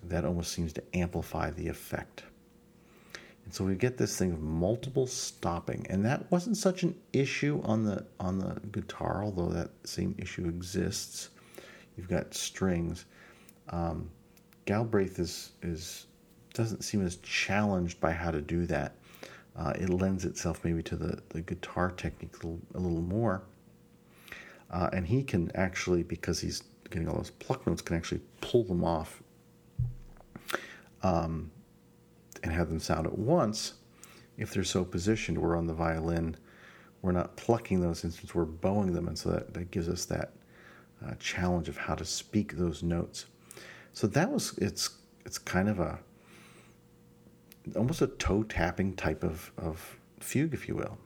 that 0.05 0.25
almost 0.25 0.53
seems 0.53 0.73
to 0.75 0.83
amplify 0.95 1.51
the 1.51 1.69
effect. 1.69 2.25
And 3.45 3.53
so 3.53 3.65
we 3.65 3.75
get 3.75 3.99
this 3.99 4.17
thing 4.17 4.33
of 4.33 4.41
multiple 4.41 5.07
stopping, 5.07 5.87
and 5.91 6.05
that 6.05 6.31
wasn't 6.31 6.57
such 6.57 6.83
an 6.83 6.95
issue 7.13 7.61
on 7.65 7.85
the 7.85 8.07
on 8.21 8.39
the 8.39 8.61
guitar, 8.71 9.23
although 9.25 9.49
that 9.49 9.71
same 9.85 10.15
issue 10.19 10.47
exists. 10.47 11.31
You've 11.97 12.09
got 12.09 12.35
strings. 12.35 13.05
Um, 13.69 14.11
Galbraith 14.65 15.19
is 15.19 15.53
is 15.63 16.07
doesn't 16.55 16.83
seem 16.83 17.05
as 17.05 17.17
challenged 17.17 18.01
by 18.01 18.13
how 18.13 18.31
to 18.31 18.41
do 18.41 18.67
that. 18.67 18.97
Uh, 19.57 19.73
it 19.79 19.91
lends 19.91 20.25
itself 20.25 20.65
maybe 20.65 20.83
to 20.83 20.97
the, 20.97 21.19
the 21.31 21.41
guitar 21.43 21.91
technique 21.91 22.33
a 22.43 22.47
little, 22.47 22.61
a 22.75 22.79
little 22.79 23.03
more. 23.03 23.43
Uh, 24.71 24.89
and 24.93 25.07
he 25.07 25.23
can 25.23 25.51
actually, 25.55 26.03
because 26.03 26.41
he's 26.41 26.63
getting 26.91 27.09
all 27.09 27.17
those 27.17 27.31
pluck 27.31 27.67
notes, 27.67 27.83
can 27.83 27.97
actually 27.97 28.21
pull 28.41 28.65
them 28.65 28.85
off 28.85 29.22
um, 31.03 31.51
and 32.43 32.53
have 32.53 32.69
them 32.69 32.79
sound 32.81 33.07
at 33.07 33.19
once 33.19 33.75
if 34.37 34.53
they're 34.53 34.65
so 34.65 34.85
positioned. 34.85 35.39
We're 35.39 35.57
on 35.57 35.67
the 35.67 35.75
violin, 35.75 36.37
we're 37.03 37.13
not 37.13 37.37
plucking 37.37 37.81
those 37.81 38.05
instruments, 38.05 38.35
we're 38.35 38.45
bowing 38.45 38.93
them. 38.93 39.09
And 39.09 39.19
so 39.19 39.31
that, 39.31 39.55
that 39.55 39.71
gives 39.71 39.89
us 39.89 40.05
that 40.07 40.33
uh, 41.05 41.15
challenge 41.19 41.69
of 41.69 41.77
how 41.77 41.95
to 41.95 42.05
speak 42.05 42.57
those 42.57 42.83
notes. 42.83 43.27
So 43.93 44.07
that 44.09 44.31
was, 44.31 44.57
it's, 44.59 44.91
it's 45.27 45.39
kind 45.39 45.69
of 45.69 45.81
a, 45.81 45.99
almost 47.77 48.03
a 48.03 48.07
toe 48.07 48.43
tapping 48.45 48.95
type 48.95 49.23
of, 49.23 49.53
of 49.59 49.99
fugue, 50.21 50.55
if 50.55 50.69
you 50.69 50.75
will. 50.75 50.99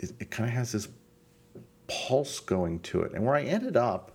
It, 0.00 0.12
it 0.18 0.30
kind 0.30 0.48
of 0.48 0.54
has 0.54 0.72
this 0.72 0.88
pulse 1.86 2.40
going 2.40 2.80
to 2.80 3.02
it, 3.02 3.12
and 3.12 3.24
where 3.24 3.34
I 3.34 3.42
ended 3.42 3.76
up, 3.76 4.12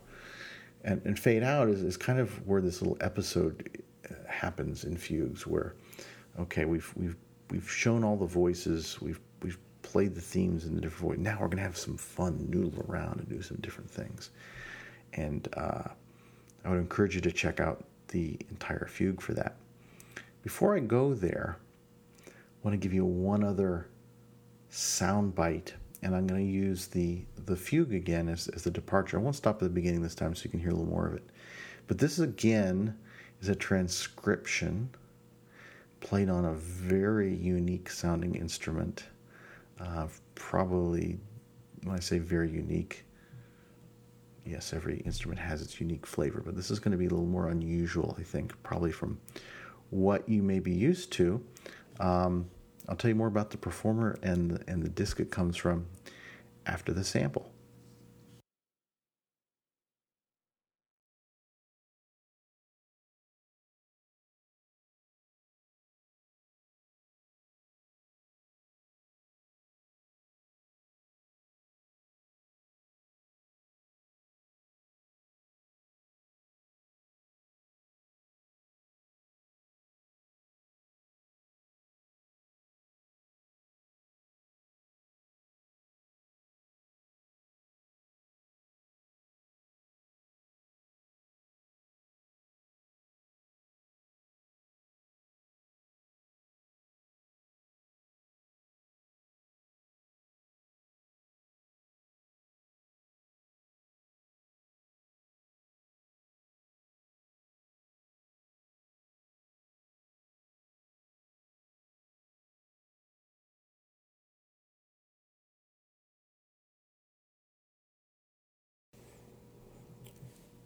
and, 0.83 1.01
and 1.05 1.17
fade 1.17 1.43
out 1.43 1.69
is, 1.69 1.81
is 1.81 1.97
kind 1.97 2.19
of 2.19 2.45
where 2.47 2.61
this 2.61 2.81
little 2.81 2.97
episode 3.01 3.81
happens 4.27 4.83
in 4.83 4.97
fugues, 4.97 5.47
where 5.47 5.75
okay, 6.39 6.65
we've 6.65 6.91
we've 6.95 7.15
we've 7.49 7.69
shown 7.69 8.03
all 8.03 8.17
the 8.17 8.25
voices, 8.25 9.01
we've 9.01 9.19
we've 9.41 9.59
played 9.81 10.15
the 10.15 10.21
themes 10.21 10.65
in 10.65 10.75
the 10.75 10.81
different 10.81 11.15
voice. 11.15 11.19
Now 11.19 11.37
we're 11.39 11.47
going 11.47 11.57
to 11.57 11.63
have 11.63 11.77
some 11.77 11.97
fun, 11.97 12.47
noodle 12.49 12.83
around 12.89 13.19
and 13.19 13.29
do 13.29 13.41
some 13.41 13.57
different 13.57 13.89
things. 13.89 14.31
And 15.13 15.47
uh, 15.55 15.83
I 16.65 16.69
would 16.69 16.79
encourage 16.79 17.15
you 17.15 17.21
to 17.21 17.31
check 17.31 17.59
out 17.59 17.85
the 18.09 18.37
entire 18.49 18.87
fugue 18.87 19.21
for 19.21 19.33
that. 19.33 19.55
Before 20.41 20.75
I 20.75 20.79
go 20.79 21.13
there, 21.13 21.57
I 22.27 22.31
want 22.63 22.73
to 22.73 22.77
give 22.77 22.93
you 22.93 23.05
one 23.05 23.43
other 23.43 23.87
sound 24.75 25.33
bite, 25.33 25.73
and 26.01 26.15
I'm 26.15 26.27
going 26.27 26.45
to 26.45 26.51
use 26.51 26.87
the, 26.87 27.21
the 27.45 27.55
fugue 27.55 27.93
again 27.93 28.27
as, 28.27 28.49
as 28.49 28.63
the 28.63 28.71
departure. 28.71 29.17
I 29.17 29.21
won't 29.21 29.35
stop 29.35 29.55
at 29.55 29.61
the 29.61 29.69
beginning 29.69 30.01
this 30.01 30.15
time 30.15 30.35
so 30.35 30.43
you 30.43 30.49
can 30.49 30.59
hear 30.59 30.69
a 30.69 30.73
little 30.73 30.89
more 30.89 31.07
of 31.07 31.13
it. 31.13 31.23
But 31.87 31.97
this 31.97 32.19
again 32.19 32.97
is 33.41 33.49
a 33.49 33.55
transcription 33.55 34.89
played 36.01 36.29
on 36.29 36.45
a 36.45 36.53
very 36.53 37.33
unique 37.33 37.89
sounding 37.89 38.35
instrument 38.35 39.05
uh, 39.79 40.07
probably, 40.35 41.17
when 41.83 41.95
I 41.95 41.99
say 41.99 42.19
very 42.19 42.49
unique, 42.49 43.05
yes, 44.45 44.73
every 44.73 44.97
instrument 44.99 45.39
has 45.39 45.61
its 45.61 45.79
unique 45.79 46.05
flavor, 46.05 46.41
but 46.45 46.55
this 46.55 46.69
is 46.69 46.79
going 46.79 46.91
to 46.91 46.97
be 46.97 47.05
a 47.05 47.09
little 47.09 47.25
more 47.25 47.49
unusual, 47.49 48.15
I 48.19 48.23
think, 48.23 48.53
probably 48.63 48.91
from 48.91 49.19
what 49.89 50.27
you 50.27 50.43
may 50.43 50.59
be 50.59 50.71
used 50.71 51.11
to. 51.13 51.41
Um, 51.99 52.49
I'll 52.87 52.95
tell 52.95 53.09
you 53.09 53.15
more 53.15 53.27
about 53.27 53.51
the 53.51 53.57
performer 53.57 54.17
and 54.21 54.63
and 54.67 54.83
the 54.83 54.89
disc 54.89 55.19
it 55.19 55.31
comes 55.31 55.57
from 55.57 55.87
after 56.65 56.93
the 56.93 57.03
sample. 57.03 57.51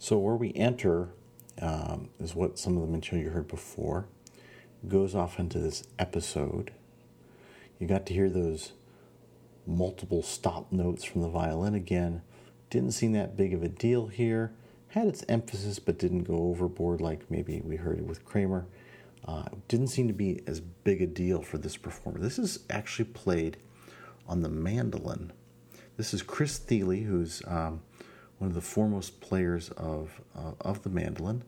So, 0.09 0.17
where 0.17 0.33
we 0.33 0.51
enter 0.55 1.09
um, 1.61 2.09
is 2.19 2.33
what 2.33 2.57
some 2.57 2.75
of 2.75 2.81
the 2.81 2.87
material 2.87 3.27
you 3.27 3.31
heard 3.31 3.47
before 3.47 4.07
goes 4.87 5.13
off 5.13 5.37
into 5.37 5.59
this 5.59 5.83
episode. 5.99 6.71
You 7.77 7.85
got 7.85 8.07
to 8.07 8.15
hear 8.15 8.27
those 8.27 8.71
multiple 9.67 10.23
stop 10.23 10.71
notes 10.71 11.03
from 11.03 11.21
the 11.21 11.29
violin 11.29 11.75
again. 11.75 12.23
Didn't 12.71 12.93
seem 12.93 13.11
that 13.11 13.37
big 13.37 13.53
of 13.53 13.61
a 13.61 13.69
deal 13.69 14.07
here. 14.07 14.51
Had 14.87 15.05
its 15.05 15.23
emphasis, 15.29 15.77
but 15.77 15.99
didn't 15.99 16.23
go 16.23 16.37
overboard 16.37 17.01
like 17.01 17.29
maybe 17.29 17.61
we 17.63 17.75
heard 17.75 17.99
it 17.99 18.07
with 18.07 18.25
Kremer. 18.25 18.65
Uh, 19.23 19.43
didn't 19.67 19.89
seem 19.89 20.07
to 20.07 20.13
be 20.15 20.41
as 20.47 20.59
big 20.59 21.03
a 21.03 21.05
deal 21.05 21.43
for 21.43 21.59
this 21.59 21.77
performer. 21.77 22.17
This 22.17 22.39
is 22.39 22.61
actually 22.67 23.05
played 23.05 23.57
on 24.27 24.41
the 24.41 24.49
mandolin. 24.49 25.33
This 25.97 26.15
is 26.15 26.23
Chris 26.23 26.57
Thile, 26.57 27.03
who's 27.03 27.43
um, 27.45 27.81
one 28.39 28.49
of 28.49 28.55
the 28.55 28.61
foremost 28.61 29.21
players 29.21 29.69
of 29.71 30.21
uh, 30.35 30.53
of 30.61 30.81
the 30.83 30.89
mandolin. 30.89 31.43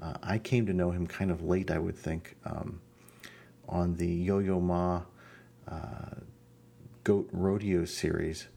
Uh, 0.00 0.14
I 0.22 0.38
came 0.38 0.66
to 0.66 0.72
know 0.72 0.90
him 0.90 1.06
kind 1.06 1.30
of 1.30 1.42
late, 1.42 1.70
I 1.70 1.78
would 1.78 1.96
think. 1.96 2.36
Um, 2.44 2.80
on 3.68 3.94
the 3.94 4.06
Yo 4.06 4.38
Yo 4.38 4.60
Ma 4.60 5.02
uh, 5.68 6.14
Goat 7.04 7.28
Rodeo 7.32 7.84
series. 7.84 8.48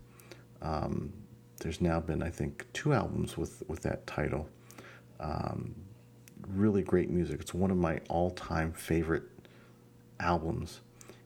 Um, 0.61 1.13
there's 1.59 1.81
now 1.81 1.99
been, 1.99 2.21
I 2.21 2.29
think, 2.29 2.65
two 2.73 2.93
albums 2.93 3.37
with, 3.37 3.63
with 3.67 3.81
that 3.81 4.05
title. 4.05 4.47
Um, 5.19 5.75
really 6.47 6.81
great 6.81 7.09
music. 7.09 7.41
It's 7.41 7.53
one 7.53 7.71
of 7.71 7.77
my 7.77 7.99
all 8.09 8.31
time 8.31 8.71
favorite 8.73 9.23
albums. 10.19 10.81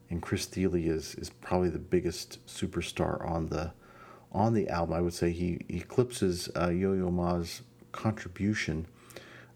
And 0.10 0.22
Chris 0.22 0.46
Thile 0.46 0.76
is, 0.76 1.16
is 1.16 1.30
probably 1.30 1.70
the 1.70 1.80
biggest 1.80 2.46
superstar 2.46 3.28
on 3.30 3.48
the 3.48 3.72
on 4.32 4.54
the 4.54 4.70
album. 4.70 4.96
I 4.96 5.02
would 5.02 5.14
say 5.14 5.32
he, 5.32 5.60
eclipses 5.70 6.50
uh, 6.56 6.70
Yo 6.70 6.94
Yo 6.94 7.12
Ma's 7.12 7.62
contribution. 7.92 8.88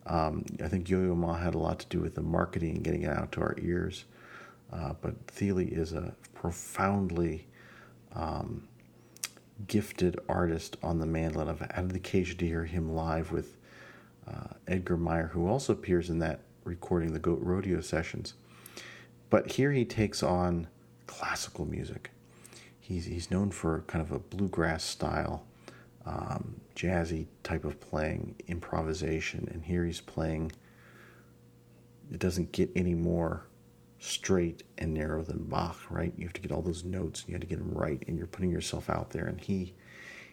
Um, 0.06 0.46
I 0.64 0.68
think 0.68 0.90
Yo 0.90 1.02
Yo 1.02 1.16
Ma 1.16 1.36
had 1.36 1.56
a 1.56 1.58
lot 1.58 1.80
to 1.80 1.88
do 1.88 2.00
with 2.00 2.16
the 2.16 2.22
marketing 2.22 2.76
and 2.76 2.84
getting 2.84 3.04
it 3.04 3.10
out 3.10 3.32
to 3.34 3.42
our 3.42 3.56
ears. 3.60 4.06
Uh, 4.72 4.94
but 5.02 5.16
Thile 5.28 5.60
is 5.60 5.94
a 5.94 6.14
profoundly 6.34 7.48
um, 8.14 8.68
gifted 9.68 10.20
artist 10.28 10.78
on 10.84 11.00
the 11.00 11.06
mandolin. 11.06 11.50
I've 11.50 11.60
had 11.72 11.90
the 11.90 11.98
occasion 11.98 12.38
to 12.38 12.48
hear 12.48 12.66
him 12.66 12.94
live 12.94 13.32
with 13.32 13.58
uh, 14.28 14.54
Edgar 14.68 14.98
Meyer, 14.98 15.28
who 15.28 15.48
also 15.48 15.74
appears 15.74 16.10
in 16.10 16.20
that 16.20 16.42
recording, 16.64 17.14
the 17.14 17.20
Goat 17.20 17.40
Rodeo 17.42 17.82
sessions. 17.82 18.34
But 19.30 19.54
here 19.54 19.72
he 19.72 19.86
takes 19.86 20.22
on 20.22 20.68
classical 21.08 21.66
music. 21.66 22.12
He's, 22.88 23.06
he's 23.06 23.32
known 23.32 23.50
for 23.50 23.84
kind 23.88 24.04
of 24.04 24.12
a 24.12 24.20
bluegrass 24.20 24.84
style, 24.84 25.44
um, 26.06 26.62
jazzy 26.76 27.26
type 27.42 27.66
of 27.66 27.80
playing, 27.82 28.36
improvisation, 28.48 29.50
and 29.52 29.64
here 29.64 29.86
he's 29.86 30.02
playing. 30.02 30.52
It 32.12 32.20
doesn't 32.20 32.52
get 32.52 32.70
any 32.76 32.94
more 32.94 33.48
straight 33.98 34.62
and 34.78 34.94
narrow 34.94 35.24
than 35.24 35.46
Bach, 35.46 35.80
right? 35.90 36.14
You 36.16 36.26
have 36.26 36.34
to 36.34 36.42
get 36.42 36.52
all 36.52 36.62
those 36.62 36.84
notes, 36.84 37.22
and 37.22 37.30
you 37.30 37.34
have 37.34 37.42
to 37.42 37.48
get 37.48 37.58
them 37.58 37.72
right, 37.74 38.04
and 38.08 38.20
you're 38.20 38.28
putting 38.28 38.52
yourself 38.52 38.88
out 38.88 39.10
there. 39.10 39.26
And 39.26 39.42
he 39.42 39.74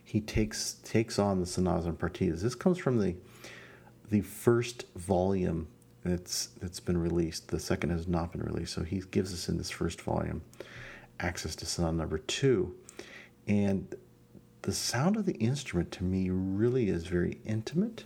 he 0.05 0.21
takes 0.21 0.75
takes 0.85 1.19
on 1.19 1.41
the 1.41 1.47
sonatas 1.47 1.87
and 1.87 1.99
partitas. 1.99 2.43
This 2.43 2.55
comes 2.55 2.77
from 2.77 2.99
the 2.99 3.17
the 4.11 4.21
first 4.21 4.85
volume 4.95 5.69
that's 6.05 6.49
that's 6.61 6.81
been 6.81 6.99
released. 6.99 7.49
The 7.49 7.61
second 7.61 7.91
has 7.91 8.07
not 8.07 8.31
been 8.31 8.43
released, 8.43 8.75
so 8.75 8.83
he 8.83 9.03
gives 9.11 9.33
us 9.33 9.49
in 9.49 9.57
this 9.57 9.71
first 9.71 10.03
volume 10.03 10.43
access 11.21 11.55
to 11.57 11.67
sound 11.67 11.99
number 11.99 12.19
two, 12.19 12.75
and 13.47 13.95
the 14.63 14.73
sound 14.73 15.17
of 15.17 15.27
the 15.27 15.35
instrument 15.35 15.91
to 15.93 16.05
me 16.05 16.31
really 16.31 16.89
is 16.89 17.07
very 17.07 17.39
intimate. 17.45 18.05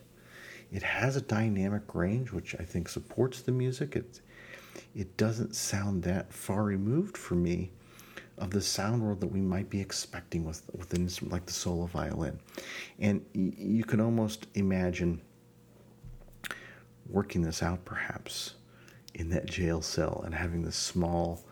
It 0.73 0.83
has 0.83 1.17
a 1.17 1.21
dynamic 1.21 1.95
range, 1.95 2.33
which 2.33 2.55
I 2.59 2.65
think 2.65 2.89
supports 2.89 3.43
the 3.43 3.53
music. 3.53 3.95
It's 3.97 4.21
it 4.95 5.17
doesn't 5.17 5.55
sound 5.55 6.03
that 6.03 6.33
far 6.33 6.65
removed 6.65 7.17
for 7.17 7.35
me 7.35 7.73
of 8.39 8.51
the 8.51 8.61
sound 8.61 9.03
world 9.03 9.21
that 9.21 9.29
we 9.29 9.41
might 9.41 9.71
be 9.71 9.81
expecting 9.81 10.45
with, 10.45 10.63
with 10.75 10.93
an 10.93 11.03
instrument 11.03 11.33
like 11.33 11.47
the 11.47 11.53
solo 11.53 11.87
violin. 11.87 12.39
And 12.99 13.25
y- 13.35 13.53
you 13.57 13.85
can 13.85 14.01
almost 14.01 14.47
imagine 14.55 15.23
working 17.09 17.43
this 17.43 17.63
out 17.63 17.85
perhaps 17.85 18.55
in 19.15 19.31
that 19.31 19.47
jail 19.47 19.81
cell 19.81 20.23
and 20.25 20.35
having 20.35 20.63
this 20.63 20.77
small 20.77 21.45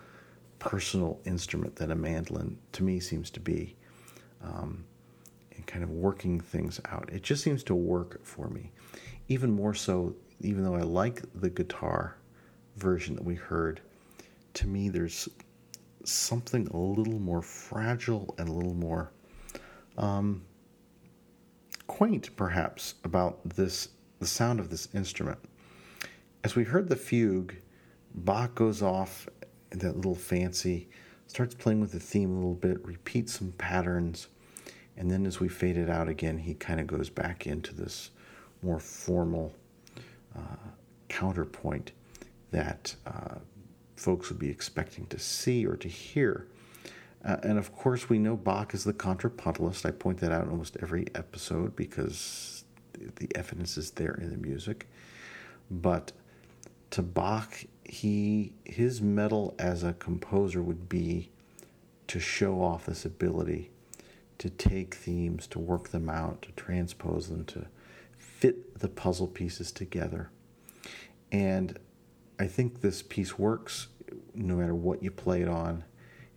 personal 0.64 1.20
instrument 1.24 1.76
that 1.76 1.90
a 1.90 1.94
mandolin 1.94 2.58
to 2.72 2.82
me 2.82 3.00
seems 3.00 3.30
to 3.30 3.40
be 3.40 3.76
um, 4.42 4.84
and 5.54 5.66
kind 5.66 5.84
of 5.84 5.90
working 5.90 6.40
things 6.40 6.80
out. 6.86 7.08
It 7.12 7.22
just 7.22 7.42
seems 7.42 7.62
to 7.64 7.74
work 7.74 8.24
for 8.24 8.48
me. 8.48 8.72
Even 9.28 9.50
more 9.52 9.74
so, 9.74 10.14
even 10.40 10.64
though 10.64 10.74
I 10.74 10.82
like 10.82 11.22
the 11.34 11.50
guitar 11.50 12.16
version 12.76 13.14
that 13.14 13.24
we 13.24 13.34
heard, 13.34 13.80
to 14.54 14.66
me, 14.66 14.88
there's 14.88 15.28
something 16.04 16.66
a 16.68 16.76
little 16.76 17.18
more 17.18 17.42
fragile 17.42 18.34
and 18.38 18.48
a 18.48 18.52
little 18.52 18.74
more 18.74 19.10
um, 19.96 20.44
quaint, 21.86 22.34
perhaps, 22.36 22.94
about 23.04 23.48
this 23.48 23.88
the 24.20 24.26
sound 24.26 24.60
of 24.60 24.70
this 24.70 24.88
instrument. 24.94 25.38
As 26.44 26.54
we 26.54 26.64
heard 26.64 26.88
the 26.88 26.96
fugue, 26.96 27.54
Bach 28.14 28.54
goes 28.54 28.80
off 28.80 29.28
that 29.80 29.96
little 29.96 30.14
fancy, 30.14 30.88
starts 31.26 31.54
playing 31.54 31.80
with 31.80 31.92
the 31.92 32.00
theme 32.00 32.32
a 32.32 32.34
little 32.34 32.54
bit, 32.54 32.84
repeats 32.84 33.38
some 33.38 33.52
patterns, 33.52 34.28
and 34.96 35.10
then 35.10 35.26
as 35.26 35.40
we 35.40 35.48
fade 35.48 35.76
it 35.76 35.90
out 35.90 36.08
again, 36.08 36.38
he 36.38 36.54
kind 36.54 36.80
of 36.80 36.86
goes 36.86 37.10
back 37.10 37.46
into 37.46 37.74
this 37.74 38.10
more 38.62 38.78
formal 38.78 39.52
uh, 40.36 40.70
counterpoint 41.08 41.92
that 42.50 42.94
uh, 43.06 43.36
folks 43.96 44.28
would 44.28 44.38
be 44.38 44.48
expecting 44.48 45.06
to 45.06 45.18
see 45.18 45.66
or 45.66 45.76
to 45.76 45.88
hear. 45.88 46.46
Uh, 47.24 47.36
and 47.42 47.58
of 47.58 47.74
course, 47.74 48.08
we 48.08 48.18
know 48.18 48.36
Bach 48.36 48.74
is 48.74 48.84
the 48.84 48.92
contrapuntalist. 48.92 49.86
I 49.86 49.90
point 49.90 50.18
that 50.18 50.30
out 50.30 50.44
in 50.44 50.50
almost 50.50 50.76
every 50.80 51.06
episode 51.14 51.74
because 51.74 52.64
the 53.16 53.28
evidence 53.34 53.76
is 53.76 53.92
there 53.92 54.14
in 54.14 54.30
the 54.30 54.36
music. 54.36 54.88
But 55.70 56.12
to 56.90 57.02
Bach, 57.02 57.64
he 57.94 58.52
his 58.64 59.00
medal 59.00 59.54
as 59.58 59.82
a 59.82 59.92
composer 59.92 60.62
would 60.62 60.88
be 60.88 61.30
to 62.08 62.20
show 62.20 62.60
off 62.60 62.86
this 62.86 63.04
ability 63.04 63.70
to 64.38 64.50
take 64.50 64.94
themes, 64.94 65.46
to 65.46 65.58
work 65.58 65.90
them 65.90 66.10
out, 66.10 66.42
to 66.42 66.52
transpose 66.52 67.28
them, 67.28 67.44
to 67.46 67.66
fit 68.16 68.78
the 68.78 68.88
puzzle 68.88 69.28
pieces 69.28 69.70
together. 69.70 70.30
And 71.30 71.78
I 72.38 72.46
think 72.46 72.80
this 72.80 73.00
piece 73.02 73.38
works 73.38 73.88
no 74.34 74.56
matter 74.56 74.74
what 74.74 75.02
you 75.02 75.10
play 75.10 75.42
it 75.42 75.48
on. 75.48 75.84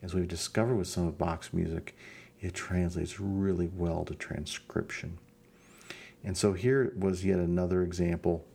As 0.04 0.14
we've 0.14 0.28
discovered 0.28 0.76
with 0.76 0.88
some 0.88 1.08
of 1.08 1.18
Bach's 1.18 1.52
music, 1.52 1.96
it 2.40 2.54
translates 2.54 3.20
really 3.20 3.68
well 3.68 4.06
to 4.06 4.14
transcription. 4.14 5.18
And 6.24 6.38
so 6.38 6.54
here 6.54 6.94
was 6.96 7.26
yet 7.26 7.40
another 7.40 7.82
example 7.82 8.46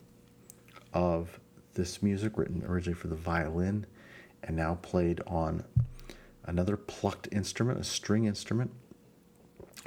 of 0.92 1.40
this 1.74 2.02
music 2.02 2.36
written 2.36 2.64
originally 2.66 2.98
for 2.98 3.08
the 3.08 3.16
violin 3.16 3.86
and 4.42 4.56
now 4.56 4.78
played 4.82 5.20
on 5.26 5.64
another 6.44 6.76
plucked 6.76 7.28
instrument, 7.32 7.78
a 7.78 7.84
string 7.84 8.24
instrument, 8.24 8.70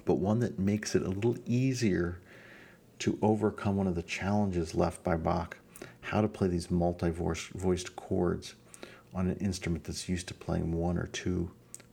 but 0.06 0.16
one 0.16 0.40
that 0.40 0.58
makes 0.60 0.96
it 0.96 1.02
a 1.02 1.10
little 1.10 1.38
easier 1.46 2.20
to 3.00 3.18
overcome 3.22 3.76
one 3.76 3.88
of 3.88 3.96
the 3.96 4.04
challenges 4.04 4.74
left 4.74 5.04
by 5.04 5.18
Bach 5.18 5.58
how 6.02 6.22
to 6.22 6.28
play 6.28 6.48
these 6.48 6.70
multi 6.70 7.10
voiced 7.10 7.96
chords 7.96 8.54
on 9.14 9.28
an 9.28 9.38
instrument 9.38 9.84
that's 9.84 10.08
used 10.08 10.28
to 10.28 10.34
playing 10.34 10.72
one 10.72 10.98
or 10.98 11.08
two 11.08 11.50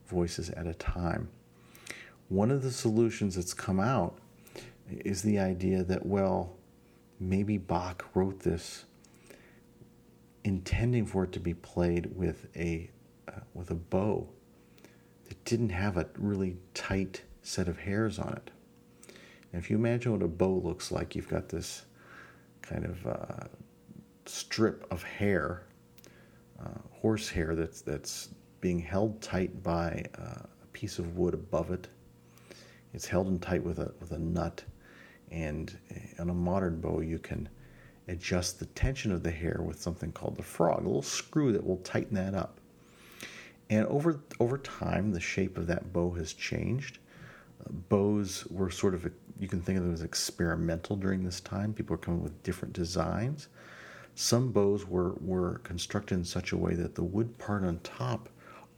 voices 0.06 0.50
at 0.50 0.66
a 0.66 0.74
time. 0.74 1.28
One 2.28 2.50
of 2.50 2.62
the 2.62 2.70
solutions 2.70 3.36
that's 3.36 3.54
come 3.54 3.80
out 3.80 4.18
is 4.90 5.22
the 5.22 5.38
idea 5.38 5.82
that, 5.84 6.04
well, 6.04 6.56
maybe 7.18 7.56
Bach 7.56 8.04
wrote 8.14 8.40
this 8.40 8.84
intending 10.44 11.06
for 11.06 11.24
it 11.24 11.32
to 11.32 11.40
be 11.40 11.54
played 11.54 12.06
with 12.16 12.48
a 12.56 12.90
uh, 13.28 13.40
with 13.54 13.70
a 13.70 13.74
bow 13.74 14.28
that 15.28 15.44
didn't 15.44 15.70
have 15.70 15.96
a 15.96 16.06
really 16.18 16.56
tight 16.74 17.22
set 17.42 17.68
of 17.68 17.78
hairs 17.78 18.18
on 18.18 18.32
it. 18.34 18.50
And 19.52 19.62
if 19.62 19.70
you 19.70 19.76
imagine 19.76 20.12
what 20.12 20.22
a 20.22 20.28
bow 20.28 20.60
looks 20.64 20.90
like, 20.90 21.14
you've 21.14 21.28
got 21.28 21.48
this 21.48 21.84
kind 22.62 22.84
of 22.84 23.06
uh, 23.06 23.46
strip 24.26 24.86
of 24.90 25.02
hair, 25.02 25.64
uh, 26.60 26.78
horsehair 26.90 27.54
that's 27.54 27.80
that's 27.82 28.30
being 28.60 28.78
held 28.78 29.20
tight 29.20 29.62
by 29.62 30.04
uh, 30.18 30.42
a 30.62 30.66
piece 30.72 30.98
of 30.98 31.16
wood 31.16 31.34
above 31.34 31.70
it. 31.70 31.88
It's 32.94 33.06
held 33.06 33.28
in 33.28 33.38
tight 33.38 33.62
with 33.62 33.78
a 33.78 33.92
with 34.00 34.12
a 34.12 34.18
nut, 34.18 34.62
and 35.30 35.76
on 36.18 36.30
a 36.30 36.34
modern 36.34 36.80
bow 36.80 37.00
you 37.00 37.18
can 37.18 37.48
adjust 38.08 38.58
the 38.58 38.66
tension 38.66 39.12
of 39.12 39.22
the 39.22 39.30
hair 39.30 39.60
with 39.64 39.80
something 39.80 40.12
called 40.12 40.36
the 40.36 40.42
frog, 40.42 40.80
a 40.80 40.86
little 40.86 41.02
screw 41.02 41.52
that 41.52 41.66
will 41.66 41.78
tighten 41.78 42.14
that 42.16 42.34
up. 42.34 42.58
And 43.70 43.86
over 43.86 44.20
over 44.38 44.58
time, 44.58 45.12
the 45.12 45.20
shape 45.20 45.56
of 45.56 45.66
that 45.68 45.92
bow 45.92 46.10
has 46.12 46.32
changed. 46.32 46.98
Uh, 47.60 47.70
bows 47.88 48.46
were 48.50 48.70
sort 48.70 48.94
of 48.94 49.10
you 49.38 49.48
can 49.48 49.60
think 49.60 49.78
of 49.78 49.84
them 49.84 49.94
as 49.94 50.02
experimental 50.02 50.96
during 50.96 51.24
this 51.24 51.40
time. 51.40 51.72
People 51.72 51.94
were 51.94 52.02
coming 52.02 52.22
with 52.22 52.42
different 52.42 52.74
designs. 52.74 53.48
Some 54.14 54.52
bows 54.52 54.86
were, 54.86 55.14
were 55.20 55.58
constructed 55.64 56.16
in 56.16 56.24
such 56.24 56.52
a 56.52 56.56
way 56.56 56.74
that 56.74 56.94
the 56.94 57.02
wood 57.02 57.38
part 57.38 57.64
on 57.64 57.78
top 57.78 58.28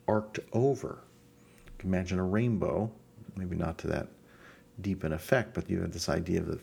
arced 0.07 0.39
over. 0.53 1.01
You 1.67 1.73
can 1.79 1.89
imagine 1.91 2.19
a 2.19 2.25
rainbow, 2.25 2.91
maybe 3.37 3.57
not 3.57 3.79
to 3.79 3.89
that 3.89 4.09
deep 4.81 5.05
an 5.05 5.13
effect, 5.13 5.55
but 5.55 5.69
you 5.69 5.81
have 5.81 5.93
this 5.93 6.09
idea 6.09 6.41
of 6.41 6.63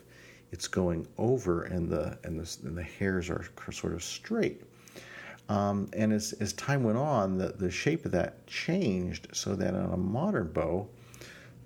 it's 0.52 0.68
going 0.68 1.08
over 1.18 1.64
and 1.64 1.89
the 1.89 2.18
and 2.24 2.39
the, 2.39 2.58
and 2.68 2.78
the 2.78 2.84
hairs 2.84 3.30
are 3.30 3.45
sort 3.72 3.93
of 3.93 4.04
straight. 4.04 4.62
Um, 5.49 5.89
and 5.93 6.14
as, 6.14 6.34
as 6.34 6.54
time 6.54 6.84
went 6.84 6.97
on, 6.97 7.38
the, 7.38 7.49
the 7.49 7.70
shape 7.70 8.06
of 8.06 8.12
that 8.12 8.45
changed 8.47 9.28
so 9.34 9.56
that 9.56 9.74
on 9.74 9.91
a 9.91 9.97
modern 9.97 10.47
bow, 10.47 10.88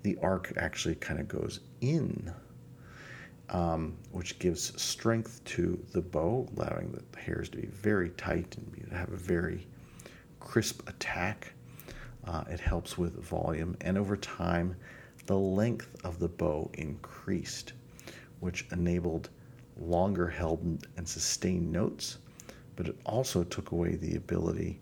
the 0.02 0.18
arc 0.24 0.54
actually 0.58 0.96
kind 0.96 1.20
of 1.20 1.28
goes 1.28 1.60
in 1.82 2.34
um, 3.50 3.96
which 4.12 4.40
gives 4.40 4.80
strength 4.82 5.44
to 5.46 5.80
the 5.92 6.02
bow, 6.02 6.48
allowing 6.56 6.92
the 6.92 7.20
hairs 7.20 7.50
to 7.50 7.58
be 7.58 7.68
very 7.68 8.10
tight 8.12 8.56
and 8.58 8.92
have 8.92 9.12
a 9.12 9.18
very 9.18 9.68
crisp 10.40 10.88
attack. 10.90 11.54
Uh, 12.26 12.44
it 12.50 12.60
helps 12.60 12.98
with 12.98 13.22
volume, 13.24 13.76
and 13.82 13.98
over 13.98 14.18
time, 14.18 14.76
the 15.28 15.38
length 15.38 15.96
of 16.04 16.20
the 16.20 16.28
bow 16.28 16.70
increased, 16.74 17.74
which 18.40 18.68
enabled 18.72 19.30
longer 19.78 20.28
held 20.28 20.88
and 20.98 21.08
sustained 21.08 21.72
notes, 21.72 22.18
but 22.76 22.88
it 22.88 22.96
also 23.06 23.44
took 23.44 23.72
away 23.72 23.96
the 23.96 24.16
ability 24.16 24.80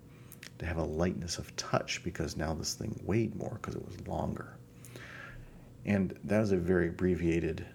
to 0.60 0.66
have 0.66 0.78
a 0.78 0.84
lightness 0.84 1.38
of 1.38 1.56
touch 1.56 2.04
because 2.04 2.38
now 2.38 2.54
this 2.54 2.74
thing 2.74 3.00
weighed 3.04 3.36
more 3.36 3.60
because 3.62 3.76
it 3.76 3.86
was 3.86 4.08
longer. 4.08 4.58
And 5.86 6.18
that 6.24 6.40
was 6.40 6.52
a 6.52 6.58
very 6.58 6.90
abbreviated 6.90 7.66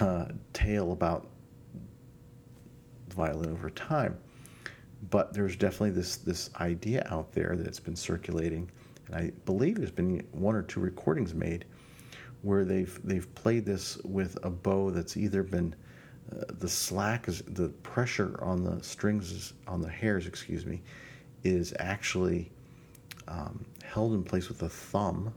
uh, 0.00 0.26
tale 0.52 0.92
about 0.92 1.26
violin 3.10 3.50
over 3.50 3.70
time. 3.70 4.16
But 5.10 5.32
there's 5.32 5.56
definitely 5.56 5.90
this 5.90 6.16
this 6.16 6.50
idea 6.60 7.06
out 7.10 7.32
there 7.32 7.56
that's 7.56 7.80
been 7.80 7.96
circulating, 7.96 8.70
and 9.06 9.16
I 9.16 9.32
believe 9.44 9.76
there's 9.76 9.90
been 9.90 10.26
one 10.32 10.54
or 10.54 10.62
two 10.62 10.80
recordings 10.80 11.34
made 11.34 11.66
where 12.44 12.64
they've 12.64 13.00
they've 13.02 13.34
played 13.34 13.64
this 13.64 13.96
with 14.04 14.38
a 14.44 14.50
bow 14.50 14.90
that's 14.90 15.16
either 15.16 15.42
been 15.42 15.74
uh, 16.32 16.44
the 16.58 16.68
slack 16.68 17.28
is 17.28 17.42
the 17.42 17.68
pressure 17.82 18.38
on 18.42 18.64
the 18.64 18.82
strings 18.82 19.32
is, 19.32 19.52
on 19.66 19.80
the 19.80 19.88
hairs, 19.88 20.26
excuse 20.26 20.64
me, 20.64 20.80
is 21.42 21.74
actually 21.78 22.50
um, 23.28 23.64
held 23.82 24.12
in 24.12 24.22
place 24.22 24.48
with 24.48 24.62
a 24.62 24.68
thumb, 24.68 25.32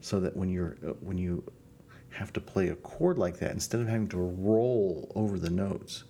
so 0.00 0.20
that 0.20 0.36
when 0.36 0.48
you're 0.48 0.76
uh, 0.86 0.90
when 1.00 1.16
you 1.18 1.42
have 2.10 2.32
to 2.32 2.40
play 2.40 2.68
a 2.68 2.76
chord 2.76 3.18
like 3.18 3.38
that, 3.38 3.52
instead 3.52 3.80
of 3.80 3.88
having 3.88 4.08
to 4.08 4.18
roll 4.18 5.10
over 5.14 5.38
the 5.38 5.50
notes, 5.50 6.04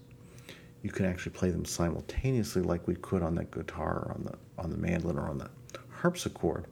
you 0.82 0.90
can 0.90 1.06
actually 1.06 1.32
play 1.32 1.50
them 1.50 1.64
simultaneously 1.64 2.62
like 2.62 2.86
we 2.86 2.96
could 2.96 3.22
on 3.22 3.34
the 3.34 3.44
guitar 3.44 4.06
or 4.06 4.12
on 4.12 4.24
the 4.24 4.62
on 4.62 4.70
the 4.70 4.76
mandolin 4.76 5.18
or 5.18 5.28
on 5.28 5.38
the 5.38 5.50
harpsichord. 5.90 6.66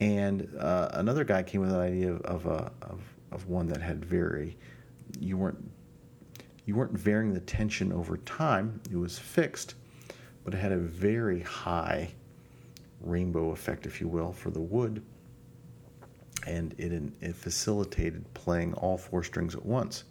And 0.00 0.48
uh, 0.58 0.90
another 0.92 1.24
guy 1.24 1.42
came 1.42 1.62
with 1.62 1.72
an 1.72 1.80
idea 1.80 2.12
of 2.12 2.20
of, 2.22 2.46
a, 2.46 2.72
of 2.82 3.00
of 3.32 3.48
one 3.48 3.66
that 3.68 3.80
had 3.80 4.04
very 4.04 4.56
you 5.18 5.36
weren't 5.36 5.70
you 6.66 6.74
weren't 6.74 6.92
varying 6.98 7.32
the 7.32 7.40
tension 7.40 7.92
over 7.92 8.16
time; 8.18 8.80
it 8.90 8.96
was 8.96 9.18
fixed, 9.18 9.74
but 10.44 10.52
it 10.52 10.58
had 10.58 10.72
a 10.72 10.78
very 10.78 11.40
high 11.40 12.12
rainbow 13.00 13.50
effect, 13.50 13.86
if 13.86 14.00
you 14.00 14.08
will, 14.08 14.32
for 14.32 14.50
the 14.50 14.60
wood, 14.60 15.02
and 16.46 16.74
it 16.78 16.92
it 17.20 17.34
facilitated 17.34 18.24
playing 18.34 18.74
all 18.74 18.98
four 18.98 19.22
strings 19.22 19.54
at 19.54 19.64
once. 19.64 20.04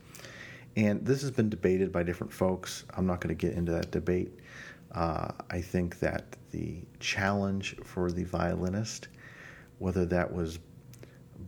And 0.78 1.06
this 1.06 1.22
has 1.22 1.32
been 1.32 1.50
debated 1.50 1.92
by 1.92 2.04
different 2.04 2.34
folks. 2.34 2.84
I'm 2.96 3.06
not 3.06 3.22
going 3.22 3.36
to 3.36 3.48
get 3.48 3.56
into 3.56 3.72
that 3.72 3.92
debate. 3.92 4.40
Uh, 4.92 5.32
I 5.50 5.62
think 5.62 6.00
that 6.00 6.36
the 6.52 6.82
challenge 7.00 7.76
for 7.84 8.12
the 8.12 8.24
violinist, 8.24 9.08
whether 9.80 10.05
that 10.05 10.32
was 10.32 10.59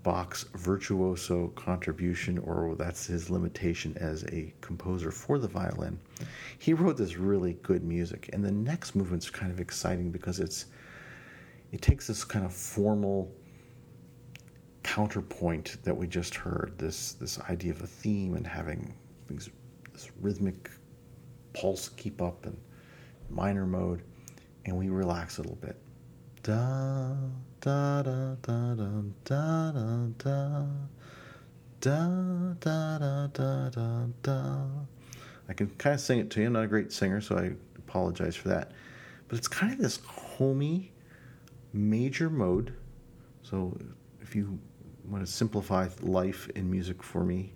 Bach's 0.03 0.45
virtuoso 0.53 1.47
contribution 1.49 2.38
or 2.39 2.75
that's 2.75 3.07
his 3.07 3.30
limitation 3.30 3.97
as 3.97 4.23
a 4.25 4.53
composer 4.61 5.11
for 5.11 5.39
the 5.39 5.47
violin, 5.47 5.99
he 6.59 6.73
wrote 6.73 6.97
this 6.97 7.17
really 7.17 7.53
good 7.63 7.84
music. 7.84 8.30
And 8.34 8.43
the 8.43 8.51
next 8.51 8.95
movement's 8.95 9.30
kind 9.30 9.51
of 9.51 9.59
exciting 9.59 10.11
because 10.11 10.39
it's 10.39 10.67
it 11.71 11.82
takes 11.82 12.07
this 12.07 12.23
kind 12.23 12.45
of 12.45 12.53
formal 12.53 13.32
counterpoint 14.84 15.78
that 15.84 15.95
we 15.95 16.07
just 16.07 16.34
heard 16.36 16.73
this 16.78 17.13
this 17.13 17.39
idea 17.41 17.71
of 17.71 17.82
a 17.82 17.88
theme 17.88 18.36
and 18.36 18.47
having 18.47 18.93
this 19.28 19.49
rhythmic 20.21 20.69
pulse 21.53 21.89
keep 21.89 22.21
up 22.21 22.45
in 22.45 22.55
minor 23.30 23.65
mode, 23.65 24.03
and 24.65 24.78
we 24.78 24.89
relax 24.89 25.38
a 25.38 25.41
little 25.41 25.57
bit. 25.57 25.75
Da 26.43 27.15
da 27.68 28.01
da 28.01 28.36
da 28.41 28.76
da 28.76 29.03
da 29.26 29.72
da 29.72 30.07
da 30.18 30.68
da 31.82 32.53
da 32.61 32.97
da 32.97 33.28
da 33.28 33.70
da 33.70 34.05
da. 34.22 34.68
I 35.49 35.53
can 35.53 35.68
kind 35.78 35.93
of 35.95 35.99
sing 35.99 36.20
it 36.20 36.30
to 36.30 36.39
you. 36.39 36.47
I'm 36.47 36.53
not 36.53 36.63
a 36.63 36.68
great 36.68 36.93
singer, 36.93 37.20
so 37.20 37.38
I 37.38 37.51
apologize 37.78 38.38
for 38.38 38.47
that. 38.47 38.72
But 39.28 39.38
it's 39.38 39.49
kind 39.49 39.74
of 39.74 39.80
this 39.80 39.99
homey 40.05 40.93
major 41.74 42.30
mode. 42.30 42.74
So 43.41 43.78
if 44.22 44.34
you 44.34 44.57
want 45.03 45.26
to 45.26 45.30
simplify 45.30 45.89
life 46.01 46.49
in 46.55 46.72
music 46.72 47.03
for 47.03 47.26
me, 47.26 47.53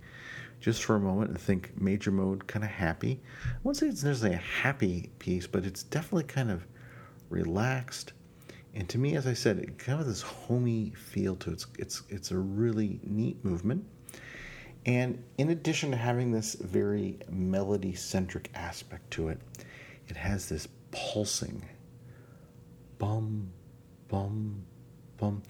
just 0.59 0.84
for 0.84 0.97
a 0.97 0.99
moment 0.99 1.30
and 1.30 1.39
think 1.39 1.72
major 1.80 2.12
mode 2.12 2.47
kind 2.47 2.66
of 2.66 2.72
happy. 2.72 3.22
I 3.45 3.57
won't 3.64 3.78
say 3.78 3.88
it's 3.88 4.03
necessarily 4.03 4.36
a 4.36 4.39
happy 4.39 5.09
piece, 5.20 5.47
but 5.47 5.66
it's 5.66 5.84
definitely 5.84 6.26
kind 6.26 6.51
of 6.51 6.68
relaxed. 7.30 8.12
And 8.74 8.88
to 8.89 8.97
me, 8.97 9.15
as 9.15 9.28
I 9.28 9.34
said, 9.34 9.59
it 9.59 9.78
kind 9.78 9.99
of 9.99 10.05
has 10.05 10.07
this 10.07 10.22
homey 10.22 10.91
feel 10.95 11.36
to 11.38 11.49
it. 11.49 11.53
It's, 11.53 11.67
it's, 11.78 12.01
it's 12.09 12.32
a 12.32 12.38
really 12.38 12.99
neat 13.03 13.43
movement. 13.43 13.86
And 14.86 15.24
in 15.38 15.49
addition 15.49 15.91
to 15.91 15.97
having 15.97 16.32
this 16.32 16.55
very 16.55 17.19
melody 17.30 17.93
centric 17.93 18.49
aspect 18.55 19.11
to 19.11 19.28
it, 19.28 19.39
it 20.07 20.15
has 20.15 20.49
this 20.49 20.67
pulsing 20.91 21.63
bum, 22.97 23.51
bum, 24.07 24.63
bum 25.17 25.43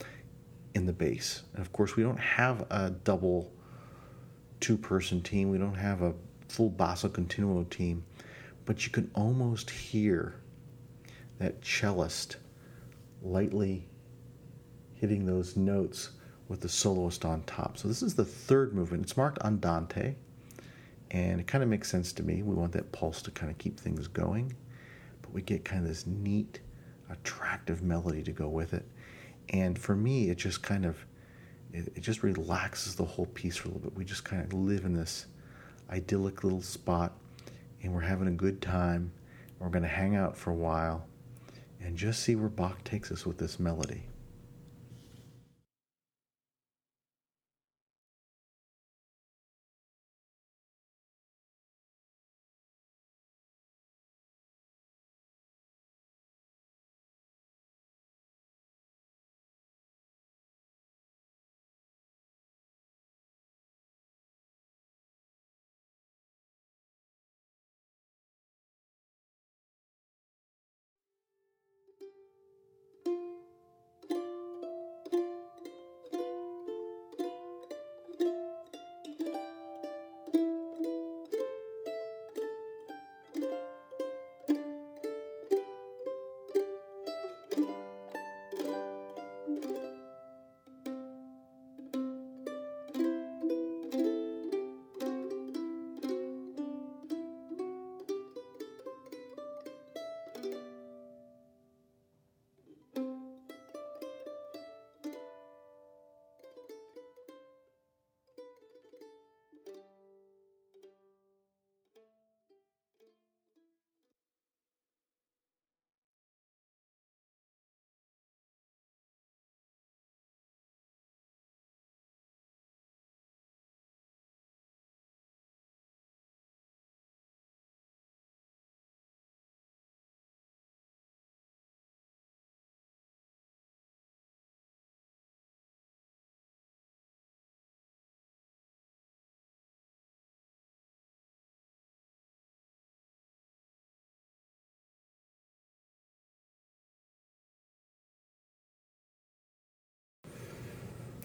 in 0.73 0.85
the 0.85 0.93
bass. 0.93 1.43
And 1.53 1.61
of 1.61 1.71
course, 1.71 1.95
we 1.95 2.03
don't 2.03 2.19
have 2.19 2.65
a 2.71 2.89
double 3.03 3.51
two 4.59 4.77
person 4.77 5.21
team. 5.21 5.49
We 5.49 5.57
don't 5.57 5.75
have 5.75 6.01
a 6.01 6.13
full 6.47 6.69
basso 6.69 7.09
continuo 7.09 7.63
team, 7.69 8.03
but 8.65 8.85
you 8.85 8.91
can 8.91 9.09
almost 9.15 9.69
hear 9.69 10.35
that 11.39 11.61
cellist 11.61 12.35
lightly 13.21 13.87
hitting 14.93 15.25
those 15.25 15.57
notes 15.57 16.11
with 16.47 16.61
the 16.61 16.69
soloist 16.69 17.25
on 17.25 17.41
top. 17.43 17.77
So 17.77 17.87
this 17.87 18.03
is 18.03 18.15
the 18.15 18.25
third 18.25 18.73
movement. 18.73 19.03
It's 19.03 19.17
marked 19.17 19.39
andante, 19.43 20.15
and 21.11 21.39
it 21.39 21.47
kind 21.47 21.63
of 21.63 21.69
makes 21.69 21.89
sense 21.89 22.13
to 22.13 22.23
me. 22.23 22.43
We 22.43 22.55
want 22.55 22.73
that 22.73 22.91
pulse 22.91 23.21
to 23.23 23.31
kind 23.31 23.51
of 23.51 23.57
keep 23.57 23.79
things 23.79 24.07
going, 24.07 24.53
but 25.21 25.33
we 25.33 25.41
get 25.41 25.65
kind 25.65 25.81
of 25.81 25.87
this 25.87 26.05
neat, 26.05 26.59
attractive 27.09 27.81
melody 27.81 28.21
to 28.23 28.31
go 28.31 28.47
with 28.47 28.73
it. 28.73 28.85
And 29.49 29.77
for 29.77 29.95
me, 29.95 30.29
it 30.29 30.37
just 30.37 30.61
kind 30.61 30.85
of 30.85 30.97
it, 31.73 32.01
just 32.01 32.23
relaxes 32.23 32.95
the 32.95 33.05
whole 33.05 33.27
piece 33.27 33.57
for 33.57 33.69
a 33.69 33.71
little 33.71 33.89
bit. 33.89 33.97
We 33.97 34.05
just 34.05 34.25
kind 34.25 34.43
of 34.43 34.53
live 34.53 34.85
in 34.85 34.93
this 34.93 35.27
idyllic 35.89 36.43
little 36.43 36.61
spot 36.61 37.13
and 37.83 37.93
we're 37.93 38.01
having 38.01 38.27
a 38.27 38.31
good 38.31 38.61
time. 38.61 39.11
We're 39.59 39.69
going 39.69 39.83
to 39.83 39.89
hang 39.89 40.15
out 40.15 40.37
for 40.37 40.51
a 40.51 40.55
while 40.55 41.05
and 41.83 41.97
just 41.97 42.21
see 42.23 42.35
where 42.35 42.49
Bach 42.49 42.83
takes 42.83 43.11
us 43.11 43.25
with 43.25 43.37
this 43.37 43.59
melody. 43.59 44.03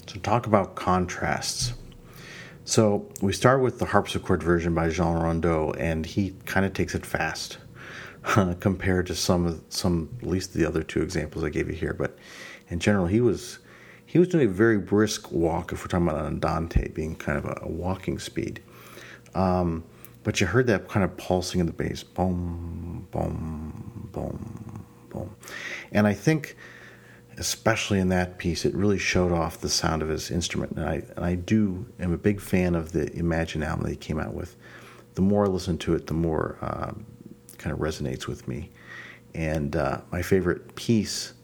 So, 0.06 0.20
talk 0.20 0.46
about 0.46 0.76
contrasts. 0.76 1.72
So, 2.64 3.08
we 3.20 3.32
start 3.32 3.60
with 3.60 3.80
the 3.80 3.86
harpsichord 3.86 4.40
version 4.40 4.72
by 4.72 4.88
Jean 4.88 5.16
Rondeau, 5.16 5.72
and 5.78 6.06
he 6.06 6.34
kind 6.44 6.64
of 6.64 6.72
takes 6.72 6.94
it 6.94 7.04
fast 7.04 7.58
uh, 8.24 8.54
compared 8.60 9.08
to 9.08 9.16
some 9.16 9.46
of 9.46 9.60
some, 9.68 10.08
at 10.22 10.28
least 10.28 10.54
the 10.54 10.64
other 10.64 10.84
two 10.84 11.02
examples 11.02 11.42
I 11.42 11.48
gave 11.48 11.68
you 11.68 11.74
here. 11.74 11.92
But 11.92 12.16
in 12.68 12.78
general, 12.78 13.06
he 13.06 13.20
was 13.20 13.58
he 14.04 14.20
was 14.20 14.28
doing 14.28 14.46
a 14.46 14.50
very 14.50 14.78
brisk 14.78 15.32
walk. 15.32 15.72
If 15.72 15.80
we're 15.82 15.88
talking 15.88 16.06
about 16.06 16.20
an 16.20 16.26
andante 16.26 16.88
being 16.94 17.16
kind 17.16 17.38
of 17.38 17.44
a, 17.44 17.58
a 17.62 17.68
walking 17.68 18.20
speed, 18.20 18.62
um, 19.34 19.82
but 20.22 20.40
you 20.40 20.46
heard 20.46 20.68
that 20.68 20.88
kind 20.88 21.02
of 21.02 21.16
pulsing 21.16 21.58
in 21.58 21.66
the 21.66 21.72
bass, 21.72 22.04
boom, 22.04 23.08
boom, 23.10 24.08
boom, 24.12 24.84
boom, 25.10 25.36
and 25.90 26.06
I 26.06 26.14
think 26.14 26.56
especially 27.38 27.98
in 27.98 28.08
that 28.08 28.38
piece, 28.38 28.64
it 28.64 28.74
really 28.74 28.98
showed 28.98 29.32
off 29.32 29.60
the 29.60 29.68
sound 29.68 30.02
of 30.02 30.08
his 30.08 30.30
instrument. 30.30 30.72
And 30.72 30.88
I, 30.88 31.02
and 31.16 31.24
I 31.24 31.34
do 31.34 31.86
am 32.00 32.12
a 32.12 32.18
big 32.18 32.40
fan 32.40 32.74
of 32.74 32.92
the 32.92 33.12
Imagine 33.16 33.62
album 33.62 33.84
that 33.84 33.90
he 33.90 33.96
came 33.96 34.18
out 34.18 34.34
with. 34.34 34.56
The 35.14 35.22
more 35.22 35.44
I 35.44 35.48
listen 35.48 35.78
to 35.78 35.94
it, 35.94 36.06
the 36.06 36.14
more 36.14 36.56
uh, 36.60 36.92
kind 37.58 37.72
of 37.72 37.78
resonates 37.78 38.26
with 38.26 38.46
me. 38.48 38.70
And 39.34 39.76
uh, 39.76 40.00
my 40.10 40.22
favorite 40.22 40.74
piece 40.76 41.34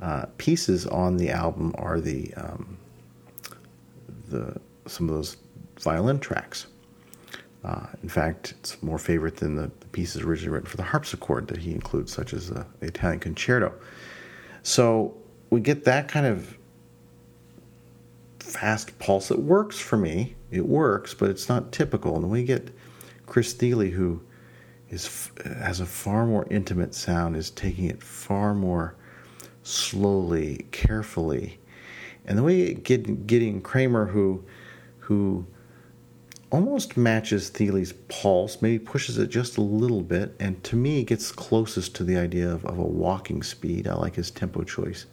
uh, 0.00 0.26
pieces 0.38 0.86
on 0.86 1.16
the 1.16 1.30
album 1.30 1.74
are 1.76 2.00
the 2.00 2.32
um, 2.34 2.78
the 4.28 4.56
some 4.86 5.08
of 5.08 5.14
those 5.14 5.36
violin 5.80 6.20
tracks. 6.20 6.66
Uh, 7.64 7.86
in 8.02 8.08
fact, 8.08 8.54
it's 8.60 8.80
more 8.82 8.98
favorite 8.98 9.36
than 9.36 9.56
the, 9.56 9.70
the, 9.80 9.86
pieces 9.86 10.22
originally 10.22 10.54
written 10.54 10.68
for 10.68 10.76
the 10.76 10.84
harpsichord 10.84 11.48
that 11.48 11.58
he 11.58 11.72
includes, 11.72 12.12
such 12.12 12.32
as 12.32 12.48
the, 12.48 12.64
the 12.78 12.86
Italian 12.86 13.18
concerto. 13.18 13.74
So 14.68 15.16
we 15.48 15.62
get 15.62 15.84
that 15.84 16.08
kind 16.08 16.26
of 16.26 16.58
fast 18.38 18.98
pulse. 18.98 19.30
It 19.30 19.38
works 19.38 19.80
for 19.80 19.96
me. 19.96 20.36
It 20.50 20.66
works, 20.66 21.14
but 21.14 21.30
it's 21.30 21.48
not 21.48 21.72
typical. 21.72 22.16
And 22.16 22.28
we 22.28 22.44
get 22.44 22.68
Chris 23.24 23.54
Thile, 23.54 23.90
who 23.90 24.20
is 24.90 25.30
has 25.42 25.80
a 25.80 25.86
far 25.86 26.26
more 26.26 26.46
intimate 26.50 26.94
sound, 26.94 27.34
is 27.34 27.50
taking 27.50 27.86
it 27.86 28.02
far 28.02 28.54
more 28.54 28.94
slowly, 29.62 30.66
carefully. 30.70 31.58
And 32.26 32.36
the 32.36 32.42
way 32.42 32.74
Gidon 32.74 33.62
Kremer, 33.62 34.04
who 34.04 34.44
who 34.98 35.46
almost 36.50 36.96
matches 36.96 37.50
Thile's 37.50 37.92
pulse, 38.08 38.62
maybe 38.62 38.78
pushes 38.78 39.18
it 39.18 39.28
just 39.28 39.58
a 39.58 39.62
little 39.62 40.02
bit, 40.02 40.34
and 40.40 40.62
to 40.64 40.76
me 40.76 41.04
gets 41.04 41.30
closest 41.30 41.94
to 41.96 42.04
the 42.04 42.16
idea 42.16 42.50
of, 42.50 42.64
of 42.64 42.78
a 42.78 42.82
walking 42.82 43.42
speed. 43.42 43.86
I 43.86 43.94
like 43.94 44.14
his 44.14 44.30
tempo 44.30 44.62
choice. 44.62 45.06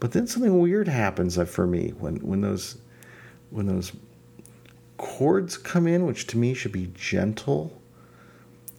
But 0.00 0.12
then 0.12 0.26
something 0.26 0.58
weird 0.58 0.88
happens 0.88 1.38
uh, 1.38 1.44
for 1.44 1.66
me 1.66 1.90
when, 1.98 2.16
when 2.16 2.40
those 2.40 2.78
when 3.50 3.66
those 3.66 3.92
chords 4.96 5.56
come 5.56 5.86
in, 5.86 6.06
which 6.06 6.26
to 6.28 6.38
me 6.38 6.54
should 6.54 6.72
be 6.72 6.90
gentle 6.94 7.80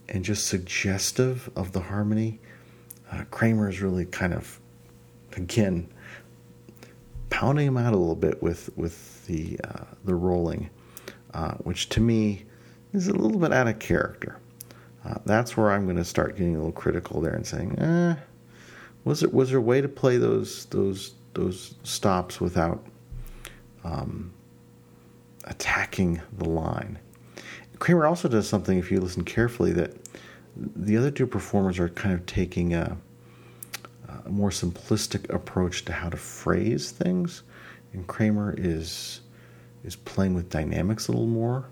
and 0.08 0.24
just 0.24 0.46
suggestive 0.46 1.50
of 1.56 1.72
the 1.72 1.80
harmony. 1.80 2.38
Uh, 3.10 3.24
Kremer 3.30 3.68
is 3.68 3.80
really 3.80 4.04
kind 4.04 4.34
of, 4.34 4.60
again, 5.36 5.88
pounding 7.30 7.68
him 7.68 7.76
out 7.76 7.92
a 7.92 7.96
little 7.96 8.16
bit 8.16 8.42
with 8.42 8.70
with 8.76 9.24
the 9.26 9.58
uh, 9.64 9.84
the 10.04 10.14
rolling, 10.14 10.70
uh, 11.34 11.54
which 11.54 11.88
to 11.90 12.00
me 12.00 12.44
is 12.92 13.08
a 13.08 13.12
little 13.12 13.38
bit 13.38 13.52
out 13.52 13.68
of 13.68 13.78
character. 13.78 14.38
Uh, 15.04 15.14
that's 15.24 15.56
where 15.56 15.70
I'm 15.70 15.84
going 15.84 15.96
to 15.96 16.04
start 16.04 16.36
getting 16.36 16.54
a 16.54 16.58
little 16.58 16.72
critical 16.72 17.20
there 17.20 17.34
and 17.34 17.46
saying, 17.46 17.78
eh, 17.78 18.16
was 19.04 19.20
there 19.20 19.30
was 19.30 19.50
there 19.50 19.58
a 19.58 19.62
way 19.62 19.80
to 19.80 19.88
play 19.88 20.16
those 20.16 20.64
those 20.66 21.14
those 21.34 21.76
stops 21.84 22.40
without 22.40 22.84
um, 23.84 24.32
attacking 25.44 26.20
the 26.38 26.48
line? 26.48 26.98
Kremer 27.78 28.06
also 28.06 28.28
does 28.28 28.48
something, 28.48 28.78
if 28.78 28.90
you 28.90 29.00
listen 29.00 29.24
carefully, 29.24 29.72
that 29.72 29.92
the 30.56 30.96
other 30.96 31.10
two 31.10 31.26
performers 31.26 31.78
are 31.78 31.90
kind 31.90 32.14
of 32.14 32.24
taking 32.26 32.74
a, 32.74 32.96
a 34.24 34.28
more 34.28 34.50
simplistic 34.50 35.32
approach 35.32 35.84
to 35.84 35.92
how 35.92 36.08
to 36.08 36.16
phrase 36.16 36.90
things, 36.90 37.42
and 37.92 38.06
Kremer 38.06 38.54
is 38.56 39.20
is 39.86 39.96
playing 39.96 40.34
with 40.34 40.50
dynamics 40.50 41.08
a 41.08 41.12
little 41.12 41.26
more. 41.26 41.64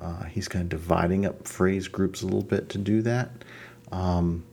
Uh, 0.00 0.24
he's 0.24 0.46
kind 0.46 0.62
of 0.62 0.68
dividing 0.68 1.26
up 1.26 1.48
phrase 1.48 1.88
groups 1.88 2.22
a 2.22 2.24
little 2.24 2.42
bit 2.42 2.68
to 2.68 2.78
do 2.78 3.02
that, 3.02 3.30
um, 3.90 4.44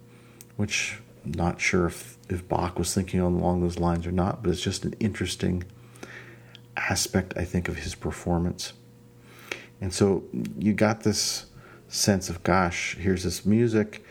which 0.55 0.99
I'm 1.23 1.31
not 1.33 1.61
sure 1.61 1.85
if, 1.85 2.17
if 2.29 2.47
Bach 2.47 2.79
was 2.79 2.93
thinking 2.93 3.19
along 3.19 3.61
those 3.61 3.77
lines 3.77 4.07
or 4.07 4.11
not, 4.11 4.41
but 4.41 4.51
it's 4.51 4.61
just 4.61 4.83
an 4.85 4.93
interesting 4.99 5.63
aspect, 6.75 7.33
I 7.37 7.43
think, 7.43 7.67
of 7.67 7.77
his 7.77 7.93
performance. 7.95 8.73
And 9.79 9.93
so 9.93 10.23
you 10.57 10.73
got 10.73 11.01
this 11.01 11.45
sense 11.87 12.29
of, 12.29 12.43
gosh, 12.43 12.95
here's 12.99 13.23
this 13.23 13.45
music. 13.45 14.03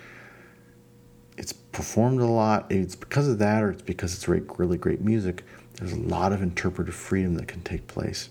It's 1.36 1.52
performed 1.52 2.20
a 2.20 2.26
lot. 2.26 2.70
It's 2.70 2.96
because 2.96 3.28
of 3.28 3.38
that, 3.38 3.62
or 3.62 3.70
it's 3.70 3.82
because 3.82 4.14
it's 4.14 4.28
really 4.28 4.78
great 4.78 5.00
music. 5.00 5.44
There's 5.74 5.92
a 5.92 6.00
lot 6.00 6.32
of 6.32 6.40
interpretive 6.40 6.94
freedom 6.94 7.34
that 7.34 7.48
can 7.48 7.62
take 7.62 7.86
place. 7.86 8.30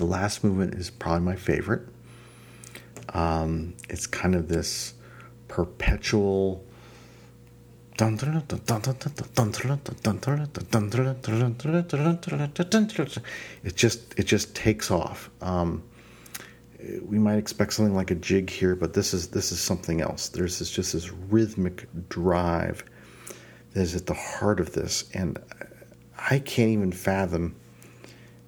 The 0.00 0.06
last 0.06 0.42
movement 0.42 0.76
is 0.76 0.88
probably 0.88 1.20
my 1.26 1.36
favorite. 1.36 1.82
Um, 3.10 3.74
it's 3.90 4.06
kind 4.06 4.34
of 4.34 4.48
this 4.48 4.94
perpetual. 5.46 6.64
It 13.62 13.76
just 13.76 14.18
it 14.18 14.22
just 14.22 14.54
takes 14.54 14.90
off. 14.90 15.28
Um, 15.42 15.82
we 17.02 17.18
might 17.18 17.36
expect 17.36 17.74
something 17.74 17.94
like 17.94 18.10
a 18.10 18.14
jig 18.14 18.48
here, 18.48 18.74
but 18.74 18.94
this 18.94 19.12
is 19.12 19.28
this 19.28 19.52
is 19.52 19.60
something 19.60 20.00
else. 20.00 20.30
There's 20.30 20.60
this, 20.60 20.70
just 20.70 20.94
this 20.94 21.10
rhythmic 21.10 21.86
drive 22.08 22.84
that 23.74 23.82
is 23.82 23.94
at 23.94 24.06
the 24.06 24.14
heart 24.14 24.60
of 24.60 24.72
this, 24.72 25.10
and 25.12 25.38
I 26.16 26.38
can't 26.38 26.70
even 26.70 26.90
fathom 26.90 27.54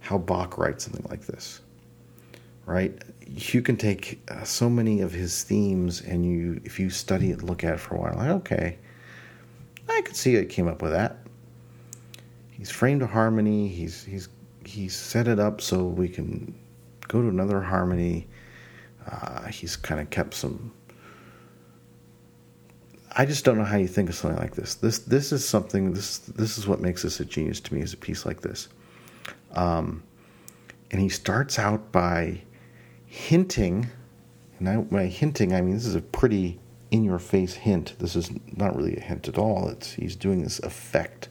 how 0.03 0.19
Bach 0.19 0.59
writes 0.59 0.85
something 0.85 1.07
like 1.09 1.27
this. 1.27 1.61
Right? 2.67 3.03
You 3.27 3.63
can 3.63 3.77
take 3.77 4.21
uh, 4.31 4.45
so 4.45 4.69
many 4.69 5.01
of 5.01 5.13
his 5.13 5.43
themes, 5.43 6.01
and 6.01 6.25
you, 6.25 6.61
if 6.65 6.79
you 6.79 6.91
study 6.91 7.31
it, 7.31 7.43
look 7.43 7.65
at 7.65 7.75
it 7.75 7.81
for 7.81 7.97
a 7.97 8.01
while, 8.01 8.15
like 8.17 8.29
okay, 8.29 8.79
I 9.89 10.03
could 10.03 10.17
see 10.17 10.37
it 10.37 10.47
came 10.47 10.69
up 10.69 10.83
with 10.83 10.93
that. 10.93 11.17
He's 12.51 12.71
framed 12.71 13.03
a 13.03 13.07
harmony. 13.07 13.69
He's 13.69 14.05
he's 14.05 14.29
he's 14.65 14.95
set 14.95 15.27
it 15.27 15.41
up 15.41 15.61
so 15.61 15.85
we 15.85 16.09
can 16.09 16.55
go 17.09 17.21
to 17.21 17.29
another 17.29 17.61
harmony. 17.61 18.29
Uh, 19.11 19.47
he's 19.47 19.77
kind 19.77 20.01
of 20.01 20.11
kept 20.11 20.35
some. 20.35 20.73
I 23.15 23.27
just 23.27 23.45
don't 23.45 23.59
know 23.59 23.65
how 23.65 23.77
you 23.77 23.89
think 23.89 24.09
of 24.09 24.15
something 24.15 24.39
like 24.39 24.55
this. 24.55 24.77
This 24.77 25.01
this 25.01 25.33
is 25.33 25.47
something. 25.47 25.93
This 25.93 26.19
this 26.19 26.59
is 26.59 26.69
what 26.69 26.81
makes 26.81 27.03
this 27.03 27.19
a 27.21 27.25
genius 27.25 27.61
to 27.61 27.75
me. 27.75 27.81
Is 27.81 27.93
a 27.93 27.97
piece 27.97 28.25
like 28.25 28.41
this, 28.41 28.69
um, 29.53 30.03
and 30.91 31.01
he 31.01 31.09
starts 31.09 31.59
out 31.59 31.93
by 31.93 32.43
hinting, 33.07 33.89
and 34.59 34.69
I, 34.69 34.77
by 34.77 35.07
hinting 35.07 35.55
I 35.55 35.61
mean 35.61 35.75
this 35.75 35.87
is 35.87 35.95
a 35.95 36.03
pretty 36.03 36.59
in-your-face 36.91 37.55
hint. 37.55 37.99
This 37.99 38.17
is 38.17 38.31
not 38.57 38.77
really 38.77 38.97
a 38.97 39.01
hint 39.01 39.29
at 39.29 39.39
all. 39.39 39.69
It's 39.69 39.93
he's 39.93 40.17
doing 40.17 40.43
this 40.43 40.59
effect. 40.61 41.29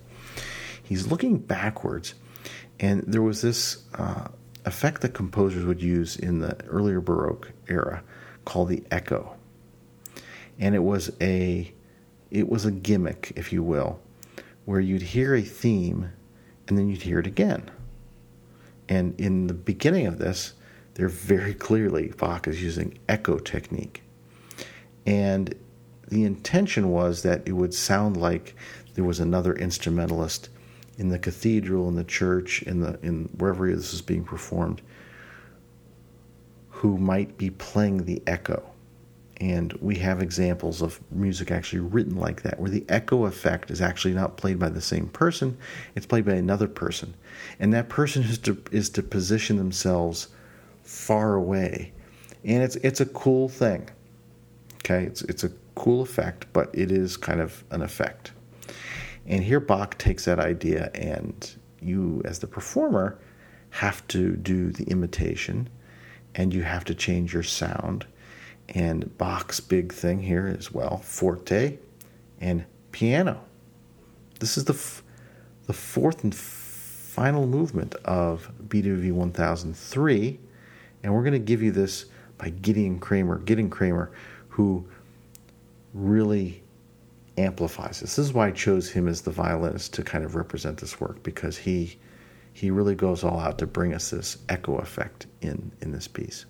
He's 0.83 1.07
looking 1.07 1.37
backwards, 1.37 2.15
and 2.79 3.03
there 3.07 3.21
was 3.21 3.41
this. 3.41 3.83
Uh, 3.93 4.27
effect 4.65 5.01
that 5.01 5.13
composers 5.13 5.65
would 5.65 5.81
use 5.81 6.17
in 6.17 6.39
the 6.39 6.55
earlier 6.65 7.01
Baroque 7.01 7.51
era 7.67 8.03
called 8.45 8.69
the 8.69 8.83
echo. 8.91 9.35
And 10.59 10.75
it 10.75 10.83
was 10.83 11.11
a 11.21 11.73
it 12.29 12.47
was 12.47 12.65
a 12.65 12.71
gimmick, 12.71 13.33
if 13.35 13.51
you 13.51 13.63
will, 13.63 13.99
where 14.65 14.79
you'd 14.79 15.01
hear 15.01 15.35
a 15.35 15.41
theme 15.41 16.11
and 16.67 16.77
then 16.77 16.87
you'd 16.87 17.01
hear 17.01 17.19
it 17.19 17.27
again. 17.27 17.69
And 18.89 19.19
in 19.19 19.47
the 19.47 19.53
beginning 19.53 20.07
of 20.07 20.17
this, 20.17 20.53
they're 20.93 21.07
very 21.07 21.53
clearly 21.53 22.13
Bach 22.17 22.47
is 22.47 22.61
using 22.61 22.97
echo 23.07 23.37
technique. 23.37 24.03
And 25.05 25.55
the 26.07 26.25
intention 26.25 26.89
was 26.89 27.23
that 27.23 27.41
it 27.45 27.53
would 27.53 27.73
sound 27.73 28.17
like 28.17 28.55
there 28.93 29.03
was 29.03 29.19
another 29.19 29.53
instrumentalist 29.53 30.49
in 30.97 31.09
the 31.09 31.19
cathedral, 31.19 31.87
in 31.87 31.95
the 31.95 32.03
church, 32.03 32.61
in 32.63 32.81
the 32.81 32.99
in 33.01 33.29
wherever 33.37 33.73
this 33.73 33.93
is 33.93 34.01
being 34.01 34.23
performed, 34.23 34.81
who 36.69 36.97
might 36.97 37.37
be 37.37 37.49
playing 37.49 38.05
the 38.05 38.21
echo. 38.27 38.70
And 39.41 39.73
we 39.81 39.95
have 39.95 40.21
examples 40.21 40.83
of 40.83 40.99
music 41.11 41.49
actually 41.49 41.79
written 41.79 42.15
like 42.15 42.43
that, 42.43 42.59
where 42.59 42.69
the 42.69 42.85
echo 42.87 43.25
effect 43.25 43.71
is 43.71 43.81
actually 43.81 44.13
not 44.13 44.37
played 44.37 44.59
by 44.59 44.69
the 44.69 44.81
same 44.81 45.09
person, 45.09 45.57
it's 45.95 46.05
played 46.05 46.25
by 46.25 46.33
another 46.33 46.67
person. 46.67 47.15
And 47.59 47.73
that 47.73 47.89
person 47.89 48.21
is 48.21 48.37
to, 48.39 48.61
is 48.71 48.91
to 48.91 49.01
position 49.01 49.57
themselves 49.57 50.27
far 50.83 51.33
away. 51.33 51.91
And 52.45 52.61
it's, 52.61 52.75
it's 52.77 53.01
a 53.01 53.05
cool 53.07 53.49
thing. 53.49 53.89
Okay, 54.85 55.05
it's, 55.05 55.23
it's 55.23 55.43
a 55.43 55.51
cool 55.73 56.03
effect, 56.03 56.45
but 56.53 56.69
it 56.73 56.91
is 56.91 57.17
kind 57.17 57.41
of 57.41 57.63
an 57.71 57.81
effect. 57.81 58.33
And 59.25 59.43
here 59.43 59.59
Bach 59.59 59.97
takes 59.97 60.25
that 60.25 60.39
idea 60.39 60.91
and 60.93 61.51
you, 61.81 62.21
as 62.25 62.37
the 62.37 62.47
performer, 62.47 63.17
have 63.71 64.07
to 64.09 64.35
do 64.35 64.71
the 64.71 64.83
imitation 64.83 65.67
and 66.35 66.53
you 66.53 66.61
have 66.61 66.85
to 66.85 66.93
change 66.93 67.33
your 67.33 67.43
sound. 67.43 68.05
And 68.71 69.17
Bach's 69.17 69.59
big 69.59 69.91
thing 69.91 70.21
here 70.21 70.53
as 70.57 70.71
well, 70.71 70.97
forte 70.97 71.77
and 72.39 72.65
piano. 72.91 73.41
This 74.39 74.57
is 74.57 74.65
the, 74.65 74.73
f- 74.73 75.03
the 75.67 75.73
fourth 75.73 76.23
and 76.23 76.33
final 76.33 77.45
movement 77.45 77.95
of 78.05 78.49
BWV 78.67 79.11
1003. 79.11 80.39
And 81.03 81.13
we're 81.13 81.23
going 81.23 81.33
to 81.33 81.39
give 81.39 81.61
you 81.61 81.71
this 81.71 82.05
by 82.37 82.51
Gidon 82.51 82.99
Kremer, 82.99 83.39
Gidon 83.39 83.69
Kremer, 83.69 84.11
who 84.49 84.87
really 85.93 86.63
amplifies 87.37 87.99
this. 87.99 88.15
This 88.15 88.25
is 88.27 88.33
why 88.33 88.47
I 88.47 88.51
chose 88.51 88.89
him 88.89 89.07
as 89.07 89.21
the 89.21 89.31
violinist 89.31 89.93
to 89.93 90.03
kind 90.03 90.23
of 90.23 90.35
represent 90.35 90.77
this 90.77 90.99
work 90.99 91.21
because 91.23 91.57
he 91.57 91.97
he 92.53 92.69
really 92.69 92.95
goes 92.95 93.23
all 93.23 93.39
out 93.39 93.57
to 93.59 93.65
bring 93.65 93.93
us 93.93 94.09
this 94.09 94.37
echo 94.49 94.77
effect 94.77 95.27
in 95.41 95.71
in 95.81 95.91
this 95.91 96.07
piece. 96.07 96.45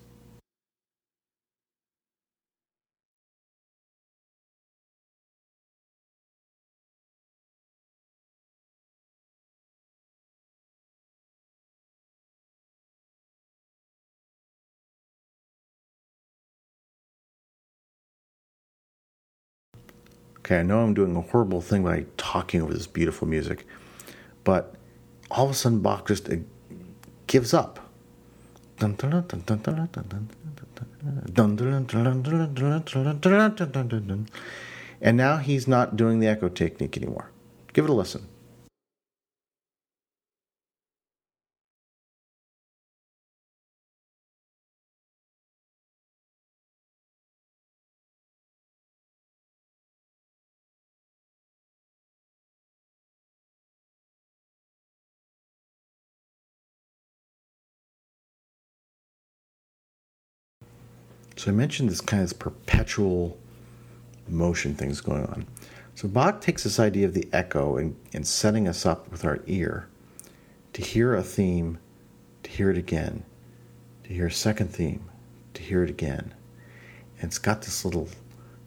Okay, 20.52 20.60
I 20.60 20.64
know 20.64 20.80
I'm 20.80 20.92
doing 20.92 21.16
a 21.16 21.22
horrible 21.22 21.62
thing 21.62 21.82
by 21.82 22.04
talking 22.18 22.60
over 22.60 22.74
this 22.74 22.86
beautiful 22.86 23.26
music, 23.26 23.66
but 24.44 24.74
all 25.30 25.46
of 25.46 25.50
a 25.50 25.54
sudden 25.54 25.80
Bach 25.80 26.06
just 26.06 26.28
uh, 26.28 26.36
gives 27.26 27.54
up. 27.54 27.80
And 35.00 35.16
now 35.16 35.38
he's 35.38 35.66
not 35.66 35.96
doing 35.96 36.20
the 36.20 36.26
echo 36.26 36.50
technique 36.50 36.98
anymore. 36.98 37.30
Give 37.72 37.86
it 37.86 37.90
a 37.90 37.94
listen. 37.94 38.28
So 61.42 61.50
I 61.50 61.54
mentioned 61.54 61.88
this 61.88 62.00
kind 62.00 62.22
of 62.22 62.38
perpetual 62.38 63.36
motion 64.28 64.76
things 64.76 65.00
going 65.00 65.24
on. 65.24 65.44
So 65.96 66.06
Bach 66.06 66.40
takes 66.40 66.62
this 66.62 66.78
idea 66.78 67.04
of 67.04 67.14
the 67.14 67.28
echo 67.32 67.78
and, 67.78 67.96
and 68.12 68.24
setting 68.24 68.68
us 68.68 68.86
up 68.86 69.10
with 69.10 69.24
our 69.24 69.40
ear 69.48 69.88
to 70.74 70.82
hear 70.82 71.16
a 71.16 71.22
theme, 71.24 71.78
to 72.44 72.50
hear 72.52 72.70
it 72.70 72.78
again, 72.78 73.24
to 74.04 74.14
hear 74.14 74.28
a 74.28 74.30
second 74.30 74.68
theme, 74.68 75.02
to 75.54 75.62
hear 75.62 75.82
it 75.82 75.90
again. 75.90 76.32
And 77.18 77.24
it's 77.24 77.38
got 77.38 77.62
this 77.62 77.84
little 77.84 78.08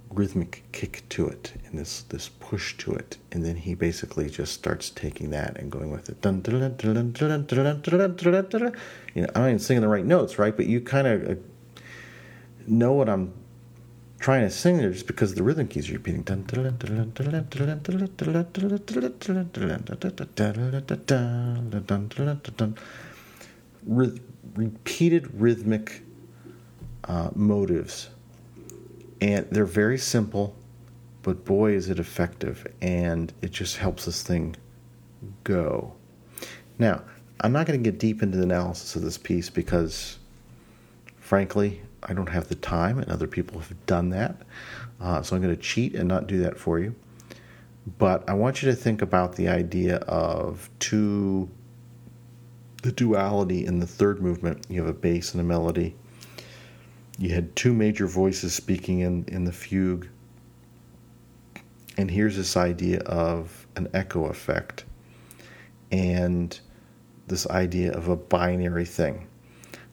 rhythmic 0.10 0.66
kick 0.74 1.04
to 1.08 1.30
it 1.30 1.54
and 1.66 1.80
this 1.80 2.02
this 2.02 2.28
push 2.28 2.76
to 2.80 2.92
it. 2.92 3.18
And 3.32 3.46
then 3.46 3.56
he 3.56 3.74
basically 3.74 4.30
just 4.30 4.54
starts 4.54 4.90
taking 4.90 5.30
that 5.30 5.58
and 5.58 5.72
going 5.72 5.92
with 5.92 6.10
it. 6.10 6.22
You 9.14 9.22
know, 9.22 9.30
I'm 9.34 9.42
not 9.44 9.48
even 9.48 9.60
singing 9.60 9.82
the 9.82 9.88
right 9.88 10.06
notes, 10.06 10.38
right? 10.38 10.54
But 10.54 10.66
you 10.66 10.82
kind 10.82 11.08
of 11.08 11.40
know 12.68 12.94
what 12.94 13.10
I'm 13.10 13.34
trying 14.20 14.42
to 14.42 14.50
sing 14.50 14.78
there 14.78 14.92
just 14.92 15.08
because 15.08 15.36
the 15.36 15.44
rhythm 15.44 15.68
keys 15.68 15.90
are 15.90 15.94
repeating. 15.94 16.24
Re- 23.86 24.20
repeated 24.56 25.40
rhythmic 25.40 26.02
uh, 27.04 27.30
motives. 27.36 28.10
And 29.22 29.48
they're 29.52 29.66
very 29.66 29.98
simple, 29.98 30.56
but 31.22 31.46
boy, 31.46 31.74
is 31.74 31.90
it 31.90 32.00
effective. 32.00 32.68
And 32.82 33.32
it 33.42 33.52
just 33.52 33.78
helps 33.78 34.06
this 34.06 34.24
thing 34.24 34.56
go. 35.44 35.94
Now, 36.80 37.04
I'm 37.42 37.52
not 37.52 37.66
going 37.66 37.82
to 37.82 37.92
get 37.92 38.00
deep 38.00 38.24
into 38.24 38.38
the 38.38 38.44
analysis 38.44 38.96
of 38.96 39.02
this 39.02 39.18
piece 39.18 39.50
because, 39.50 40.20
frankly, 41.18 41.82
I 42.06 42.14
don't 42.14 42.30
have 42.30 42.48
the 42.48 42.56
time, 42.56 43.00
and 43.00 43.10
other 43.10 43.28
people 43.28 43.60
have 43.60 43.86
done 43.86 44.10
that. 44.10 44.38
Uh, 45.02 45.22
so 45.22 45.36
I'm 45.36 45.42
going 45.42 45.56
to 45.56 45.62
cheat 45.62 45.96
and 45.96 46.08
not 46.08 46.28
do 46.28 46.40
that 46.40 46.58
for 46.58 46.80
you. 46.80 46.96
But 47.98 48.28
I 48.30 48.34
want 48.34 48.62
you 48.62 48.70
to 48.70 48.76
think 48.76 49.02
about 49.02 49.36
the 49.36 49.48
idea 49.48 49.98
of 49.98 50.70
two, 50.80 51.50
the 52.84 52.92
duality 52.92 53.66
in 53.66 53.80
the 53.80 53.88
third 53.88 54.22
movement. 54.22 54.66
You 54.70 54.82
have 54.82 54.90
a 54.90 54.98
bass 54.98 55.34
and 55.34 55.42
a 55.42 55.44
melody. 55.44 55.96
You 57.18 57.30
had 57.30 57.56
two 57.56 57.74
major 57.74 58.08
voices 58.08 58.54
speaking 58.54 59.00
in, 59.00 59.26
in 59.28 59.46
the 59.46 59.52
fugue. 59.52 60.08
And 61.98 62.12
here's 62.12 62.36
this 62.36 62.58
idea 62.58 63.00
of 63.02 63.68
an 63.76 63.88
echo 63.94 64.26
effect 64.26 64.86
and 65.92 66.60
this 67.28 67.48
idea 67.48 67.94
of 67.94 68.10
a 68.10 68.16
binary 68.16 68.86
thing. 68.86 69.28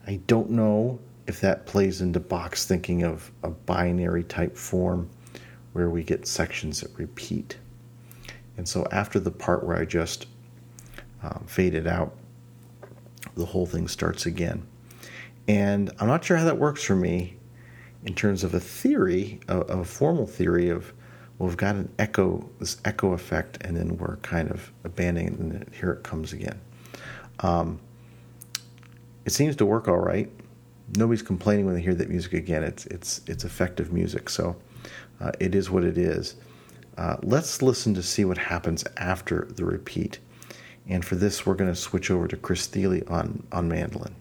I 0.05 0.19
don't 0.27 0.49
know 0.49 0.99
if 1.27 1.39
that 1.41 1.65
plays 1.65 2.01
into 2.01 2.19
Bach's 2.19 2.65
thinking 2.65 3.03
of 3.03 3.31
a 3.43 3.49
binary 3.49 4.23
type 4.23 4.57
form 4.57 5.09
where 5.73 5.89
we 5.89 6.03
get 6.03 6.27
sections 6.27 6.81
that 6.81 6.91
repeat. 6.97 7.57
And 8.57 8.67
so 8.67 8.85
after 8.91 9.19
the 9.19 9.31
part 9.31 9.63
where 9.63 9.77
I 9.77 9.85
just 9.85 10.27
um, 11.23 11.43
faded 11.47 11.87
out, 11.87 12.15
the 13.35 13.45
whole 13.45 13.65
thing 13.65 13.87
starts 13.87 14.25
again. 14.25 14.65
And 15.47 15.91
I'm 15.99 16.07
not 16.07 16.23
sure 16.23 16.37
how 16.37 16.45
that 16.45 16.57
works 16.57 16.83
for 16.83 16.95
me 16.95 17.37
in 18.05 18.13
terms 18.13 18.43
of 18.43 18.53
a 18.53 18.59
theory, 18.59 19.39
a, 19.47 19.59
a 19.61 19.85
formal 19.85 20.27
theory 20.27 20.69
of, 20.69 20.93
well, 21.37 21.47
we've 21.47 21.57
got 21.57 21.75
an 21.75 21.91
echo, 21.97 22.47
this 22.59 22.77
echo 22.85 23.13
effect, 23.13 23.57
and 23.61 23.75
then 23.75 23.97
we're 23.97 24.17
kind 24.17 24.51
of 24.51 24.71
abandoning 24.83 25.33
it, 25.33 25.39
and 25.39 25.73
here 25.73 25.91
it 25.91 26.03
comes 26.03 26.33
again. 26.33 26.59
Um, 27.39 27.79
it 29.25 29.31
seems 29.31 29.55
to 29.55 29.65
work 29.65 29.87
all 29.87 29.97
right 29.97 30.29
nobody's 30.97 31.21
complaining 31.21 31.65
when 31.65 31.75
they 31.75 31.81
hear 31.81 31.95
that 31.95 32.09
music 32.09 32.33
again. 32.33 32.63
It's 32.63 32.85
it's 32.87 33.21
it's 33.27 33.43
effective 33.43 33.91
music, 33.91 34.29
so 34.29 34.55
uh, 35.19 35.31
it 35.39 35.55
is 35.55 35.69
what 35.69 35.83
it 35.83 35.97
is. 35.97 36.35
Uh, 36.97 37.17
let's 37.23 37.61
listen 37.61 37.93
to 37.95 38.03
see 38.03 38.25
what 38.25 38.37
happens 38.37 38.83
after 38.97 39.47
the 39.49 39.65
repeat. 39.65 40.19
And 40.87 41.03
for 41.03 41.15
this, 41.15 41.45
we're 41.45 41.55
going 41.55 41.71
to 41.71 41.75
switch 41.75 42.11
over 42.11 42.27
to 42.27 42.37
Chris 42.37 42.67
Thile 42.67 43.01
on 43.07 43.43
on 43.51 43.67
mandolin. 43.67 44.15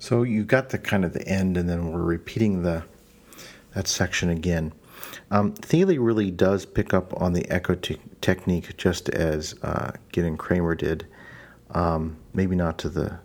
So 0.00 0.22
you 0.22 0.44
got 0.44 0.70
the 0.70 0.78
kind 0.78 1.04
of 1.04 1.12
the 1.12 1.26
end, 1.28 1.58
and 1.58 1.68
then 1.68 1.92
we're 1.92 2.02
repeating 2.02 2.62
the 2.62 2.82
that 3.74 3.86
section 3.86 4.30
again. 4.30 4.72
Um, 5.30 5.52
Thile 5.52 5.98
really 5.98 6.30
does 6.30 6.64
pick 6.64 6.92
up 6.92 7.12
on 7.20 7.34
the 7.34 7.48
echo 7.50 7.74
te- 7.74 8.00
technique 8.20 8.76
just 8.76 9.10
as 9.10 9.54
uh, 9.62 9.92
Gidon 10.12 10.38
Kremer 10.38 10.74
did. 10.74 11.06
Um, 11.72 12.16
maybe 12.32 12.56
not 12.56 12.78
to 12.78 12.88
the 12.88 13.18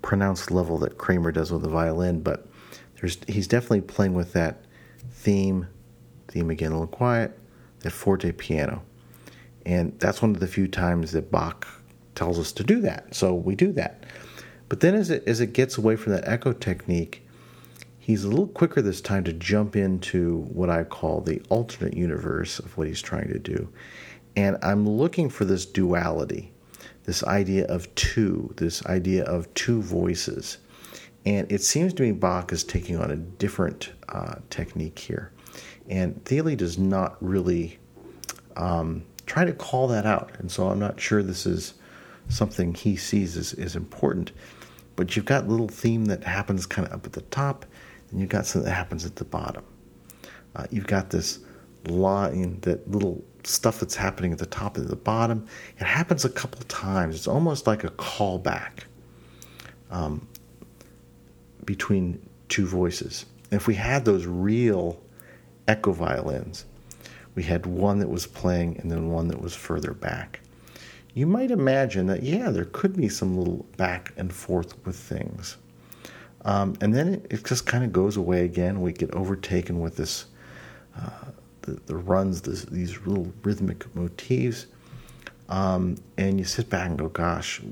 pronounced 0.00 0.50
level 0.52 0.78
that 0.78 0.98
Kremer 0.98 1.32
does 1.32 1.52
with 1.52 1.62
the 1.62 1.68
violin, 1.68 2.20
but 2.20 2.46
there's 3.00 3.18
he's 3.26 3.48
definitely 3.48 3.80
playing 3.82 4.14
with 4.14 4.32
that 4.34 4.64
theme, 5.10 5.66
theme 6.28 6.48
again 6.48 6.70
a 6.70 6.74
little 6.74 6.86
quiet, 6.86 7.36
that 7.80 7.90
forte 7.90 8.30
piano. 8.30 8.82
And 9.66 9.98
that's 9.98 10.22
one 10.22 10.30
of 10.30 10.38
the 10.38 10.46
few 10.46 10.68
times 10.68 11.10
that 11.12 11.32
Bach 11.32 11.66
tells 12.14 12.38
us 12.38 12.52
to 12.52 12.62
do 12.62 12.80
that. 12.82 13.14
So 13.16 13.34
we 13.34 13.56
do 13.56 13.72
that. 13.72 14.04
But 14.68 14.80
then 14.80 14.94
as 14.94 15.10
it 15.10 15.24
as 15.26 15.40
it 15.40 15.52
gets 15.52 15.78
away 15.78 15.96
from 15.96 16.12
that 16.12 16.28
echo 16.28 16.52
technique, 16.52 17.26
he's 17.98 18.24
a 18.24 18.28
little 18.28 18.48
quicker 18.48 18.82
this 18.82 19.00
time 19.00 19.24
to 19.24 19.32
jump 19.32 19.76
into 19.76 20.42
what 20.42 20.70
I 20.70 20.84
call 20.84 21.20
the 21.20 21.40
alternate 21.48 21.96
universe 21.96 22.58
of 22.58 22.76
what 22.76 22.86
he's 22.86 23.02
trying 23.02 23.28
to 23.28 23.38
do. 23.38 23.68
And 24.36 24.56
I'm 24.62 24.88
looking 24.88 25.30
for 25.30 25.44
this 25.44 25.66
duality, 25.66 26.52
this 27.04 27.24
idea 27.24 27.66
of 27.66 27.92
two, 27.94 28.52
this 28.56 28.84
idea 28.86 29.24
of 29.24 29.52
two 29.54 29.82
voices. 29.82 30.58
And 31.26 31.50
it 31.50 31.62
seems 31.62 31.92
to 31.94 32.02
me 32.02 32.12
Bach 32.12 32.52
is 32.52 32.62
taking 32.62 32.96
on 32.96 33.10
a 33.10 33.16
different 33.16 33.92
uh, 34.08 34.36
technique 34.48 34.98
here. 34.98 35.32
And 35.88 36.24
Thile 36.24 36.54
does 36.54 36.78
not 36.78 37.16
really 37.20 37.78
um, 38.56 39.04
try 39.26 39.44
to 39.44 39.52
call 39.52 39.88
that 39.88 40.06
out. 40.06 40.32
And 40.38 40.50
so 40.50 40.68
I'm 40.68 40.78
not 40.78 41.00
sure 41.00 41.22
this 41.22 41.46
is 41.46 41.74
something 42.28 42.74
he 42.74 42.96
sees 42.96 43.36
as, 43.36 43.54
as 43.54 43.74
important. 43.74 44.32
But 44.98 45.14
you've 45.14 45.26
got 45.26 45.46
little 45.46 45.68
theme 45.68 46.06
that 46.06 46.24
happens 46.24 46.66
kind 46.66 46.88
of 46.88 46.92
up 46.92 47.06
at 47.06 47.12
the 47.12 47.20
top, 47.20 47.64
and 48.10 48.18
you've 48.18 48.30
got 48.30 48.46
something 48.46 48.68
that 48.68 48.74
happens 48.74 49.06
at 49.06 49.14
the 49.14 49.24
bottom. 49.24 49.62
Uh, 50.56 50.66
you've 50.72 50.88
got 50.88 51.10
this 51.10 51.38
line, 51.86 52.58
that 52.62 52.90
little 52.90 53.22
stuff 53.44 53.78
that's 53.78 53.94
happening 53.94 54.32
at 54.32 54.38
the 54.38 54.46
top 54.46 54.76
and 54.76 54.86
at 54.86 54.90
the 54.90 54.96
bottom. 54.96 55.46
It 55.78 55.84
happens 55.84 56.24
a 56.24 56.28
couple 56.28 56.60
times. 56.62 57.14
It's 57.14 57.28
almost 57.28 57.64
like 57.64 57.84
a 57.84 57.90
callback 57.90 58.86
um, 59.92 60.26
between 61.64 62.20
two 62.48 62.66
voices. 62.66 63.24
And 63.52 63.60
if 63.60 63.68
we 63.68 63.76
had 63.76 64.04
those 64.04 64.26
real 64.26 65.00
echo 65.68 65.92
violins, 65.92 66.64
we 67.36 67.44
had 67.44 67.66
one 67.66 68.00
that 68.00 68.10
was 68.10 68.26
playing 68.26 68.78
and 68.78 68.90
then 68.90 69.10
one 69.10 69.28
that 69.28 69.40
was 69.40 69.54
further 69.54 69.94
back. 69.94 70.40
You 71.18 71.26
might 71.26 71.50
imagine 71.50 72.06
that, 72.06 72.22
yeah, 72.22 72.48
there 72.50 72.66
could 72.66 72.96
be 72.96 73.08
some 73.08 73.36
little 73.36 73.66
back 73.76 74.12
and 74.16 74.32
forth 74.32 74.74
with 74.86 74.94
things. 74.94 75.56
Um, 76.44 76.76
and 76.80 76.94
then 76.94 77.14
it, 77.14 77.26
it 77.28 77.44
just 77.44 77.66
kind 77.66 77.82
of 77.82 77.92
goes 77.92 78.16
away 78.16 78.44
again. 78.44 78.80
We 78.80 78.92
get 78.92 79.12
overtaken 79.14 79.80
with 79.80 79.96
this 79.96 80.26
uh, 80.96 81.32
the, 81.62 81.72
the 81.86 81.96
runs, 81.96 82.40
this, 82.42 82.62
these 82.66 83.00
little 83.04 83.32
rhythmic 83.42 83.92
motifs. 83.96 84.66
Um, 85.48 85.96
and 86.18 86.38
you 86.38 86.44
sit 86.44 86.70
back 86.70 86.88
and 86.88 86.96
go, 86.96 87.08
gosh, 87.08 87.62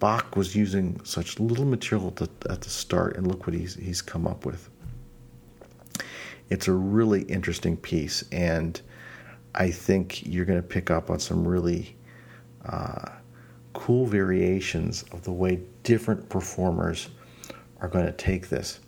Bach 0.00 0.34
was 0.34 0.56
using 0.56 1.00
such 1.04 1.38
little 1.38 1.66
material 1.66 2.10
to, 2.10 2.28
at 2.50 2.60
the 2.60 2.70
start, 2.70 3.16
and 3.16 3.28
look 3.28 3.46
what 3.46 3.54
he's, 3.54 3.76
he's 3.76 4.02
come 4.02 4.26
up 4.26 4.44
with. 4.44 4.68
It's 6.50 6.66
a 6.66 6.72
really 6.72 7.22
interesting 7.22 7.76
piece, 7.76 8.24
and 8.32 8.80
I 9.54 9.70
think 9.70 10.26
you're 10.26 10.44
going 10.44 10.60
to 10.60 10.68
pick 10.68 10.90
up 10.90 11.08
on 11.08 11.20
some 11.20 11.46
really 11.46 11.96
uh, 12.66 13.10
cool 13.72 14.06
variations 14.06 15.04
of 15.12 15.22
the 15.24 15.32
way 15.32 15.60
different 15.82 16.28
performers 16.28 17.08
are 17.80 17.88
going 17.88 18.06
to 18.06 18.12
take 18.12 18.48
this. 18.48 18.80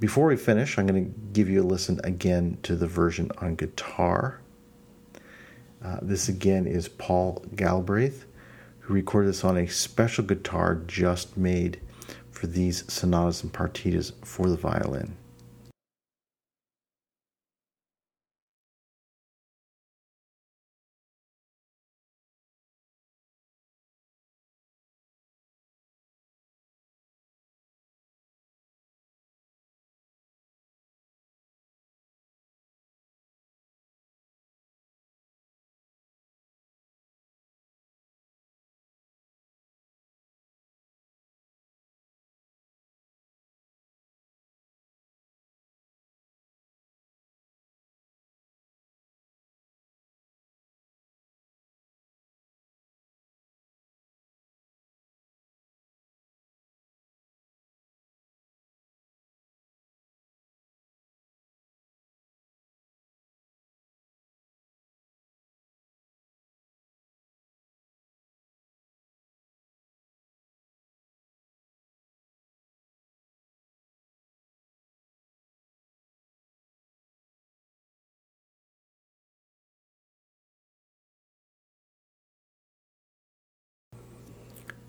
Before 0.00 0.26
we 0.26 0.36
finish, 0.36 0.78
I'm 0.78 0.86
going 0.86 1.04
to 1.04 1.20
give 1.32 1.48
you 1.48 1.62
a 1.62 1.64
listen 1.64 2.00
again 2.04 2.58
to 2.62 2.76
the 2.76 2.86
version 2.86 3.30
on 3.38 3.56
guitar. 3.56 4.40
Uh, 5.84 5.98
this 6.02 6.28
again 6.28 6.66
is 6.66 6.88
Paul 6.88 7.44
Galbraith, 7.54 8.24
who 8.80 8.94
recorded 8.94 9.28
this 9.28 9.44
on 9.44 9.56
a 9.56 9.66
special 9.66 10.24
guitar 10.24 10.76
just 10.86 11.36
made 11.36 11.80
for 12.30 12.46
these 12.46 12.90
sonatas 12.92 13.42
and 13.42 13.52
partitas 13.52 14.12
for 14.24 14.48
the 14.48 14.56
violin. 14.56 15.16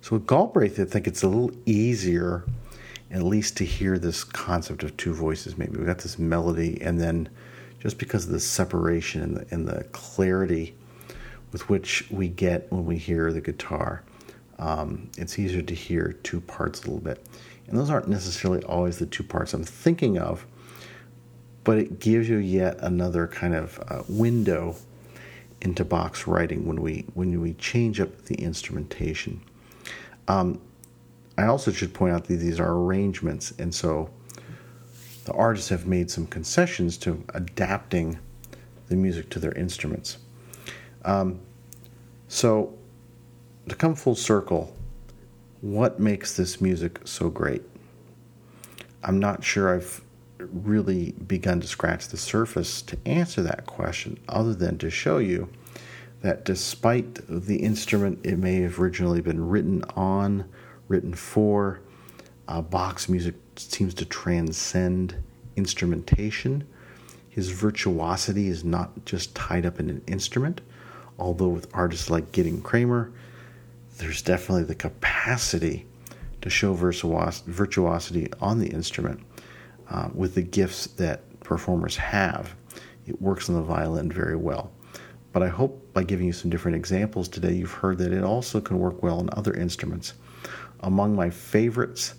So 0.09 0.15
with 0.15 0.25
Galbraith, 0.25 0.79
I 0.79 0.85
think 0.85 1.05
it's 1.05 1.21
a 1.21 1.27
little 1.27 1.51
easier, 1.67 2.43
at 3.11 3.21
least 3.21 3.57
to 3.57 3.63
hear 3.63 3.99
this 3.99 4.23
concept 4.23 4.81
of 4.81 4.97
two 4.97 5.13
voices. 5.13 5.55
Maybe 5.55 5.77
we 5.77 5.85
got 5.85 5.99
this 5.99 6.17
melody, 6.17 6.81
and 6.81 6.99
then 6.99 7.29
just 7.79 7.99
because 7.99 8.25
of 8.25 8.31
the 8.31 8.39
separation 8.39 9.21
and 9.21 9.37
the, 9.37 9.45
and 9.51 9.67
the 9.67 9.83
clarity 9.91 10.73
with 11.51 11.69
which 11.69 12.09
we 12.09 12.27
get 12.27 12.71
when 12.71 12.85
we 12.85 12.97
hear 12.97 13.31
the 13.31 13.39
guitar, 13.39 14.01
um, 14.57 15.11
it's 15.15 15.37
easier 15.37 15.61
to 15.61 15.75
hear 15.75 16.13
two 16.23 16.41
parts 16.41 16.81
a 16.81 16.85
little 16.87 17.01
bit. 17.01 17.23
And 17.67 17.77
those 17.77 17.91
aren't 17.91 18.07
necessarily 18.07 18.63
always 18.63 18.97
the 18.97 19.05
two 19.05 19.21
parts 19.21 19.53
I'm 19.53 19.63
thinking 19.63 20.17
of, 20.17 20.43
but 21.63 21.77
it 21.77 21.99
gives 21.99 22.27
you 22.27 22.37
yet 22.37 22.79
another 22.79 23.27
kind 23.27 23.53
of 23.53 23.79
uh, 23.87 24.01
window 24.09 24.75
into 25.61 25.85
Bach's 25.85 26.25
writing 26.25 26.65
when 26.65 26.81
we 26.81 27.05
when 27.13 27.39
we 27.39 27.53
change 27.53 28.01
up 28.01 28.25
the 28.25 28.41
instrumentation. 28.41 29.41
Um, 30.29 30.61
I 31.37 31.47
also 31.47 31.71
should 31.71 31.93
point 31.93 32.13
out 32.13 32.25
that 32.25 32.35
these 32.35 32.59
are 32.59 32.71
arrangements, 32.71 33.51
and 33.59 33.73
so 33.73 34.09
the 35.25 35.33
artists 35.33 35.69
have 35.69 35.87
made 35.87 36.09
some 36.09 36.27
concessions 36.27 36.97
to 36.99 37.23
adapting 37.33 38.19
the 38.87 38.95
music 38.95 39.29
to 39.31 39.39
their 39.39 39.53
instruments. 39.53 40.19
Um, 41.03 41.39
so, 42.27 42.73
to 43.67 43.75
come 43.75 43.95
full 43.95 44.15
circle, 44.15 44.75
what 45.61 45.99
makes 45.99 46.37
this 46.37 46.61
music 46.61 47.01
so 47.05 47.29
great? 47.29 47.63
I'm 49.03 49.19
not 49.19 49.43
sure 49.43 49.73
I've 49.73 50.01
really 50.37 51.11
begun 51.11 51.59
to 51.61 51.67
scratch 51.67 52.07
the 52.07 52.17
surface 52.17 52.81
to 52.83 52.97
answer 53.05 53.41
that 53.41 53.65
question, 53.65 54.19
other 54.29 54.53
than 54.53 54.77
to 54.77 54.89
show 54.89 55.17
you 55.17 55.49
that 56.21 56.45
despite 56.45 57.19
the 57.27 57.57
instrument 57.57 58.19
it 58.23 58.37
may 58.37 58.61
have 58.61 58.79
originally 58.79 59.21
been 59.21 59.47
written 59.47 59.83
on, 59.95 60.45
written 60.87 61.13
for, 61.13 61.79
uh, 62.47 62.61
Bach's 62.61 63.07
music 63.07 63.35
seems 63.55 63.93
to 63.95 64.05
transcend 64.05 65.15
instrumentation. 65.55 66.67
His 67.29 67.51
virtuosity 67.51 68.47
is 68.47 68.63
not 68.63 69.05
just 69.05 69.35
tied 69.35 69.65
up 69.65 69.79
in 69.79 69.89
an 69.89 70.01
instrument, 70.07 70.61
although 71.17 71.47
with 71.47 71.69
artists 71.73 72.09
like 72.09 72.31
Gidon 72.31 72.61
Kremer, 72.63 73.11
there's 73.97 74.21
definitely 74.21 74.63
the 74.63 74.75
capacity 74.75 75.85
to 76.41 76.49
show 76.49 76.73
virtuosity 76.73 78.27
on 78.41 78.59
the 78.59 78.67
instrument 78.67 79.19
uh, 79.89 80.09
with 80.13 80.35
the 80.35 80.41
gifts 80.41 80.87
that 80.87 81.39
performers 81.41 81.97
have. 81.97 82.55
It 83.05 83.21
works 83.21 83.49
on 83.49 83.55
the 83.55 83.61
violin 83.61 84.11
very 84.11 84.35
well. 84.35 84.71
But 85.31 85.43
I 85.43 85.47
hope 85.47 85.93
by 85.93 86.03
giving 86.03 86.27
you 86.27 86.33
some 86.33 86.49
different 86.49 86.75
examples 86.75 87.27
today, 87.27 87.53
you've 87.53 87.71
heard 87.71 87.99
that 87.99 88.11
it 88.11 88.23
also 88.23 88.59
can 88.59 88.79
work 88.79 89.03
well 89.03 89.19
on 89.19 89.29
other 89.33 89.53
instruments. 89.53 90.13
Among 90.81 91.15
my 91.15 91.29
favorites, 91.29 92.15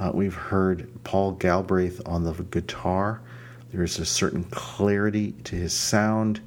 uh, 0.00 0.10
we've 0.12 0.34
heard 0.34 0.88
Paul 1.04 1.32
Galbraith 1.32 2.00
on 2.06 2.24
the 2.24 2.32
guitar. 2.32 3.20
There 3.70 3.82
is 3.82 3.98
a 3.98 4.04
certain 4.04 4.44
clarity 4.44 5.32
to 5.44 5.54
his 5.54 5.72
sound, 5.72 6.40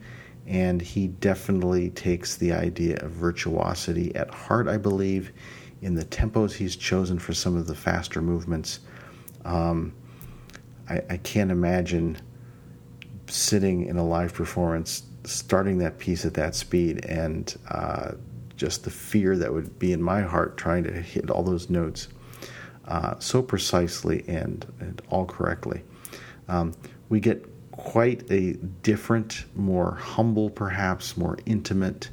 and 0.47 0.81
he 0.81 1.07
definitely 1.07 1.91
takes 1.91 2.35
the 2.35 2.51
idea 2.51 2.97
of 2.97 3.11
virtuosity 3.11 4.13
at 4.15 4.29
heart, 4.31 4.67
I 4.67 4.77
believe, 4.77 5.31
in 5.81 5.95
the 5.95 6.05
tempos 6.05 6.53
he's 6.53 6.75
chosen 6.75 7.19
for 7.19 7.33
some 7.33 7.55
of 7.55 7.67
the 7.67 7.75
faster 7.75 8.21
movements. 8.21 8.79
Um, 9.45 9.93
I, 10.89 11.01
I 11.09 11.17
can't 11.17 11.51
imagine 11.51 12.17
sitting 13.27 13.85
in 13.85 13.97
a 13.97 14.05
live 14.05 14.33
performance, 14.33 15.03
starting 15.23 15.77
that 15.79 15.97
piece 15.99 16.25
at 16.25 16.33
that 16.35 16.55
speed, 16.55 17.05
and 17.05 17.57
uh, 17.69 18.11
just 18.55 18.83
the 18.83 18.89
fear 18.91 19.37
that 19.37 19.53
would 19.53 19.77
be 19.79 19.91
in 19.91 20.01
my 20.01 20.21
heart 20.21 20.57
trying 20.57 20.83
to 20.83 20.91
hit 20.91 21.29
all 21.29 21.43
those 21.43 21.69
notes 21.69 22.07
uh, 22.87 23.15
so 23.19 23.41
precisely 23.41 24.23
and, 24.27 24.65
and 24.79 25.01
all 25.09 25.25
correctly. 25.25 25.83
Um, 26.47 26.73
we 27.09 27.19
get 27.19 27.45
quite 27.71 28.29
a 28.29 28.53
different, 28.83 29.45
more 29.55 29.95
humble, 29.95 30.49
perhaps 30.49 31.17
more 31.17 31.37
intimate, 31.45 32.09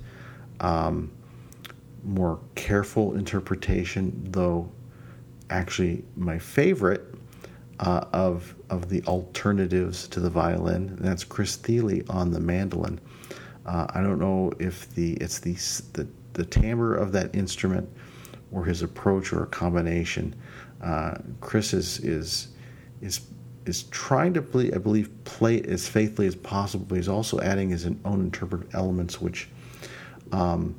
um, 0.61 1.11
more 2.05 2.41
careful 2.55 3.15
interpretation, 3.15 4.27
though 4.31 4.71
actually 5.51 6.05
my 6.17 6.39
favorite 6.39 7.15
uh, 7.81 8.05
of 8.13 8.55
of 8.71 8.89
the 8.89 9.03
alternatives 9.05 10.09
to 10.09 10.21
the 10.21 10.31
violin. 10.31 10.89
And 10.89 10.99
that's 10.99 11.25
Chris 11.25 11.57
Thile 11.57 12.01
on 12.09 12.31
the 12.31 12.41
mandolin. 12.41 13.01
Uh, 13.67 13.87
I 13.91 14.01
don't 14.01 14.19
know 14.19 14.53
if 14.59 14.93
the 14.95 15.13
it's 15.15 15.41
the, 15.41 15.55
the 15.93 16.09
the 16.35 16.45
timbre 16.45 16.95
of 16.95 17.13
that 17.13 17.35
instrument 17.35 17.89
or 18.53 18.65
his 18.65 18.83
approach 18.83 19.33
or 19.33 19.43
a 19.43 19.47
combination. 19.47 20.35
Uh, 20.83 21.17
Chris 21.41 21.73
is 21.73 22.01
is 22.01 22.49
is 23.01 23.21
is 23.67 23.83
trying 23.85 24.33
to 24.35 24.43
play, 24.43 24.73
I 24.73 24.79
believe 24.79 25.11
play 25.25 25.61
as 25.63 25.87
faithfully 25.87 26.27
as 26.27 26.35
possible, 26.35 26.87
but 26.89 26.95
he's 26.95 27.09
also 27.09 27.39
adding 27.41 27.69
his 27.69 27.85
own 27.85 28.21
interpretive 28.21 28.75
elements, 28.75 29.21
which 29.21 29.49
um, 30.33 30.75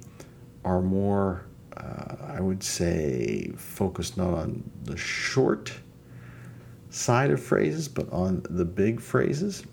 are 0.65 0.81
more, 0.81 1.45
uh, 1.77 2.15
I 2.27 2.41
would 2.41 2.63
say, 2.63 3.51
focused 3.55 4.17
not 4.17 4.33
on 4.33 4.63
the 4.83 4.97
short 4.97 5.71
side 6.89 7.31
of 7.31 7.41
phrases, 7.41 7.87
but 7.87 8.11
on 8.11 8.45
the 8.49 8.65
big 8.65 8.99
phrases. 8.99 9.63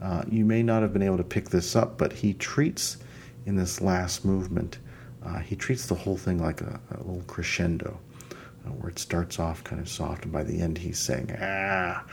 Uh, 0.00 0.22
you 0.30 0.44
may 0.44 0.62
not 0.62 0.80
have 0.82 0.92
been 0.92 1.02
able 1.02 1.16
to 1.16 1.24
pick 1.24 1.48
this 1.50 1.74
up, 1.74 1.98
but 1.98 2.12
he 2.12 2.32
treats 2.34 2.98
in 3.46 3.56
this 3.56 3.80
last 3.80 4.24
movement, 4.24 4.78
uh, 5.24 5.38
he 5.38 5.56
treats 5.56 5.86
the 5.86 5.94
whole 5.94 6.16
thing 6.16 6.38
like 6.38 6.60
a, 6.60 6.80
a 6.92 6.98
little 6.98 7.24
crescendo, 7.26 7.98
uh, 8.30 8.70
where 8.70 8.90
it 8.90 8.98
starts 8.98 9.38
off 9.38 9.64
kind 9.64 9.80
of 9.80 9.88
soft, 9.88 10.24
and 10.24 10.32
by 10.32 10.44
the 10.44 10.60
end 10.60 10.78
he's 10.78 10.98
saying 10.98 11.34
ah. 11.40 12.04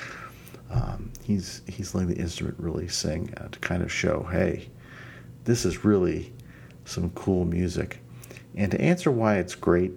Um, 0.72 1.12
he's 1.24 1.62
he's 1.68 1.94
letting 1.94 2.10
the 2.10 2.20
instrument 2.20 2.56
really 2.58 2.88
sing 2.88 3.34
uh, 3.38 3.50
to 3.50 3.60
kind 3.60 3.84
of 3.84 3.92
show, 3.92 4.28
hey, 4.32 4.68
this 5.44 5.64
is 5.64 5.86
really 5.86 6.34
some 6.86 7.12
cool 7.12 7.46
music. 7.46 8.00
And 8.56 8.72
to 8.72 8.82
answer 8.82 9.12
why 9.12 9.38
it's 9.38 9.54
great, 9.54 9.92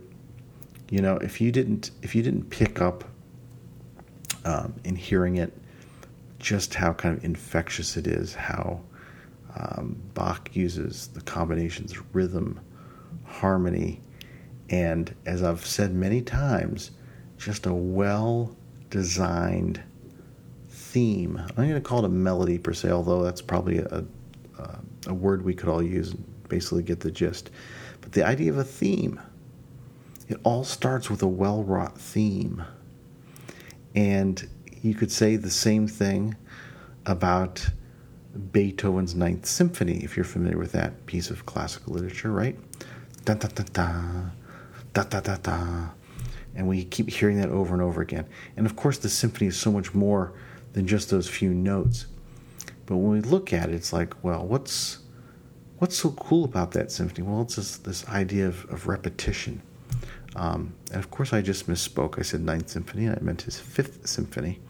you 0.90 1.00
know, 1.00 1.16
if 1.16 1.40
you 1.40 1.50
didn't 1.52 1.90
if 2.02 2.14
you 2.14 2.22
didn't 2.22 2.50
pick 2.50 2.80
up 2.80 3.04
um, 4.48 4.74
in 4.82 4.96
hearing 4.96 5.36
it, 5.36 5.52
just 6.38 6.74
how 6.74 6.94
kind 6.94 7.16
of 7.16 7.22
infectious 7.22 7.98
it 7.98 8.06
is, 8.06 8.34
how 8.34 8.80
um, 9.54 10.00
Bach 10.14 10.48
uses 10.54 11.08
the 11.08 11.20
combinations 11.20 11.94
rhythm, 12.14 12.58
harmony, 13.24 14.00
and 14.70 15.14
as 15.26 15.42
I've 15.42 15.66
said 15.66 15.94
many 15.94 16.22
times, 16.22 16.92
just 17.36 17.66
a 17.66 17.74
well 17.74 18.56
designed 18.88 19.82
theme. 20.68 21.36
I'm 21.36 21.68
going 21.68 21.74
to 21.74 21.80
call 21.80 21.98
it 21.98 22.04
a 22.06 22.08
melody 22.08 22.58
per 22.58 22.72
se, 22.72 22.90
although 22.90 23.22
that's 23.22 23.42
probably 23.42 23.78
a, 23.78 24.04
a, 24.58 24.78
a 25.08 25.14
word 25.14 25.44
we 25.44 25.54
could 25.54 25.68
all 25.68 25.82
use 25.82 26.12
and 26.12 26.24
basically 26.48 26.82
get 26.82 27.00
the 27.00 27.10
gist. 27.10 27.50
But 28.00 28.12
the 28.12 28.26
idea 28.26 28.50
of 28.50 28.56
a 28.56 28.64
theme, 28.64 29.20
it 30.26 30.38
all 30.42 30.64
starts 30.64 31.10
with 31.10 31.22
a 31.22 31.28
well 31.28 31.62
wrought 31.62 31.98
theme. 31.98 32.64
And 33.98 34.48
you 34.80 34.94
could 34.94 35.10
say 35.10 35.34
the 35.34 35.50
same 35.50 35.88
thing 35.88 36.36
about 37.04 37.68
Beethoven's 38.52 39.16
Ninth 39.16 39.44
Symphony, 39.44 40.04
if 40.04 40.16
you're 40.16 40.22
familiar 40.22 40.56
with 40.56 40.70
that 40.70 41.04
piece 41.06 41.30
of 41.30 41.46
classical 41.46 41.94
literature, 41.94 42.30
right? 42.30 42.56
Da 43.24 43.34
da 43.34 43.48
da 43.48 43.64
da, 43.72 44.02
da 44.94 45.02
da 45.02 45.18
da 45.18 45.36
da. 45.38 45.88
And 46.54 46.68
we 46.68 46.84
keep 46.84 47.10
hearing 47.10 47.40
that 47.40 47.48
over 47.48 47.74
and 47.74 47.82
over 47.82 48.00
again. 48.00 48.26
And 48.56 48.66
of 48.66 48.76
course, 48.76 48.98
the 48.98 49.08
symphony 49.08 49.48
is 49.48 49.56
so 49.56 49.72
much 49.72 49.92
more 49.94 50.32
than 50.74 50.86
just 50.86 51.10
those 51.10 51.28
few 51.28 51.52
notes. 51.52 52.06
But 52.86 52.98
when 52.98 53.10
we 53.10 53.20
look 53.20 53.52
at 53.52 53.68
it, 53.68 53.74
it's 53.74 53.92
like, 53.92 54.14
well, 54.22 54.46
what's 54.46 54.98
what's 55.78 55.96
so 55.96 56.12
cool 56.12 56.44
about 56.44 56.70
that 56.70 56.92
symphony? 56.92 57.26
Well, 57.26 57.42
it's 57.42 57.56
this, 57.56 57.78
this 57.78 58.08
idea 58.08 58.46
of, 58.46 58.64
of 58.70 58.86
repetition. 58.86 59.60
Um, 60.36 60.74
and 60.90 60.98
of 60.98 61.10
course, 61.10 61.32
I 61.32 61.42
just 61.42 61.68
misspoke. 61.68 62.18
I 62.18 62.22
said 62.22 62.40
Ninth 62.40 62.70
Symphony, 62.70 63.06
and 63.06 63.16
I 63.16 63.20
meant 63.20 63.42
his 63.42 63.58
Fifth 63.58 64.06
Symphony. 64.06 64.60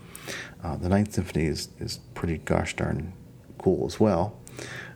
Uh, 0.62 0.76
the 0.76 0.88
Ninth 0.88 1.14
Symphony 1.14 1.46
is, 1.46 1.68
is 1.78 2.00
pretty 2.14 2.38
gosh 2.38 2.76
darn 2.76 3.12
cool 3.58 3.86
as 3.86 3.98
well, 3.98 4.38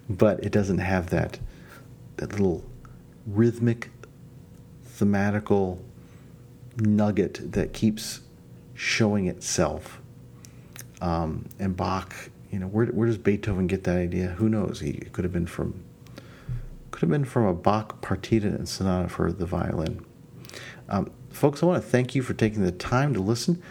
but 0.08 0.42
it 0.44 0.52
doesn't 0.52 0.78
have 0.78 1.10
that 1.10 1.38
that 2.16 2.32
little 2.32 2.64
rhythmic, 3.26 3.90
thematical 4.84 5.80
nugget 6.76 7.52
that 7.52 7.72
keeps 7.72 8.20
showing 8.74 9.26
itself. 9.26 10.00
Um, 11.00 11.48
and 11.58 11.76
Bach, 11.76 12.14
you 12.50 12.58
know, 12.58 12.66
where 12.66 12.86
where 12.86 13.06
does 13.06 13.18
Beethoven 13.18 13.66
get 13.66 13.84
that 13.84 13.96
idea? 13.96 14.28
Who 14.28 14.48
knows? 14.48 14.80
He 14.80 14.92
could 15.12 15.24
have 15.24 15.32
been 15.32 15.46
from 15.46 15.82
could 16.90 17.00
have 17.00 17.10
been 17.10 17.24
from 17.24 17.46
a 17.46 17.54
Bach 17.54 18.00
partita 18.02 18.44
and 18.44 18.68
sonata 18.68 19.08
for 19.08 19.32
the 19.32 19.46
violin. 19.46 20.04
Um, 20.92 21.10
folks, 21.30 21.62
I 21.62 21.66
want 21.66 21.82
to 21.82 21.88
thank 21.88 22.14
you 22.14 22.20
for 22.22 22.34
taking 22.34 22.62
the 22.62 22.70
time 22.70 23.14
to 23.14 23.20
listen. 23.20 23.62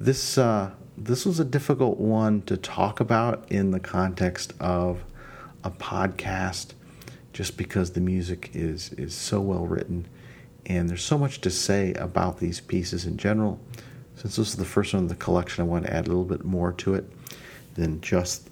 This 0.00 0.38
uh, 0.38 0.70
this 0.96 1.26
was 1.26 1.38
a 1.38 1.44
difficult 1.44 1.98
one 1.98 2.40
to 2.42 2.56
talk 2.56 2.98
about 2.98 3.44
in 3.52 3.72
the 3.72 3.78
context 3.78 4.54
of 4.58 5.04
a 5.62 5.70
podcast, 5.70 6.72
just 7.34 7.58
because 7.58 7.92
the 7.92 8.00
music 8.00 8.52
is 8.54 8.90
is 8.94 9.14
so 9.14 9.38
well 9.38 9.66
written, 9.66 10.08
and 10.64 10.88
there's 10.88 11.04
so 11.04 11.18
much 11.18 11.42
to 11.42 11.50
say 11.50 11.92
about 11.92 12.38
these 12.38 12.60
pieces 12.60 13.04
in 13.04 13.18
general. 13.18 13.60
Since 14.16 14.36
this 14.36 14.48
is 14.48 14.56
the 14.56 14.64
first 14.64 14.94
one 14.94 15.02
in 15.02 15.08
the 15.08 15.14
collection, 15.16 15.62
I 15.62 15.66
want 15.66 15.84
to 15.84 15.92
add 15.92 16.06
a 16.06 16.08
little 16.08 16.24
bit 16.24 16.42
more 16.42 16.72
to 16.72 16.94
it 16.94 17.04
than 17.74 18.00
just 18.00 18.48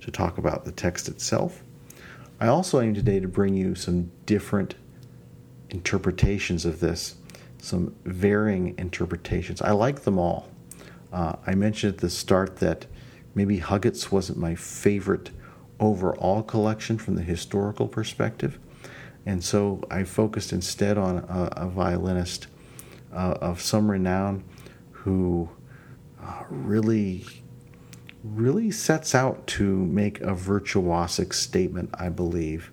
to 0.00 0.10
talk 0.10 0.38
about 0.38 0.64
the 0.64 0.72
text 0.72 1.06
itself. 1.06 1.62
I 2.40 2.46
also 2.46 2.80
aim 2.80 2.94
today 2.94 3.20
to 3.20 3.28
bring 3.28 3.54
you 3.54 3.74
some 3.74 4.10
different 4.24 4.74
interpretations 5.68 6.64
of 6.64 6.80
this 6.80 7.16
some 7.58 7.94
varying 8.04 8.74
interpretations. 8.78 9.60
I 9.62 9.72
like 9.72 10.02
them 10.02 10.18
all. 10.18 10.48
Uh, 11.12 11.34
I 11.46 11.54
mentioned 11.54 11.94
at 11.94 12.00
the 12.00 12.10
start 12.10 12.56
that 12.56 12.86
maybe 13.34 13.58
Huggett's 13.58 14.12
wasn't 14.12 14.38
my 14.38 14.54
favorite 14.54 15.30
overall 15.80 16.42
collection 16.42 16.98
from 16.98 17.14
the 17.14 17.22
historical 17.22 17.88
perspective. 17.88 18.58
And 19.26 19.44
so 19.44 19.82
I 19.90 20.04
focused 20.04 20.52
instead 20.52 20.98
on 20.98 21.18
a, 21.18 21.64
a 21.64 21.68
violinist 21.68 22.46
uh, 23.12 23.36
of 23.40 23.60
some 23.60 23.90
renown 23.90 24.44
who 24.90 25.48
uh, 26.22 26.44
really, 26.48 27.24
really 28.22 28.70
sets 28.70 29.14
out 29.14 29.46
to 29.46 29.64
make 29.64 30.20
a 30.20 30.34
virtuosic 30.34 31.32
statement, 31.32 31.90
I 31.94 32.08
believe, 32.08 32.72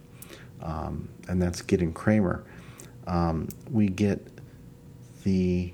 um, 0.61 1.09
and 1.27 1.41
that's 1.41 1.61
Gidon 1.61 1.93
Kremer. 1.93 2.43
Um, 3.07 3.49
we 3.69 3.87
get 3.87 4.27
the 5.25 5.73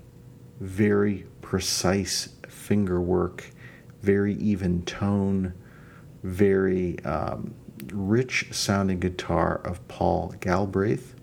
very 0.61 1.25
precise 1.41 2.29
finger 2.47 3.01
work, 3.01 3.51
very 4.01 4.33
even 4.35 4.81
tone, 4.83 5.53
very 6.23 6.97
um, 7.03 7.53
rich 7.91 8.47
sounding 8.51 8.99
guitar 8.99 9.59
of 9.65 9.85
Paul 9.89 10.33
Galbraith, 10.39 11.15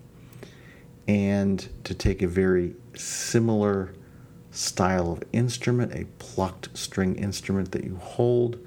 and 1.07 1.67
to 1.83 1.95
take 1.95 2.21
a 2.21 2.27
very 2.27 2.75
similar 2.93 3.93
style 4.51 5.11
of 5.11 5.23
instrument, 5.33 5.91
a 5.93 6.05
plucked 6.19 6.77
string 6.77 7.15
instrument 7.15 7.71
that 7.71 7.83
you 7.83 7.95
hold. 7.95 8.59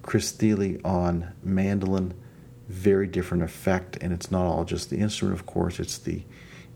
Chris 0.00 0.32
Thile 0.32 0.78
on 0.86 1.34
mandolin, 1.42 2.14
very 2.68 3.06
different 3.06 3.42
effect, 3.42 3.98
and 4.00 4.10
it's 4.10 4.30
not 4.30 4.46
all 4.46 4.64
just 4.64 4.88
the 4.88 4.96
instrument, 4.96 5.38
of 5.38 5.44
course, 5.44 5.78
it's 5.78 5.98
the 5.98 6.22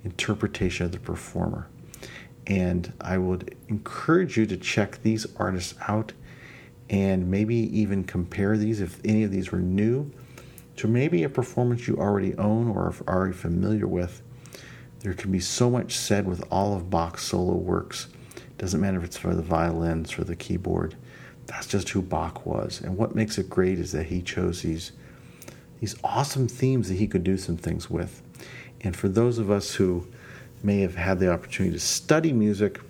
interpretation 0.05 0.87
of 0.87 0.93
the 0.93 0.99
performer. 0.99 1.69
And 2.47 2.93
I 3.01 3.19
would 3.19 3.57
encourage 3.69 4.37
you 4.37 4.47
to 4.47 4.57
check 4.57 5.03
these 5.03 5.27
artists 5.37 5.74
out 5.89 6.12
and 6.91 7.31
maybe 7.31 7.55
even 7.55 8.05
compare 8.05 8.57
these 8.57 8.81
if 8.81 9.01
any 9.05 9.23
of 9.23 9.31
these 9.31 9.53
were 9.53 9.61
new 9.61 10.11
to 10.77 10.89
maybe 10.89 11.23
a 11.23 11.29
performance 11.29 11.87
you 11.87 11.97
already 11.97 12.35
own 12.37 12.69
or 12.69 12.87
are 12.87 12.95
already 13.09 13.33
familiar 13.33 13.87
with. 13.87 14.23
There 15.01 15.15
can 15.15 15.31
be 15.33 15.41
so 15.41 15.70
much 15.70 15.97
said 15.97 16.27
with 16.27 16.45
all 16.51 16.74
of 16.74 16.91
Bach's 16.91 17.23
solo 17.23 17.55
works. 17.55 18.09
Doesn't 18.59 18.81
matter 18.81 18.99
if 18.99 19.05
it's 19.05 19.16
for 19.16 19.35
the 19.35 19.43
violins, 19.43 20.11
for 20.11 20.24
the 20.24 20.37
keyboard. 20.37 20.97
That's 21.47 21.66
just 21.66 21.89
who 21.91 22.03
Bach 22.03 22.47
was. 22.47 22.81
And 22.81 22.97
what 22.97 23.15
makes 23.15 23.37
it 23.39 23.51
great 23.51 23.79
is 23.79 23.93
that 23.93 24.07
he 24.07 24.23
chose 24.23 24.62
these 24.62 24.93
these 25.81 25.97
awesome 26.05 26.47
themes 26.47 26.89
that 26.89 26.95
he 26.95 27.09
could 27.09 27.24
do 27.24 27.37
some 27.37 27.57
things 27.57 27.91
with. 27.91 28.23
And 28.83 28.97
for 28.97 29.09
those 29.09 29.39
of 29.39 29.51
us 29.51 29.75
who 29.75 30.07
may 30.63 30.81
have 30.81 30.95
had 30.95 31.19
the 31.19 31.33
opportunity 31.33 31.75
to 31.75 31.81
study 31.81 32.33
music, 32.33 32.81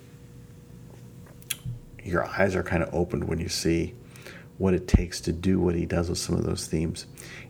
your 2.04 2.24
eyes 2.24 2.54
are 2.56 2.62
kind 2.62 2.82
of 2.82 2.92
opened 2.94 3.24
when 3.24 3.38
you 3.38 3.48
see 3.48 3.94
what 4.58 4.74
it 4.74 4.86
takes 4.86 5.20
to 5.20 5.32
do 5.32 5.58
what 5.58 5.74
he 5.74 5.86
does 5.86 6.08
with 6.08 6.18
some 6.18 6.36
of 6.36 6.44
those 6.44 6.66
themes. 6.66 7.06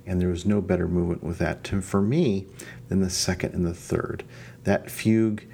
And 0.07 0.21
there 0.21 0.29
was 0.29 0.47
no 0.47 0.61
better 0.61 0.89
movement 0.89 1.23
with 1.23 1.39
that 1.39 1.65
to, 1.65 1.81
for 1.81 2.01
me 2.01 2.47
than 2.89 3.01
the 3.01 3.11
second 3.11 3.55
and 3.55 3.67
the 3.67 3.75
third. 3.75 4.25
That 4.65 4.91
fugue, 4.91 5.45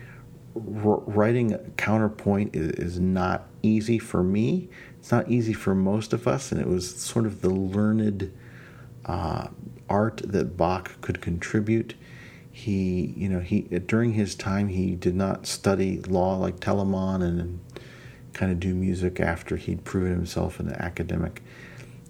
writing 0.55 1.73
counterpoint 1.77 2.55
is, 2.55 2.71
is 2.73 3.01
not 3.01 3.49
easy 3.63 3.99
for 3.99 4.23
me. 4.23 4.69
It's 4.99 5.11
not 5.11 5.29
easy 5.31 5.53
for 5.53 5.75
most 5.75 6.13
of 6.13 6.27
us, 6.27 6.53
and 6.53 6.61
it 6.61 6.67
was 6.67 6.95
sort 6.97 7.27
of 7.27 7.41
the 7.41 7.51
learned 7.51 8.33
uh, 9.07 9.49
art 9.89 10.21
that 10.25 10.57
Bach 10.57 11.01
could 11.01 11.21
contribute. 11.21 11.95
He, 12.59 13.15
you 13.17 13.29
know, 13.29 13.41
he 13.41 13.63
during 13.63 14.15
his 14.15 14.35
time 14.35 14.69
he 14.69 14.97
did 14.97 15.15
not 15.15 15.47
study 15.47 16.01
law 16.01 16.37
like 16.37 16.59
Telemann 16.59 17.23
and, 17.23 17.61
kind 18.39 18.53
of 18.53 18.61
do 18.61 18.73
music 18.73 19.19
after 19.19 19.57
he'd 19.57 19.83
proven 19.83 20.13
himself 20.13 20.61
an 20.61 20.73
academic. 20.73 21.43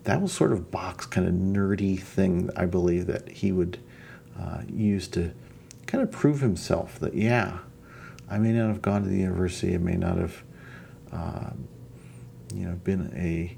That 0.05 0.21
was 0.21 0.31
sort 0.31 0.53
of 0.53 0.71
Bach's 0.71 1.07
kind 1.07 1.27
of 1.27 1.33
nerdy 1.33 1.99
thing, 1.99 2.51
I 2.55 2.67
believe, 2.67 3.07
that 3.07 3.31
he 3.31 3.51
would 3.51 3.79
uh, 4.39 4.61
use 4.69 5.09
to 5.09 5.33
kind 5.87 6.05
of 6.05 6.11
prove 6.11 6.41
himself 6.41 6.99
that, 7.01 7.15
yeah, 7.15 7.61
I 8.29 8.37
may 8.37 8.53
not 8.53 8.69
have 8.69 8.83
gone 8.83 9.05
to 9.05 9.09
the 9.09 9.17
university, 9.17 9.75
I 9.75 9.79
may 9.79 9.97
not 9.97 10.19
have, 10.19 10.43
uh, 11.13 11.51
you 12.55 12.67
know, 12.67 12.75
been 12.85 13.11
a 13.17 13.57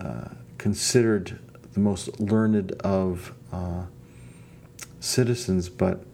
uh, 0.00 0.28
considered 0.56 1.38
the 1.74 1.80
most 1.80 2.18
learned 2.18 2.72
of 2.80 3.34
uh, 3.52 3.84
citizens, 5.02 5.68
but 5.68 6.04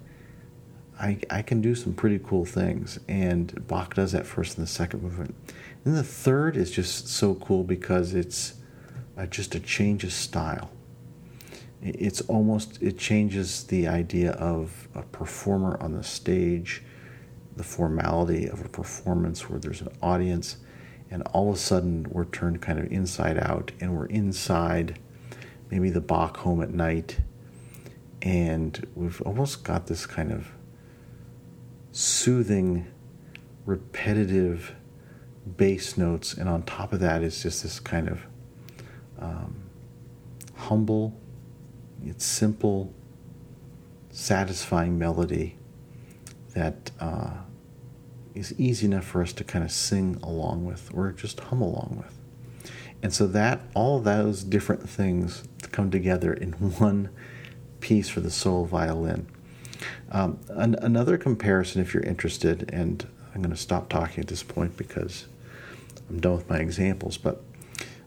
I, 0.98 1.18
I 1.30 1.42
can 1.42 1.60
do 1.60 1.74
some 1.74 1.92
pretty 1.92 2.18
cool 2.18 2.44
things. 2.44 2.98
And 3.08 3.66
Bach 3.68 3.94
does 3.94 4.12
that 4.12 4.26
first 4.26 4.58
in 4.58 4.64
the 4.64 4.68
second 4.68 5.02
movement. 5.02 5.34
And 5.84 5.96
the 5.96 6.02
third 6.02 6.56
is 6.56 6.70
just 6.70 7.08
so 7.08 7.34
cool 7.36 7.62
because 7.62 8.14
it's 8.14 8.54
uh, 9.16 9.26
just 9.26 9.54
a 9.54 9.60
change 9.60 10.04
of 10.04 10.12
style. 10.12 10.70
It's 11.80 12.20
almost, 12.22 12.82
it 12.82 12.98
changes 12.98 13.64
the 13.64 13.86
idea 13.86 14.32
of 14.32 14.88
a 14.94 15.02
performer 15.02 15.80
on 15.80 15.92
the 15.92 16.02
stage, 16.02 16.82
the 17.56 17.62
formality 17.62 18.48
of 18.48 18.64
a 18.64 18.68
performance 18.68 19.48
where 19.48 19.60
there's 19.60 19.80
an 19.80 19.90
audience, 20.02 20.56
and 21.10 21.22
all 21.32 21.50
of 21.50 21.54
a 21.54 21.58
sudden 21.58 22.06
we're 22.10 22.24
turned 22.24 22.60
kind 22.60 22.80
of 22.80 22.90
inside 22.90 23.38
out 23.38 23.70
and 23.80 23.96
we're 23.96 24.06
inside 24.06 24.98
maybe 25.70 25.90
the 25.90 26.00
Bach 26.00 26.38
home 26.38 26.62
at 26.62 26.70
night, 26.70 27.20
and 28.22 28.86
we've 28.94 29.20
almost 29.22 29.64
got 29.64 29.86
this 29.86 30.06
kind 30.06 30.32
of 30.32 30.48
soothing, 31.92 32.86
repetitive 33.64 34.74
bass 35.56 35.96
notes, 35.96 36.34
and 36.34 36.48
on 36.48 36.62
top 36.62 36.92
of 36.92 37.00
that 37.00 37.22
is 37.22 37.42
just 37.42 37.62
this 37.62 37.80
kind 37.80 38.08
of 38.08 38.26
um, 39.18 39.56
humble, 40.54 41.18
it's 42.04 42.24
simple, 42.24 42.92
satisfying 44.10 44.98
melody 44.98 45.56
that 46.54 46.90
uh, 47.00 47.30
is 48.34 48.58
easy 48.58 48.86
enough 48.86 49.04
for 49.04 49.22
us 49.22 49.32
to 49.32 49.44
kind 49.44 49.64
of 49.64 49.70
sing 49.70 50.18
along 50.22 50.64
with 50.64 50.90
or 50.94 51.12
just 51.12 51.40
hum 51.40 51.60
along 51.60 52.02
with. 52.04 52.18
And 53.02 53.12
so 53.12 53.26
that 53.28 53.60
all 53.74 54.00
those 54.00 54.42
different 54.42 54.88
things 54.88 55.44
come 55.72 55.90
together 55.90 56.32
in 56.32 56.52
one 56.78 57.10
piece 57.80 58.08
for 58.08 58.20
the 58.20 58.30
solo 58.30 58.64
violin. 58.64 59.26
Um, 60.10 60.40
an, 60.48 60.74
another 60.76 61.18
comparison, 61.18 61.80
if 61.80 61.94
you're 61.94 62.02
interested, 62.02 62.68
and 62.72 63.06
I'm 63.34 63.42
going 63.42 63.54
to 63.54 63.60
stop 63.60 63.88
talking 63.88 64.20
at 64.20 64.28
this 64.28 64.42
point 64.42 64.76
because 64.76 65.26
I'm 66.08 66.20
done 66.20 66.32
with 66.32 66.48
my 66.48 66.58
examples, 66.58 67.16
but 67.18 67.42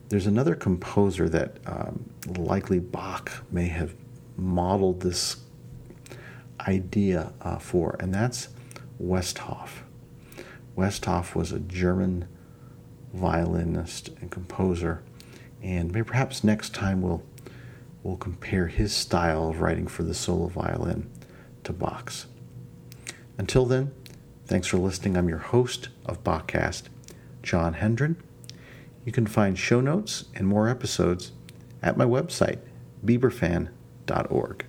there's 0.08 0.26
another 0.26 0.54
composer 0.54 1.28
that 1.28 1.56
um, 1.64 2.10
likely 2.36 2.78
Bach 2.78 3.44
may 3.50 3.68
have 3.68 3.94
modeled 4.36 5.00
this 5.00 5.36
idea 6.68 7.32
uh, 7.40 7.58
for, 7.58 7.96
and 7.98 8.12
that's 8.12 8.48
Westhoff. 9.02 9.82
Westhoff 10.76 11.34
was 11.34 11.52
a 11.52 11.60
German 11.60 12.28
violinist 13.14 14.08
and 14.20 14.30
composer, 14.30 15.02
and 15.62 15.92
maybe 15.92 16.04
perhaps 16.04 16.42
next 16.44 16.74
time 16.74 17.02
we'll 17.02 17.22
we'll 18.02 18.16
compare 18.16 18.66
his 18.66 18.92
style 18.92 19.48
of 19.48 19.60
writing 19.60 19.86
for 19.86 20.02
the 20.02 20.14
solo 20.14 20.48
violin 20.48 21.08
to 21.64 21.72
Bach's. 21.72 22.26
Until 23.38 23.64
then, 23.66 23.92
thanks 24.46 24.66
for 24.66 24.78
listening. 24.78 25.16
I'm 25.16 25.28
your 25.28 25.38
host 25.38 25.88
of 26.04 26.22
Bachcast, 26.24 26.84
John 27.42 27.74
Hendron. 27.74 28.16
You 29.04 29.12
can 29.12 29.26
find 29.26 29.58
show 29.58 29.80
notes 29.80 30.26
and 30.34 30.46
more 30.46 30.68
episodes 30.68 31.32
at 31.82 31.96
my 31.96 32.04
website, 32.04 32.58
biberfan.org. 33.04 34.66